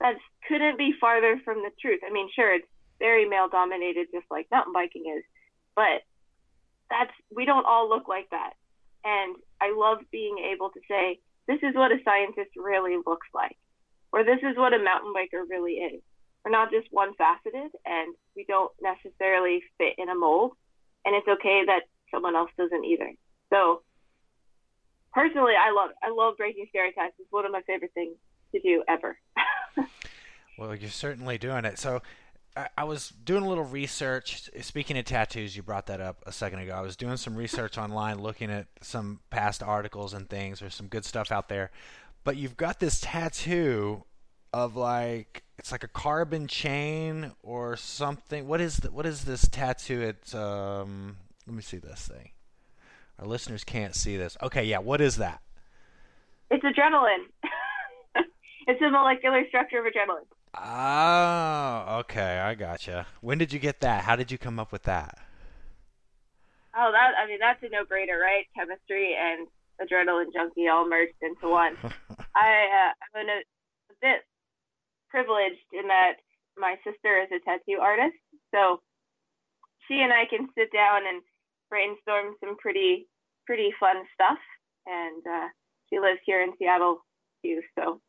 that 0.00 0.16
couldn't 0.48 0.78
be 0.78 0.92
farther 1.00 1.38
from 1.44 1.58
the 1.62 1.70
truth. 1.80 2.00
I 2.06 2.10
mean, 2.10 2.28
sure, 2.34 2.52
it's 2.54 2.66
very 2.98 3.28
male 3.28 3.48
dominated, 3.48 4.08
just 4.12 4.26
like 4.30 4.50
mountain 4.50 4.72
biking 4.72 5.04
is, 5.16 5.24
but 5.76 6.02
that's 6.88 7.12
we 7.34 7.44
don't 7.44 7.66
all 7.66 7.88
look 7.88 8.08
like 8.08 8.28
that. 8.30 8.54
And 9.04 9.36
I 9.60 9.72
love 9.76 9.98
being 10.10 10.38
able 10.52 10.70
to 10.70 10.80
say, 10.88 11.20
this 11.46 11.58
is 11.62 11.74
what 11.74 11.92
a 11.92 12.02
scientist 12.04 12.50
really 12.56 12.96
looks 13.06 13.26
like, 13.34 13.56
or 14.12 14.24
this 14.24 14.40
is 14.42 14.56
what 14.56 14.74
a 14.74 14.78
mountain 14.78 15.12
biker 15.14 15.44
really 15.48 15.74
is. 15.74 16.02
We're 16.44 16.50
not 16.50 16.70
just 16.70 16.88
one 16.90 17.14
faceted, 17.14 17.70
and 17.84 18.14
we 18.34 18.44
don't 18.48 18.72
necessarily 18.80 19.62
fit 19.78 19.94
in 19.98 20.08
a 20.08 20.14
mold, 20.14 20.52
and 21.04 21.14
it's 21.14 21.28
okay 21.28 21.64
that 21.66 21.82
someone 22.10 22.34
else 22.36 22.50
doesn't 22.56 22.84
either. 22.84 23.12
So, 23.52 23.82
personally, 25.12 25.52
I 25.58 25.72
love 25.72 25.90
I 26.02 26.10
love 26.10 26.36
breaking 26.36 26.66
stereotypes. 26.70 27.14
It's 27.18 27.32
one 27.32 27.46
of 27.46 27.52
my 27.52 27.62
favorite 27.62 27.92
things 27.94 28.16
to 28.52 28.60
do 28.60 28.82
ever. 28.88 29.18
Well, 30.60 30.74
you're 30.74 30.90
certainly 30.90 31.38
doing 31.38 31.64
it. 31.64 31.78
So, 31.78 32.02
I, 32.54 32.68
I 32.76 32.84
was 32.84 33.14
doing 33.24 33.44
a 33.44 33.48
little 33.48 33.64
research. 33.64 34.50
Speaking 34.60 34.98
of 34.98 35.06
tattoos, 35.06 35.56
you 35.56 35.62
brought 35.62 35.86
that 35.86 36.02
up 36.02 36.22
a 36.26 36.32
second 36.32 36.58
ago. 36.58 36.74
I 36.74 36.82
was 36.82 36.96
doing 36.96 37.16
some 37.16 37.34
research 37.34 37.78
online, 37.78 38.20
looking 38.20 38.50
at 38.50 38.66
some 38.82 39.20
past 39.30 39.62
articles 39.62 40.12
and 40.12 40.28
things. 40.28 40.60
There's 40.60 40.74
some 40.74 40.88
good 40.88 41.06
stuff 41.06 41.32
out 41.32 41.48
there. 41.48 41.70
But 42.24 42.36
you've 42.36 42.58
got 42.58 42.78
this 42.78 43.00
tattoo 43.00 44.04
of 44.52 44.76
like 44.76 45.44
it's 45.58 45.72
like 45.72 45.84
a 45.84 45.88
carbon 45.88 46.46
chain 46.46 47.32
or 47.42 47.76
something. 47.76 48.46
What 48.46 48.60
is 48.60 48.78
the, 48.78 48.90
what 48.90 49.06
is 49.06 49.24
this 49.24 49.48
tattoo? 49.48 50.02
It's 50.02 50.34
um. 50.34 51.16
Let 51.46 51.56
me 51.56 51.62
see 51.62 51.78
this 51.78 52.06
thing. 52.06 52.30
Our 53.20 53.26
listeners 53.26 53.64
can't 53.64 53.94
see 53.94 54.16
this. 54.16 54.36
Okay, 54.42 54.64
yeah. 54.64 54.78
What 54.78 55.02
is 55.02 55.16
that? 55.16 55.42
It's 56.50 56.64
adrenaline. 56.64 57.28
it's 58.66 58.80
a 58.80 58.90
molecular 58.90 59.46
structure 59.48 59.78
of 59.78 59.84
adrenaline. 59.84 60.26
Oh, 60.56 61.98
okay, 62.00 62.38
I 62.38 62.54
gotcha. 62.54 63.06
When 63.20 63.36
did 63.36 63.52
you 63.52 63.58
get 63.58 63.80
that? 63.80 64.04
How 64.04 64.16
did 64.16 64.32
you 64.32 64.38
come 64.38 64.58
up 64.58 64.72
with 64.72 64.84
that? 64.84 65.18
Oh, 66.74 66.90
that 66.92 67.12
I 67.18 67.26
mean 67.26 67.38
that's 67.40 67.62
a 67.62 67.68
no-brainer, 67.68 68.18
right? 68.18 68.46
Chemistry 68.56 69.14
and 69.14 69.46
adrenaline 69.82 70.32
junkie 70.32 70.68
all 70.68 70.88
merged 70.88 71.20
into 71.20 71.48
one. 71.48 71.76
I 72.34 72.66
uh, 72.72 72.92
I'm 73.18 73.28
a, 73.28 73.42
a 73.92 73.96
bit 74.00 74.24
privileged 75.10 75.66
in 75.72 75.88
that 75.88 76.14
my 76.56 76.76
sister 76.84 77.20
is 77.20 77.28
a 77.36 77.44
tattoo 77.44 77.80
artist, 77.80 78.16
so 78.54 78.80
she 79.86 80.00
and 80.00 80.12
I 80.12 80.24
can 80.24 80.48
sit 80.56 80.72
down 80.72 81.02
and 81.06 81.22
brainstorm 81.68 82.34
some 82.40 82.56
pretty 82.56 83.06
pretty 83.50 83.74
fun 83.80 83.96
stuff. 84.14 84.38
And 84.86 85.26
uh, 85.26 85.48
she 85.88 85.98
lives 85.98 86.20
here 86.24 86.40
in 86.40 86.52
Seattle 86.56 87.04
too, 87.44 87.60
so. 87.76 88.00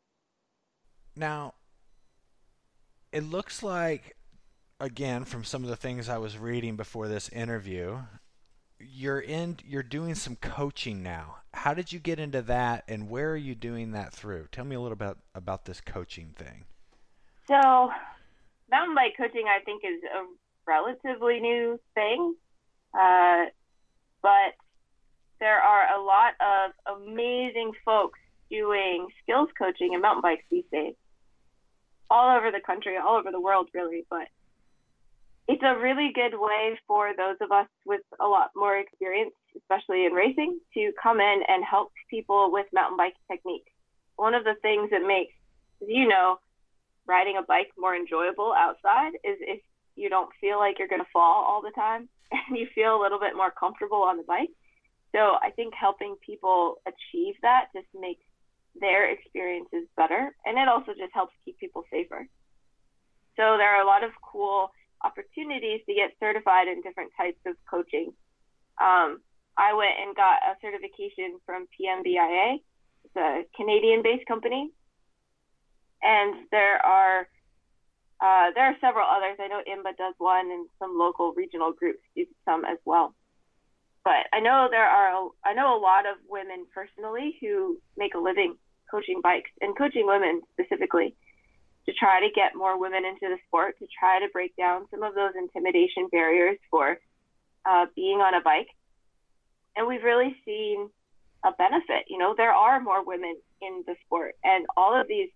Now, 1.16 1.56
it 3.12 3.24
looks 3.24 3.64
like, 3.64 4.16
again, 4.80 5.26
from 5.26 5.44
some 5.44 5.64
of 5.64 5.70
the 5.72 5.76
things 5.76 6.08
I 6.08 6.20
was 6.20 6.38
reading 6.38 6.76
before 6.76 7.08
this 7.08 7.28
interview, 7.30 7.98
you're 8.80 9.20
in 9.20 9.58
you're 9.66 9.82
doing 9.82 10.14
some 10.14 10.36
coaching 10.36 11.02
now. 11.02 11.38
How 11.56 11.74
did 11.74 11.92
you 11.92 11.98
get 11.98 12.20
into 12.20 12.44
that 12.44 12.84
and 12.88 13.10
where 13.10 13.32
are 13.32 13.38
you 13.38 13.56
doing 13.56 13.94
that 13.94 14.14
through? 14.14 14.48
Tell 14.52 14.66
me 14.66 14.76
a 14.76 14.80
little 14.80 14.96
bit 14.96 15.18
about 15.34 15.66
this 15.66 15.82
coaching 15.82 16.36
thing. 16.38 16.66
So, 17.48 17.90
mountain 18.70 18.96
bike 18.96 19.16
coaching 19.18 19.46
I 19.48 19.64
think 19.64 19.82
is 19.84 20.04
a 20.04 20.24
relatively 20.68 21.40
new 21.40 21.80
thing. 21.96 22.36
Uh, 22.94 23.46
but 24.22 24.54
there 25.42 25.60
are 25.60 26.00
a 26.00 26.02
lot 26.02 26.34
of 26.40 27.02
amazing 27.02 27.72
folks 27.84 28.20
doing 28.50 29.08
skills 29.24 29.50
coaching 29.58 29.94
and 29.94 30.02
mountain 30.02 30.22
bikes 30.22 30.46
these 30.52 30.70
days, 30.72 30.94
all 32.10 32.38
over 32.38 32.52
the 32.52 32.62
country, 32.66 32.96
all 32.96 33.18
over 33.18 33.32
the 33.32 33.42
world, 33.42 33.68
really. 33.74 34.06
But 34.10 34.28
it's 35.48 35.64
a 35.64 35.80
really 35.80 36.12
good 36.14 36.38
way 36.38 36.80
for 36.88 37.12
those 37.18 37.38
of 37.42 37.52
us 37.52 37.68
with 37.86 38.02
a 38.20 38.28
lot 38.28 38.52
more 38.56 38.78
experience, 38.78 39.34
especially 39.58 40.06
in 40.06 40.14
racing, 40.14 40.60
to 40.76 40.92
come 41.02 41.20
in 41.20 41.42
and 41.48 41.66
help 41.66 41.92
people 42.10 42.52
with 42.52 42.68
mountain 42.72 42.98
bike 42.98 43.16
technique. 43.30 43.66
One 44.18 44.36
of 44.36 44.44
the 44.44 44.56
things 44.62 44.92
that 44.92 45.02
makes, 45.06 45.34
you 45.86 46.08
know, 46.08 46.40
riding 47.08 47.38
a 47.38 47.42
bike 47.42 47.72
more 47.80 47.96
enjoyable 47.96 48.54
outside 48.56 49.14
is 49.24 49.38
if 49.42 49.60
you 49.96 50.08
don't 50.08 50.30
feel 50.40 50.60
like 50.60 50.78
you're 50.78 50.88
going 50.88 51.02
to 51.02 51.12
fall 51.12 51.44
all 51.48 51.64
the 51.64 51.72
time 51.72 52.08
and 52.32 52.58
you 52.58 52.68
feel 52.76 52.96
a 52.96 53.02
little 53.02 53.20
bit 53.20 53.36
more 53.36 53.52
comfortable 53.52 54.04
on 54.04 54.18
the 54.18 54.24
bike. 54.24 54.50
So 55.14 55.38
I 55.42 55.52
think 55.56 55.74
helping 55.74 56.16
people 56.26 56.82
achieve 56.88 57.36
that 57.42 57.68
just 57.76 57.88
makes 57.94 58.24
their 58.80 59.12
experiences 59.12 59.88
better 59.98 60.34
and 60.46 60.58
it 60.58 60.68
also 60.68 60.94
just 60.98 61.14
helps 61.14 61.34
keep 61.44 61.58
people 61.60 61.84
safer. 61.92 62.28
So 63.36 63.58
there 63.58 63.76
are 63.76 63.82
a 63.82 63.88
lot 63.88 64.04
of 64.04 64.12
cool 64.22 64.72
opportunities 65.04 65.82
to 65.88 65.94
get 65.94 66.12
certified 66.20 66.68
in 66.68 66.82
different 66.82 67.12
types 67.18 67.40
of 67.46 67.56
coaching. 67.70 68.14
Um, 68.80 69.20
I 69.58 69.74
went 69.74 70.00
and 70.02 70.16
got 70.16 70.40
a 70.44 70.56
certification 70.62 71.40
from 71.46 71.68
PMBIA. 71.76 72.60
It's 73.04 73.16
a 73.16 73.44
Canadian 73.56 74.02
based 74.04 74.26
company. 74.28 74.72
And 76.02 76.48
there 76.52 76.84
are 76.86 77.28
uh, 78.22 78.52
there 78.54 78.66
are 78.66 78.76
several 78.80 79.08
others. 79.10 79.38
I 79.40 79.48
know 79.48 79.62
IMBA 79.68 79.98
does 79.98 80.14
one, 80.20 80.52
and 80.52 80.70
some 80.78 80.98
local 80.98 81.34
regional 81.34 81.74
groups 81.74 82.02
do 82.16 82.26
some 82.46 82.64
as 82.66 82.78
well. 82.86 83.16
But 84.04 84.26
I 84.34 84.40
know 84.40 84.68
there 84.70 84.86
are 84.86 85.30
I 85.46 85.54
know 85.54 85.78
a 85.78 85.82
lot 85.82 86.06
of 86.06 86.18
women 86.28 86.66
personally 86.74 87.38
who 87.40 87.80
make 87.98 88.16
a 88.16 88.20
living 88.20 88.56
coaching 88.90 89.22
bikes 89.22 89.52
and 89.62 89.78
coaching 89.78 90.06
women 90.08 90.42
specifically 90.54 91.16
to 91.86 91.94
try 91.94 92.20
to 92.20 92.34
get 92.34 92.56
more 92.56 92.80
women 92.80 93.06
into 93.06 93.34
the 93.34 93.38
sport, 93.48 93.78
to 93.80 93.88
try 94.00 94.20
to 94.20 94.28
break 94.32 94.56
down 94.56 94.86
some 94.92 95.04
of 95.04 95.16
those 95.16 95.32
intimidation 95.38 96.08
barriers 96.12 96.58
for 96.70 97.00
uh, 97.66 97.86
being 97.96 98.20
on 98.20 98.34
a 98.34 98.42
bike. 98.42 98.68
And 99.76 99.88
we've 99.88 100.04
really 100.04 100.36
seen 100.46 100.90
a 101.44 101.52
benefit. 101.54 102.06
You 102.08 102.18
know, 102.18 102.36
there 102.36 102.54
are 102.54 102.80
more 102.80 103.04
women 103.06 103.36
in 103.62 103.84
the 103.88 103.96
sport, 104.06 104.36
and 104.44 104.66
all 104.76 105.00
of 105.00 105.08
these 105.08 105.30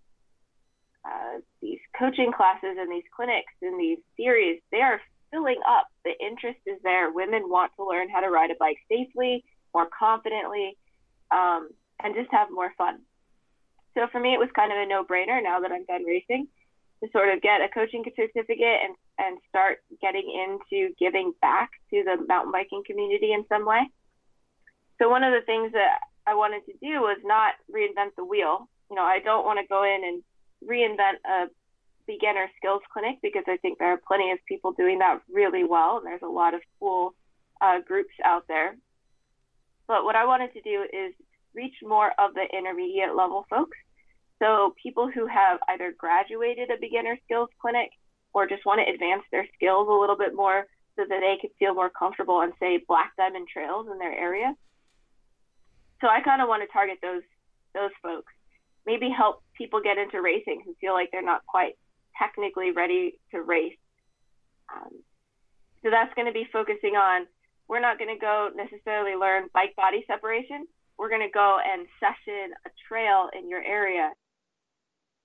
uh, 1.05 1.39
these 1.61 1.79
coaching 1.97 2.31
classes 2.31 2.77
and 2.79 2.91
these 2.91 3.03
clinics 3.15 3.53
and 3.61 3.79
these 3.79 3.99
series, 4.17 4.59
they 4.71 4.81
are 4.81 4.99
filling 5.35 5.59
up. 5.67 5.87
The 6.05 6.13
interest 6.25 6.59
is 6.65 6.79
there. 6.83 7.11
Women 7.11 7.43
want 7.49 7.71
to 7.75 7.85
learn 7.85 8.09
how 8.09 8.21
to 8.21 8.29
ride 8.29 8.51
a 8.51 8.55
bike 8.59 8.77
safely, 8.89 9.43
more 9.73 9.87
confidently, 9.97 10.77
um, 11.31 11.69
and 12.01 12.15
just 12.15 12.31
have 12.31 12.47
more 12.51 12.71
fun. 12.77 12.99
So 13.93 14.07
for 14.11 14.19
me, 14.19 14.33
it 14.33 14.39
was 14.39 14.49
kind 14.55 14.71
of 14.71 14.77
a 14.77 14.85
no-brainer 14.85 15.41
now 15.43 15.59
that 15.59 15.71
I'm 15.71 15.85
done 15.85 16.03
racing 16.05 16.47
to 17.03 17.09
sort 17.11 17.29
of 17.29 17.41
get 17.41 17.61
a 17.61 17.69
coaching 17.69 18.03
certificate 18.15 18.79
and, 18.83 18.95
and 19.19 19.37
start 19.49 19.79
getting 20.01 20.27
into 20.31 20.93
giving 20.99 21.33
back 21.41 21.71
to 21.91 22.03
the 22.03 22.23
mountain 22.27 22.51
biking 22.51 22.83
community 22.85 23.33
in 23.33 23.45
some 23.49 23.65
way. 23.65 23.83
So 25.01 25.09
one 25.09 25.23
of 25.23 25.33
the 25.33 25.45
things 25.45 25.73
that 25.73 25.99
I 26.25 26.35
wanted 26.35 26.65
to 26.65 26.73
do 26.81 27.01
was 27.01 27.19
not 27.23 27.53
reinvent 27.73 28.15
the 28.15 28.25
wheel. 28.25 28.69
You 28.89 28.95
know, 28.95 29.03
I 29.03 29.19
don't 29.19 29.45
want 29.45 29.59
to 29.59 29.67
go 29.67 29.83
in 29.83 30.01
and 30.03 30.23
reinvent 30.63 31.19
a 31.25 31.47
beginner 32.07 32.47
skills 32.57 32.81
clinic 32.91 33.17
because 33.21 33.43
I 33.47 33.57
think 33.57 33.79
there 33.79 33.93
are 33.93 34.01
plenty 34.07 34.31
of 34.31 34.39
people 34.47 34.71
doing 34.73 34.99
that 34.99 35.21
really 35.29 35.63
well, 35.63 35.97
and 35.97 36.05
there's 36.05 36.21
a 36.21 36.27
lot 36.27 36.53
of 36.53 36.61
cool 36.79 37.13
uh, 37.61 37.79
groups 37.85 38.13
out 38.23 38.45
there. 38.47 38.75
But 39.87 40.03
what 40.03 40.15
I 40.15 40.25
wanted 40.25 40.53
to 40.53 40.61
do 40.61 40.83
is 40.91 41.13
reach 41.53 41.75
more 41.83 42.11
of 42.19 42.33
the 42.33 42.45
intermediate 42.57 43.15
level 43.15 43.45
folks. 43.49 43.77
So 44.39 44.73
people 44.81 45.09
who 45.09 45.27
have 45.27 45.59
either 45.69 45.93
graduated 45.97 46.69
a 46.69 46.79
beginner 46.79 47.17
skills 47.25 47.49
clinic 47.61 47.89
or 48.33 48.47
just 48.47 48.65
want 48.65 48.81
to 48.85 48.93
advance 48.93 49.23
their 49.31 49.47
skills 49.55 49.87
a 49.89 49.93
little 49.93 50.17
bit 50.17 50.35
more 50.35 50.65
so 50.95 51.03
that 51.07 51.19
they 51.21 51.37
could 51.39 51.51
feel 51.57 51.73
more 51.73 51.89
comfortable 51.89 52.35
on 52.35 52.51
say 52.59 52.83
black 52.87 53.13
diamond 53.17 53.47
trails 53.51 53.87
in 53.91 53.97
their 53.97 54.13
area. 54.13 54.53
So 56.01 56.07
I 56.07 56.21
kind 56.21 56.41
of 56.41 56.49
want 56.49 56.63
to 56.63 56.73
target 56.73 56.97
those 57.01 57.23
those 57.73 57.91
folks 58.01 58.31
maybe 58.85 59.09
help 59.09 59.43
people 59.57 59.81
get 59.81 59.97
into 59.97 60.21
racing 60.21 60.61
who 60.65 60.75
feel 60.79 60.93
like 60.93 61.09
they're 61.11 61.21
not 61.21 61.45
quite 61.45 61.75
technically 62.19 62.71
ready 62.71 63.19
to 63.31 63.41
race. 63.41 63.77
Um, 64.73 64.91
so 65.83 65.89
that's 65.91 66.13
going 66.15 66.27
to 66.27 66.33
be 66.33 66.47
focusing 66.51 66.95
on, 66.95 67.27
we're 67.67 67.81
not 67.81 67.97
going 67.99 68.13
to 68.13 68.19
go 68.19 68.49
necessarily 68.55 69.15
learn 69.15 69.49
bike 69.53 69.75
body 69.75 70.03
separation. 70.07 70.65
We're 70.97 71.09
going 71.09 71.27
to 71.27 71.31
go 71.31 71.57
and 71.63 71.87
session 71.99 72.53
a 72.65 72.69
trail 72.87 73.29
in 73.37 73.49
your 73.49 73.61
area 73.61 74.11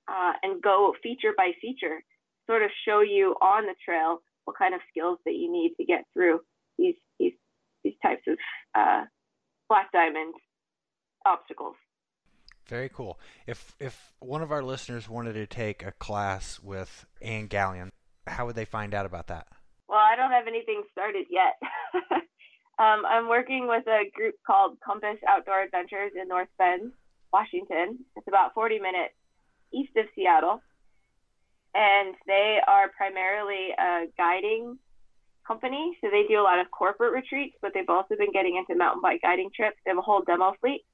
uh, 0.08 0.32
and 0.42 0.62
go 0.62 0.94
feature 1.02 1.32
by 1.36 1.52
feature, 1.60 2.02
sort 2.46 2.62
of 2.62 2.70
show 2.86 3.00
you 3.00 3.36
on 3.40 3.66
the 3.66 3.74
trail 3.84 4.20
what 4.44 4.58
kind 4.58 4.74
of 4.74 4.80
skills 4.90 5.18
that 5.24 5.34
you 5.34 5.50
need 5.50 5.74
to 5.76 5.84
get 5.84 6.04
through 6.12 6.40
these, 6.76 6.96
these, 7.18 7.34
these 7.84 7.94
types 8.02 8.22
of 8.26 8.36
uh, 8.74 9.04
black 9.68 9.92
diamond 9.92 10.34
obstacles. 11.24 11.76
Very 12.70 12.88
cool. 12.88 13.18
If 13.48 13.74
if 13.80 14.12
one 14.20 14.42
of 14.42 14.52
our 14.52 14.62
listeners 14.62 15.08
wanted 15.08 15.32
to 15.32 15.44
take 15.44 15.84
a 15.84 15.90
class 15.90 16.60
with 16.62 17.04
Anne 17.20 17.48
Galyean, 17.48 17.88
how 18.28 18.46
would 18.46 18.54
they 18.54 18.64
find 18.64 18.94
out 18.94 19.06
about 19.06 19.26
that? 19.26 19.48
Well, 19.88 19.98
I 19.98 20.14
don't 20.14 20.30
have 20.30 20.46
anything 20.46 20.84
started 20.92 21.26
yet. 21.28 21.58
um, 22.78 23.04
I'm 23.04 23.28
working 23.28 23.66
with 23.66 23.88
a 23.88 24.08
group 24.14 24.36
called 24.46 24.78
Compass 24.86 25.18
Outdoor 25.28 25.64
Adventures 25.64 26.12
in 26.14 26.28
North 26.28 26.48
Bend, 26.58 26.92
Washington. 27.32 28.04
It's 28.14 28.28
about 28.28 28.54
40 28.54 28.78
minutes 28.78 29.14
east 29.72 29.96
of 29.96 30.06
Seattle, 30.14 30.62
and 31.74 32.14
they 32.28 32.60
are 32.68 32.88
primarily 32.96 33.70
a 33.76 34.06
guiding 34.16 34.78
company. 35.44 35.98
So 36.00 36.06
they 36.08 36.22
do 36.28 36.38
a 36.38 36.46
lot 36.46 36.60
of 36.60 36.70
corporate 36.70 37.12
retreats, 37.12 37.56
but 37.60 37.72
they've 37.74 37.88
also 37.88 38.14
been 38.14 38.30
getting 38.30 38.54
into 38.54 38.78
mountain 38.78 39.02
bike 39.02 39.22
guiding 39.22 39.50
trips. 39.52 39.78
They 39.84 39.90
have 39.90 39.98
a 39.98 40.02
whole 40.02 40.22
demo 40.22 40.54
fleet. 40.60 40.84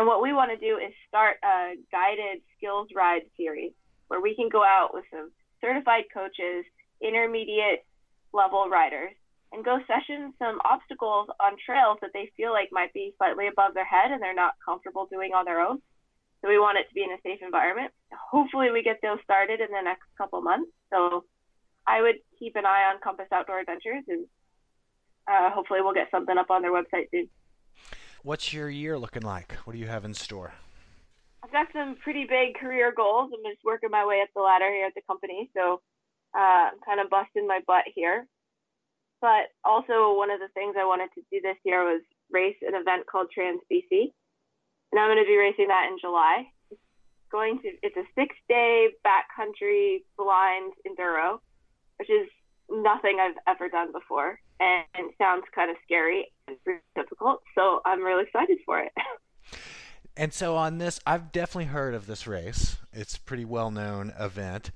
And 0.00 0.08
what 0.08 0.22
we 0.22 0.32
want 0.32 0.48
to 0.48 0.56
do 0.56 0.80
is 0.80 0.96
start 1.12 1.36
a 1.44 1.76
guided 1.92 2.40
skills 2.56 2.88
ride 2.96 3.28
series 3.36 3.76
where 4.08 4.22
we 4.22 4.34
can 4.34 4.48
go 4.48 4.64
out 4.64 4.94
with 4.94 5.04
some 5.12 5.30
certified 5.60 6.04
coaches, 6.08 6.64
intermediate 7.04 7.84
level 8.32 8.64
riders, 8.72 9.12
and 9.52 9.62
go 9.62 9.76
session 9.84 10.32
some 10.38 10.56
obstacles 10.64 11.28
on 11.36 11.60
trails 11.60 11.98
that 12.00 12.16
they 12.16 12.32
feel 12.34 12.50
like 12.50 12.72
might 12.72 12.94
be 12.94 13.12
slightly 13.18 13.46
above 13.46 13.74
their 13.74 13.84
head 13.84 14.10
and 14.10 14.22
they're 14.22 14.32
not 14.32 14.56
comfortable 14.64 15.04
doing 15.04 15.36
on 15.36 15.44
their 15.44 15.60
own. 15.60 15.82
So 16.40 16.48
we 16.48 16.58
want 16.58 16.78
it 16.78 16.88
to 16.88 16.94
be 16.94 17.04
in 17.04 17.12
a 17.12 17.20
safe 17.20 17.44
environment. 17.44 17.92
Hopefully, 18.32 18.70
we 18.72 18.82
get 18.82 19.00
those 19.02 19.20
started 19.22 19.60
in 19.60 19.68
the 19.68 19.84
next 19.84 20.08
couple 20.16 20.40
months. 20.40 20.72
So 20.88 21.26
I 21.86 22.00
would 22.00 22.24
keep 22.38 22.56
an 22.56 22.64
eye 22.64 22.88
on 22.88 23.04
Compass 23.04 23.28
Outdoor 23.30 23.60
Adventures 23.60 24.04
and 24.08 24.24
uh, 25.28 25.50
hopefully 25.50 25.82
we'll 25.82 25.92
get 25.92 26.08
something 26.10 26.38
up 26.38 26.48
on 26.48 26.62
their 26.62 26.72
website 26.72 27.12
soon. 27.12 27.28
What's 28.22 28.52
your 28.52 28.68
year 28.68 28.98
looking 28.98 29.22
like? 29.22 29.52
What 29.64 29.72
do 29.72 29.78
you 29.78 29.86
have 29.86 30.04
in 30.04 30.12
store? 30.12 30.52
I've 31.42 31.52
got 31.52 31.68
some 31.72 31.96
pretty 32.04 32.26
big 32.28 32.54
career 32.60 32.92
goals. 32.94 33.32
I'm 33.32 33.50
just 33.50 33.64
working 33.64 33.90
my 33.90 34.04
way 34.04 34.20
up 34.20 34.28
the 34.36 34.42
ladder 34.42 34.70
here 34.70 34.84
at 34.84 34.94
the 34.94 35.00
company, 35.06 35.48
so 35.56 35.80
uh, 36.36 36.68
I'm 36.68 36.80
kind 36.84 37.00
of 37.00 37.08
busting 37.08 37.48
my 37.48 37.60
butt 37.66 37.84
here. 37.94 38.26
But 39.22 39.48
also, 39.64 40.12
one 40.12 40.30
of 40.30 40.38
the 40.38 40.52
things 40.52 40.76
I 40.78 40.84
wanted 40.84 41.08
to 41.14 41.22
do 41.32 41.40
this 41.40 41.56
year 41.64 41.82
was 41.82 42.02
race 42.30 42.56
an 42.60 42.74
event 42.74 43.06
called 43.10 43.28
Trans 43.32 43.60
BC, 43.72 44.12
and 44.92 45.00
I'm 45.00 45.08
going 45.08 45.24
to 45.24 45.28
be 45.28 45.38
racing 45.38 45.68
that 45.68 45.88
in 45.90 45.96
July. 45.98 46.44
It's 46.70 46.80
going 47.32 47.58
to 47.62 47.72
it's 47.82 47.96
a 47.96 48.04
six 48.14 48.36
day 48.50 48.88
backcountry 49.00 50.04
blind 50.18 50.74
enduro, 50.84 51.40
which 51.98 52.10
is 52.10 52.28
nothing 52.68 53.16
I've 53.18 53.40
ever 53.48 53.70
done 53.70 53.92
before, 53.92 54.38
and, 54.60 54.84
and 54.94 55.10
sounds 55.16 55.44
kind 55.54 55.70
of 55.70 55.78
scary 55.84 56.28
difficult. 56.94 57.42
So 57.54 57.80
I'm 57.84 58.02
really 58.02 58.24
excited 58.24 58.58
for 58.64 58.78
it. 58.80 58.92
And 60.16 60.34
so 60.34 60.56
on 60.56 60.76
this, 60.78 61.00
I've 61.06 61.32
definitely 61.32 61.66
heard 61.66 61.94
of 61.94 62.06
this 62.06 62.26
race. 62.26 62.76
It's 62.92 63.16
a 63.16 63.20
pretty 63.20 63.44
well 63.46 63.70
known 63.70 64.12
event. 64.18 64.70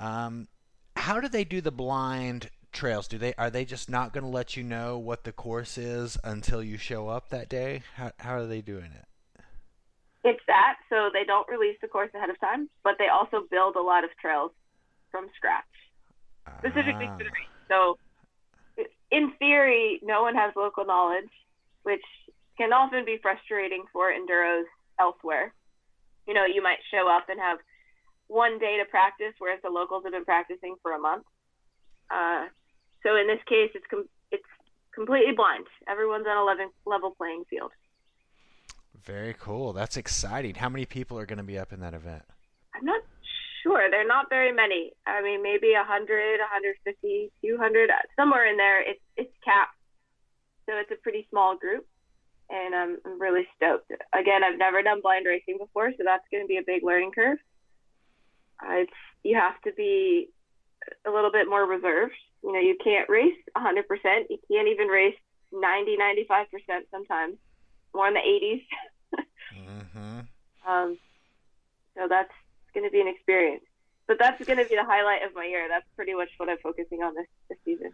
Um, 0.00 0.48
how 0.96 1.20
do 1.20 1.28
they 1.28 1.44
do 1.44 1.60
the 1.60 1.70
blind 1.70 2.50
trails? 2.72 3.06
Do 3.06 3.16
they 3.18 3.34
are 3.34 3.50
they 3.50 3.64
just 3.64 3.88
not 3.88 4.12
going 4.12 4.24
to 4.24 4.30
let 4.30 4.56
you 4.56 4.64
know 4.64 4.98
what 4.98 5.22
the 5.22 5.32
course 5.32 5.78
is 5.78 6.16
until 6.24 6.62
you 6.62 6.76
show 6.76 7.08
up 7.08 7.28
that 7.28 7.48
day? 7.48 7.82
How 7.94 8.10
how 8.18 8.34
are 8.34 8.46
they 8.46 8.62
doing 8.62 8.90
it? 8.92 9.42
It's 10.24 10.42
that. 10.48 10.76
So 10.88 11.10
they 11.12 11.24
don't 11.24 11.48
release 11.48 11.76
the 11.80 11.88
course 11.88 12.10
ahead 12.14 12.30
of 12.30 12.40
time, 12.40 12.68
but 12.82 12.94
they 12.98 13.08
also 13.08 13.46
build 13.50 13.76
a 13.76 13.82
lot 13.82 14.02
of 14.02 14.10
trails 14.20 14.50
from 15.10 15.28
scratch, 15.36 15.64
specifically 16.58 17.06
Ah. 17.06 17.16
for 17.16 17.24
the 17.24 17.30
race. 17.30 17.48
So 17.68 17.96
in 19.10 19.32
theory, 19.38 20.00
no 20.02 20.22
one 20.22 20.34
has 20.34 20.52
local 20.56 20.84
knowledge, 20.84 21.30
which 21.82 22.04
can 22.56 22.72
often 22.72 23.04
be 23.04 23.18
frustrating 23.20 23.84
for 23.92 24.12
enduros 24.12 24.64
elsewhere. 24.98 25.52
You 26.26 26.34
know, 26.34 26.44
you 26.44 26.62
might 26.62 26.78
show 26.90 27.08
up 27.08 27.28
and 27.28 27.40
have 27.40 27.58
one 28.28 28.58
day 28.58 28.78
to 28.78 28.88
practice, 28.88 29.34
whereas 29.38 29.60
the 29.62 29.70
locals 29.70 30.04
have 30.04 30.12
been 30.12 30.24
practicing 30.24 30.76
for 30.82 30.92
a 30.92 30.98
month. 30.98 31.24
Uh, 32.10 32.46
so 33.02 33.16
in 33.16 33.26
this 33.26 33.40
case, 33.48 33.70
it's 33.74 33.86
com- 33.90 34.08
it's 34.30 34.44
completely 34.94 35.32
blind. 35.34 35.66
Everyone's 35.88 36.26
on 36.28 36.36
a 36.36 36.44
level 36.44 36.72
level 36.86 37.14
playing 37.16 37.44
field. 37.48 37.72
Very 39.04 39.34
cool. 39.38 39.72
That's 39.72 39.96
exciting. 39.96 40.54
How 40.56 40.68
many 40.68 40.84
people 40.84 41.18
are 41.18 41.26
going 41.26 41.38
to 41.38 41.44
be 41.44 41.58
up 41.58 41.72
in 41.72 41.80
that 41.80 41.94
event? 41.94 42.22
I'm 42.74 42.84
not 42.84 43.02
sure. 43.62 43.90
They're 43.90 44.06
not 44.06 44.28
very 44.28 44.52
many. 44.52 44.92
I 45.06 45.22
mean, 45.22 45.42
maybe 45.42 45.72
100, 45.74 46.40
150, 46.40 47.30
200, 47.44 47.90
somewhere 48.16 48.46
in 48.46 48.56
there. 48.56 48.80
It's 48.82 49.00
it's 49.16 49.34
capped, 49.44 49.76
so 50.66 50.76
it's 50.76 50.90
a 50.90 51.02
pretty 51.02 51.26
small 51.30 51.56
group, 51.56 51.86
and 52.48 52.74
I'm, 52.74 52.98
I'm 53.04 53.20
really 53.20 53.46
stoked. 53.56 53.90
Again, 54.12 54.42
I've 54.44 54.58
never 54.58 54.82
done 54.82 55.00
blind 55.02 55.26
racing 55.26 55.58
before, 55.58 55.90
so 55.90 56.02
that's 56.04 56.24
going 56.30 56.44
to 56.44 56.48
be 56.48 56.58
a 56.58 56.66
big 56.66 56.82
learning 56.82 57.12
curve. 57.14 57.38
Uh, 58.62 58.84
it's 58.84 58.92
you 59.22 59.36
have 59.36 59.60
to 59.62 59.72
be 59.72 60.28
a 61.06 61.10
little 61.10 61.32
bit 61.32 61.48
more 61.48 61.66
reserved. 61.66 62.14
You 62.42 62.52
know, 62.52 62.60
you 62.60 62.76
can't 62.82 63.08
race 63.08 63.36
100%. 63.56 63.84
You 64.30 64.38
can't 64.50 64.68
even 64.68 64.88
race 64.88 65.16
90, 65.52 65.96
95% 65.96 66.46
sometimes, 66.90 67.36
more 67.94 68.08
in 68.08 68.14
the 68.14 68.20
80s. 68.20 68.64
Mm-hmm. 69.50 70.20
Um, 70.70 70.98
so 71.96 72.06
that's 72.08 72.30
going 72.72 72.84
to 72.84 72.90
be 72.90 73.00
an 73.00 73.08
experience. 73.08 73.64
But 74.06 74.18
that's 74.18 74.44
going 74.44 74.58
to 74.58 74.64
be 74.64 74.74
the 74.74 74.84
highlight 74.84 75.22
of 75.22 75.34
my 75.34 75.44
year. 75.44 75.68
That's 75.68 75.86
pretty 75.94 76.14
much 76.14 76.30
what 76.36 76.48
I'm 76.48 76.58
focusing 76.58 77.02
on 77.02 77.14
this, 77.14 77.26
this 77.48 77.58
season. 77.64 77.92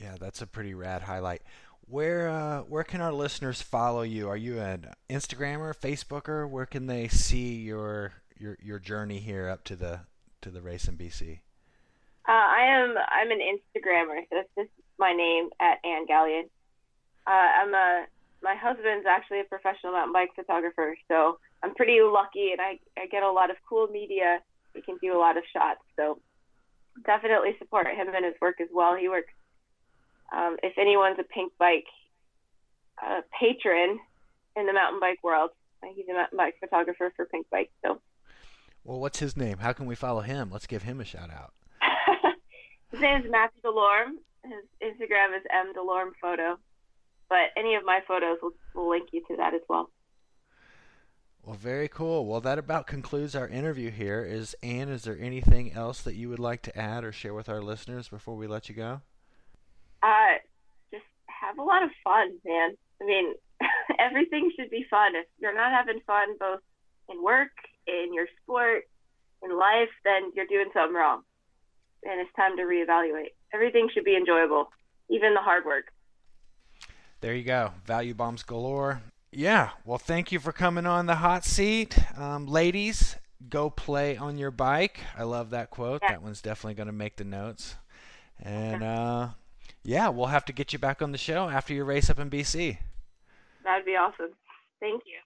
Yeah, 0.00 0.16
that's 0.20 0.40
a 0.40 0.46
pretty 0.46 0.74
rad 0.74 1.02
highlight. 1.02 1.42
Where 1.88 2.28
uh, 2.28 2.60
where 2.60 2.84
can 2.84 3.00
our 3.00 3.12
listeners 3.12 3.60
follow 3.60 4.02
you? 4.02 4.28
Are 4.28 4.36
you 4.36 4.60
an 4.60 4.86
Instagrammer, 5.10 5.74
Facebooker? 5.76 6.48
Where 6.48 6.64
can 6.64 6.86
they 6.86 7.08
see 7.08 7.56
your 7.56 8.12
your 8.38 8.56
your 8.62 8.78
journey 8.78 9.18
here 9.18 9.48
up 9.48 9.64
to 9.64 9.76
the 9.76 10.00
to 10.42 10.50
the 10.50 10.62
race 10.62 10.86
in 10.86 10.96
BC? 10.96 11.40
Uh, 12.28 12.32
I 12.32 12.62
am 12.62 12.94
I'm 13.08 13.30
an 13.30 13.40
Instagrammer. 13.40 14.26
That's 14.30 14.48
just 14.56 14.70
my 14.98 15.12
name 15.12 15.50
at 15.60 15.78
Ann 15.84 16.06
Galyean. 16.06 16.44
Uh, 17.26 17.30
I'm 17.30 17.74
a 17.74 18.06
my 18.42 18.54
husband's 18.54 19.06
actually 19.06 19.40
a 19.40 19.44
professional 19.44 19.92
mountain 19.92 20.12
bike 20.12 20.30
photographer, 20.34 20.96
so 21.08 21.38
I'm 21.62 21.74
pretty 21.74 21.98
lucky, 22.02 22.52
and 22.52 22.60
I 22.60 22.78
I 22.98 23.06
get 23.06 23.22
a 23.22 23.30
lot 23.30 23.50
of 23.50 23.56
cool 23.68 23.86
media. 23.88 24.40
He 24.74 24.82
can 24.82 24.96
do 25.00 25.16
a 25.16 25.20
lot 25.20 25.36
of 25.36 25.44
shots, 25.52 25.80
so 25.96 26.18
definitely 27.04 27.56
support 27.58 27.86
him 27.86 28.08
and 28.14 28.24
his 28.24 28.34
work 28.40 28.60
as 28.60 28.68
well. 28.72 28.96
He 28.96 29.08
works. 29.08 29.32
Um, 30.34 30.56
if 30.62 30.78
anyone's 30.78 31.18
a 31.18 31.24
Pinkbike 31.24 31.84
uh, 33.04 33.20
patron 33.38 33.98
in 34.56 34.66
the 34.66 34.72
mountain 34.72 35.00
bike 35.00 35.18
world, 35.22 35.50
uh, 35.82 35.88
he's 35.94 36.06
a 36.08 36.14
mountain 36.14 36.38
bike 36.38 36.56
photographer 36.58 37.12
for 37.16 37.26
Pinkbike. 37.26 37.68
So 37.84 38.00
Well, 38.84 39.00
what's 39.00 39.18
his 39.18 39.36
name? 39.36 39.58
How 39.58 39.72
can 39.72 39.86
we 39.86 39.94
follow 39.94 40.22
him? 40.22 40.50
Let's 40.50 40.66
give 40.66 40.82
him 40.82 41.00
a 41.00 41.04
shout 41.04 41.30
out. 41.30 41.52
his 42.90 43.00
name 43.00 43.22
is 43.22 43.30
Matthew 43.30 43.60
Delorme. 43.62 44.16
His 44.44 44.64
Instagram 44.82 45.36
is 45.36 45.42
m 45.50 45.72
Delorme 45.76 46.12
photo. 46.20 46.58
But 47.28 47.50
any 47.56 47.74
of 47.74 47.84
my 47.84 48.00
photos 48.06 48.38
will, 48.42 48.52
will 48.74 48.90
link 48.90 49.08
you 49.12 49.22
to 49.28 49.36
that 49.36 49.54
as 49.54 49.62
well. 49.68 49.90
Well, 51.44 51.56
very 51.56 51.88
cool. 51.88 52.26
Well, 52.26 52.40
that 52.40 52.58
about 52.58 52.86
concludes 52.86 53.34
our 53.34 53.48
interview 53.48 53.90
here. 53.90 54.24
Is 54.24 54.54
Anne, 54.62 54.88
is 54.88 55.02
there 55.02 55.18
anything 55.20 55.72
else 55.72 56.00
that 56.02 56.14
you 56.14 56.28
would 56.28 56.38
like 56.38 56.62
to 56.62 56.78
add 56.78 57.02
or 57.02 57.10
share 57.10 57.34
with 57.34 57.48
our 57.48 57.60
listeners 57.60 58.08
before 58.08 58.36
we 58.36 58.46
let 58.46 58.68
you 58.68 58.76
go? 58.76 59.00
Uh, 60.04 60.38
just 60.92 61.04
have 61.26 61.58
a 61.58 61.62
lot 61.62 61.82
of 61.82 61.90
fun, 62.04 62.38
man. 62.44 62.76
I 63.00 63.04
mean, 63.04 63.34
everything 63.98 64.52
should 64.56 64.70
be 64.70 64.86
fun. 64.88 65.16
If 65.16 65.26
you're 65.40 65.54
not 65.54 65.72
having 65.72 66.00
fun, 66.06 66.36
both 66.38 66.60
in 67.08 67.20
work, 67.22 67.50
in 67.88 68.14
your 68.14 68.26
sport, 68.42 68.84
in 69.42 69.58
life, 69.58 69.90
then 70.04 70.30
you're 70.36 70.46
doing 70.46 70.70
something 70.72 70.94
wrong. 70.94 71.22
And 72.04 72.20
it's 72.20 72.34
time 72.36 72.56
to 72.56 72.62
reevaluate. 72.62 73.34
Everything 73.52 73.88
should 73.92 74.04
be 74.04 74.16
enjoyable, 74.16 74.70
even 75.10 75.34
the 75.34 75.40
hard 75.40 75.64
work. 75.64 75.86
There 77.20 77.34
you 77.34 77.44
go. 77.44 77.72
Value 77.84 78.14
bombs 78.14 78.44
galore. 78.44 79.02
Yeah. 79.32 79.70
Well, 79.84 79.98
thank 79.98 80.30
you 80.30 80.38
for 80.38 80.52
coming 80.52 80.86
on 80.86 81.06
the 81.06 81.16
hot 81.16 81.44
seat. 81.44 81.98
Um, 82.18 82.46
ladies, 82.46 83.16
go 83.48 83.70
play 83.70 84.16
on 84.16 84.36
your 84.36 84.50
bike. 84.50 85.00
I 85.16 85.22
love 85.24 85.50
that 85.50 85.70
quote. 85.70 86.02
Yeah. 86.02 86.12
That 86.12 86.22
one's 86.22 86.42
definitely 86.42 86.74
going 86.74 86.88
to 86.88 86.92
make 86.92 87.16
the 87.16 87.24
notes. 87.24 87.76
And 88.40 88.82
uh, 88.82 89.28
yeah, 89.82 90.08
we'll 90.10 90.26
have 90.26 90.44
to 90.46 90.52
get 90.52 90.72
you 90.72 90.78
back 90.78 91.00
on 91.00 91.12
the 91.12 91.18
show 91.18 91.48
after 91.48 91.72
your 91.72 91.86
race 91.86 92.10
up 92.10 92.18
in 92.18 92.28
BC. 92.28 92.76
That'd 93.64 93.86
be 93.86 93.92
awesome. 93.92 94.34
Thank 94.80 95.02
you. 95.06 95.18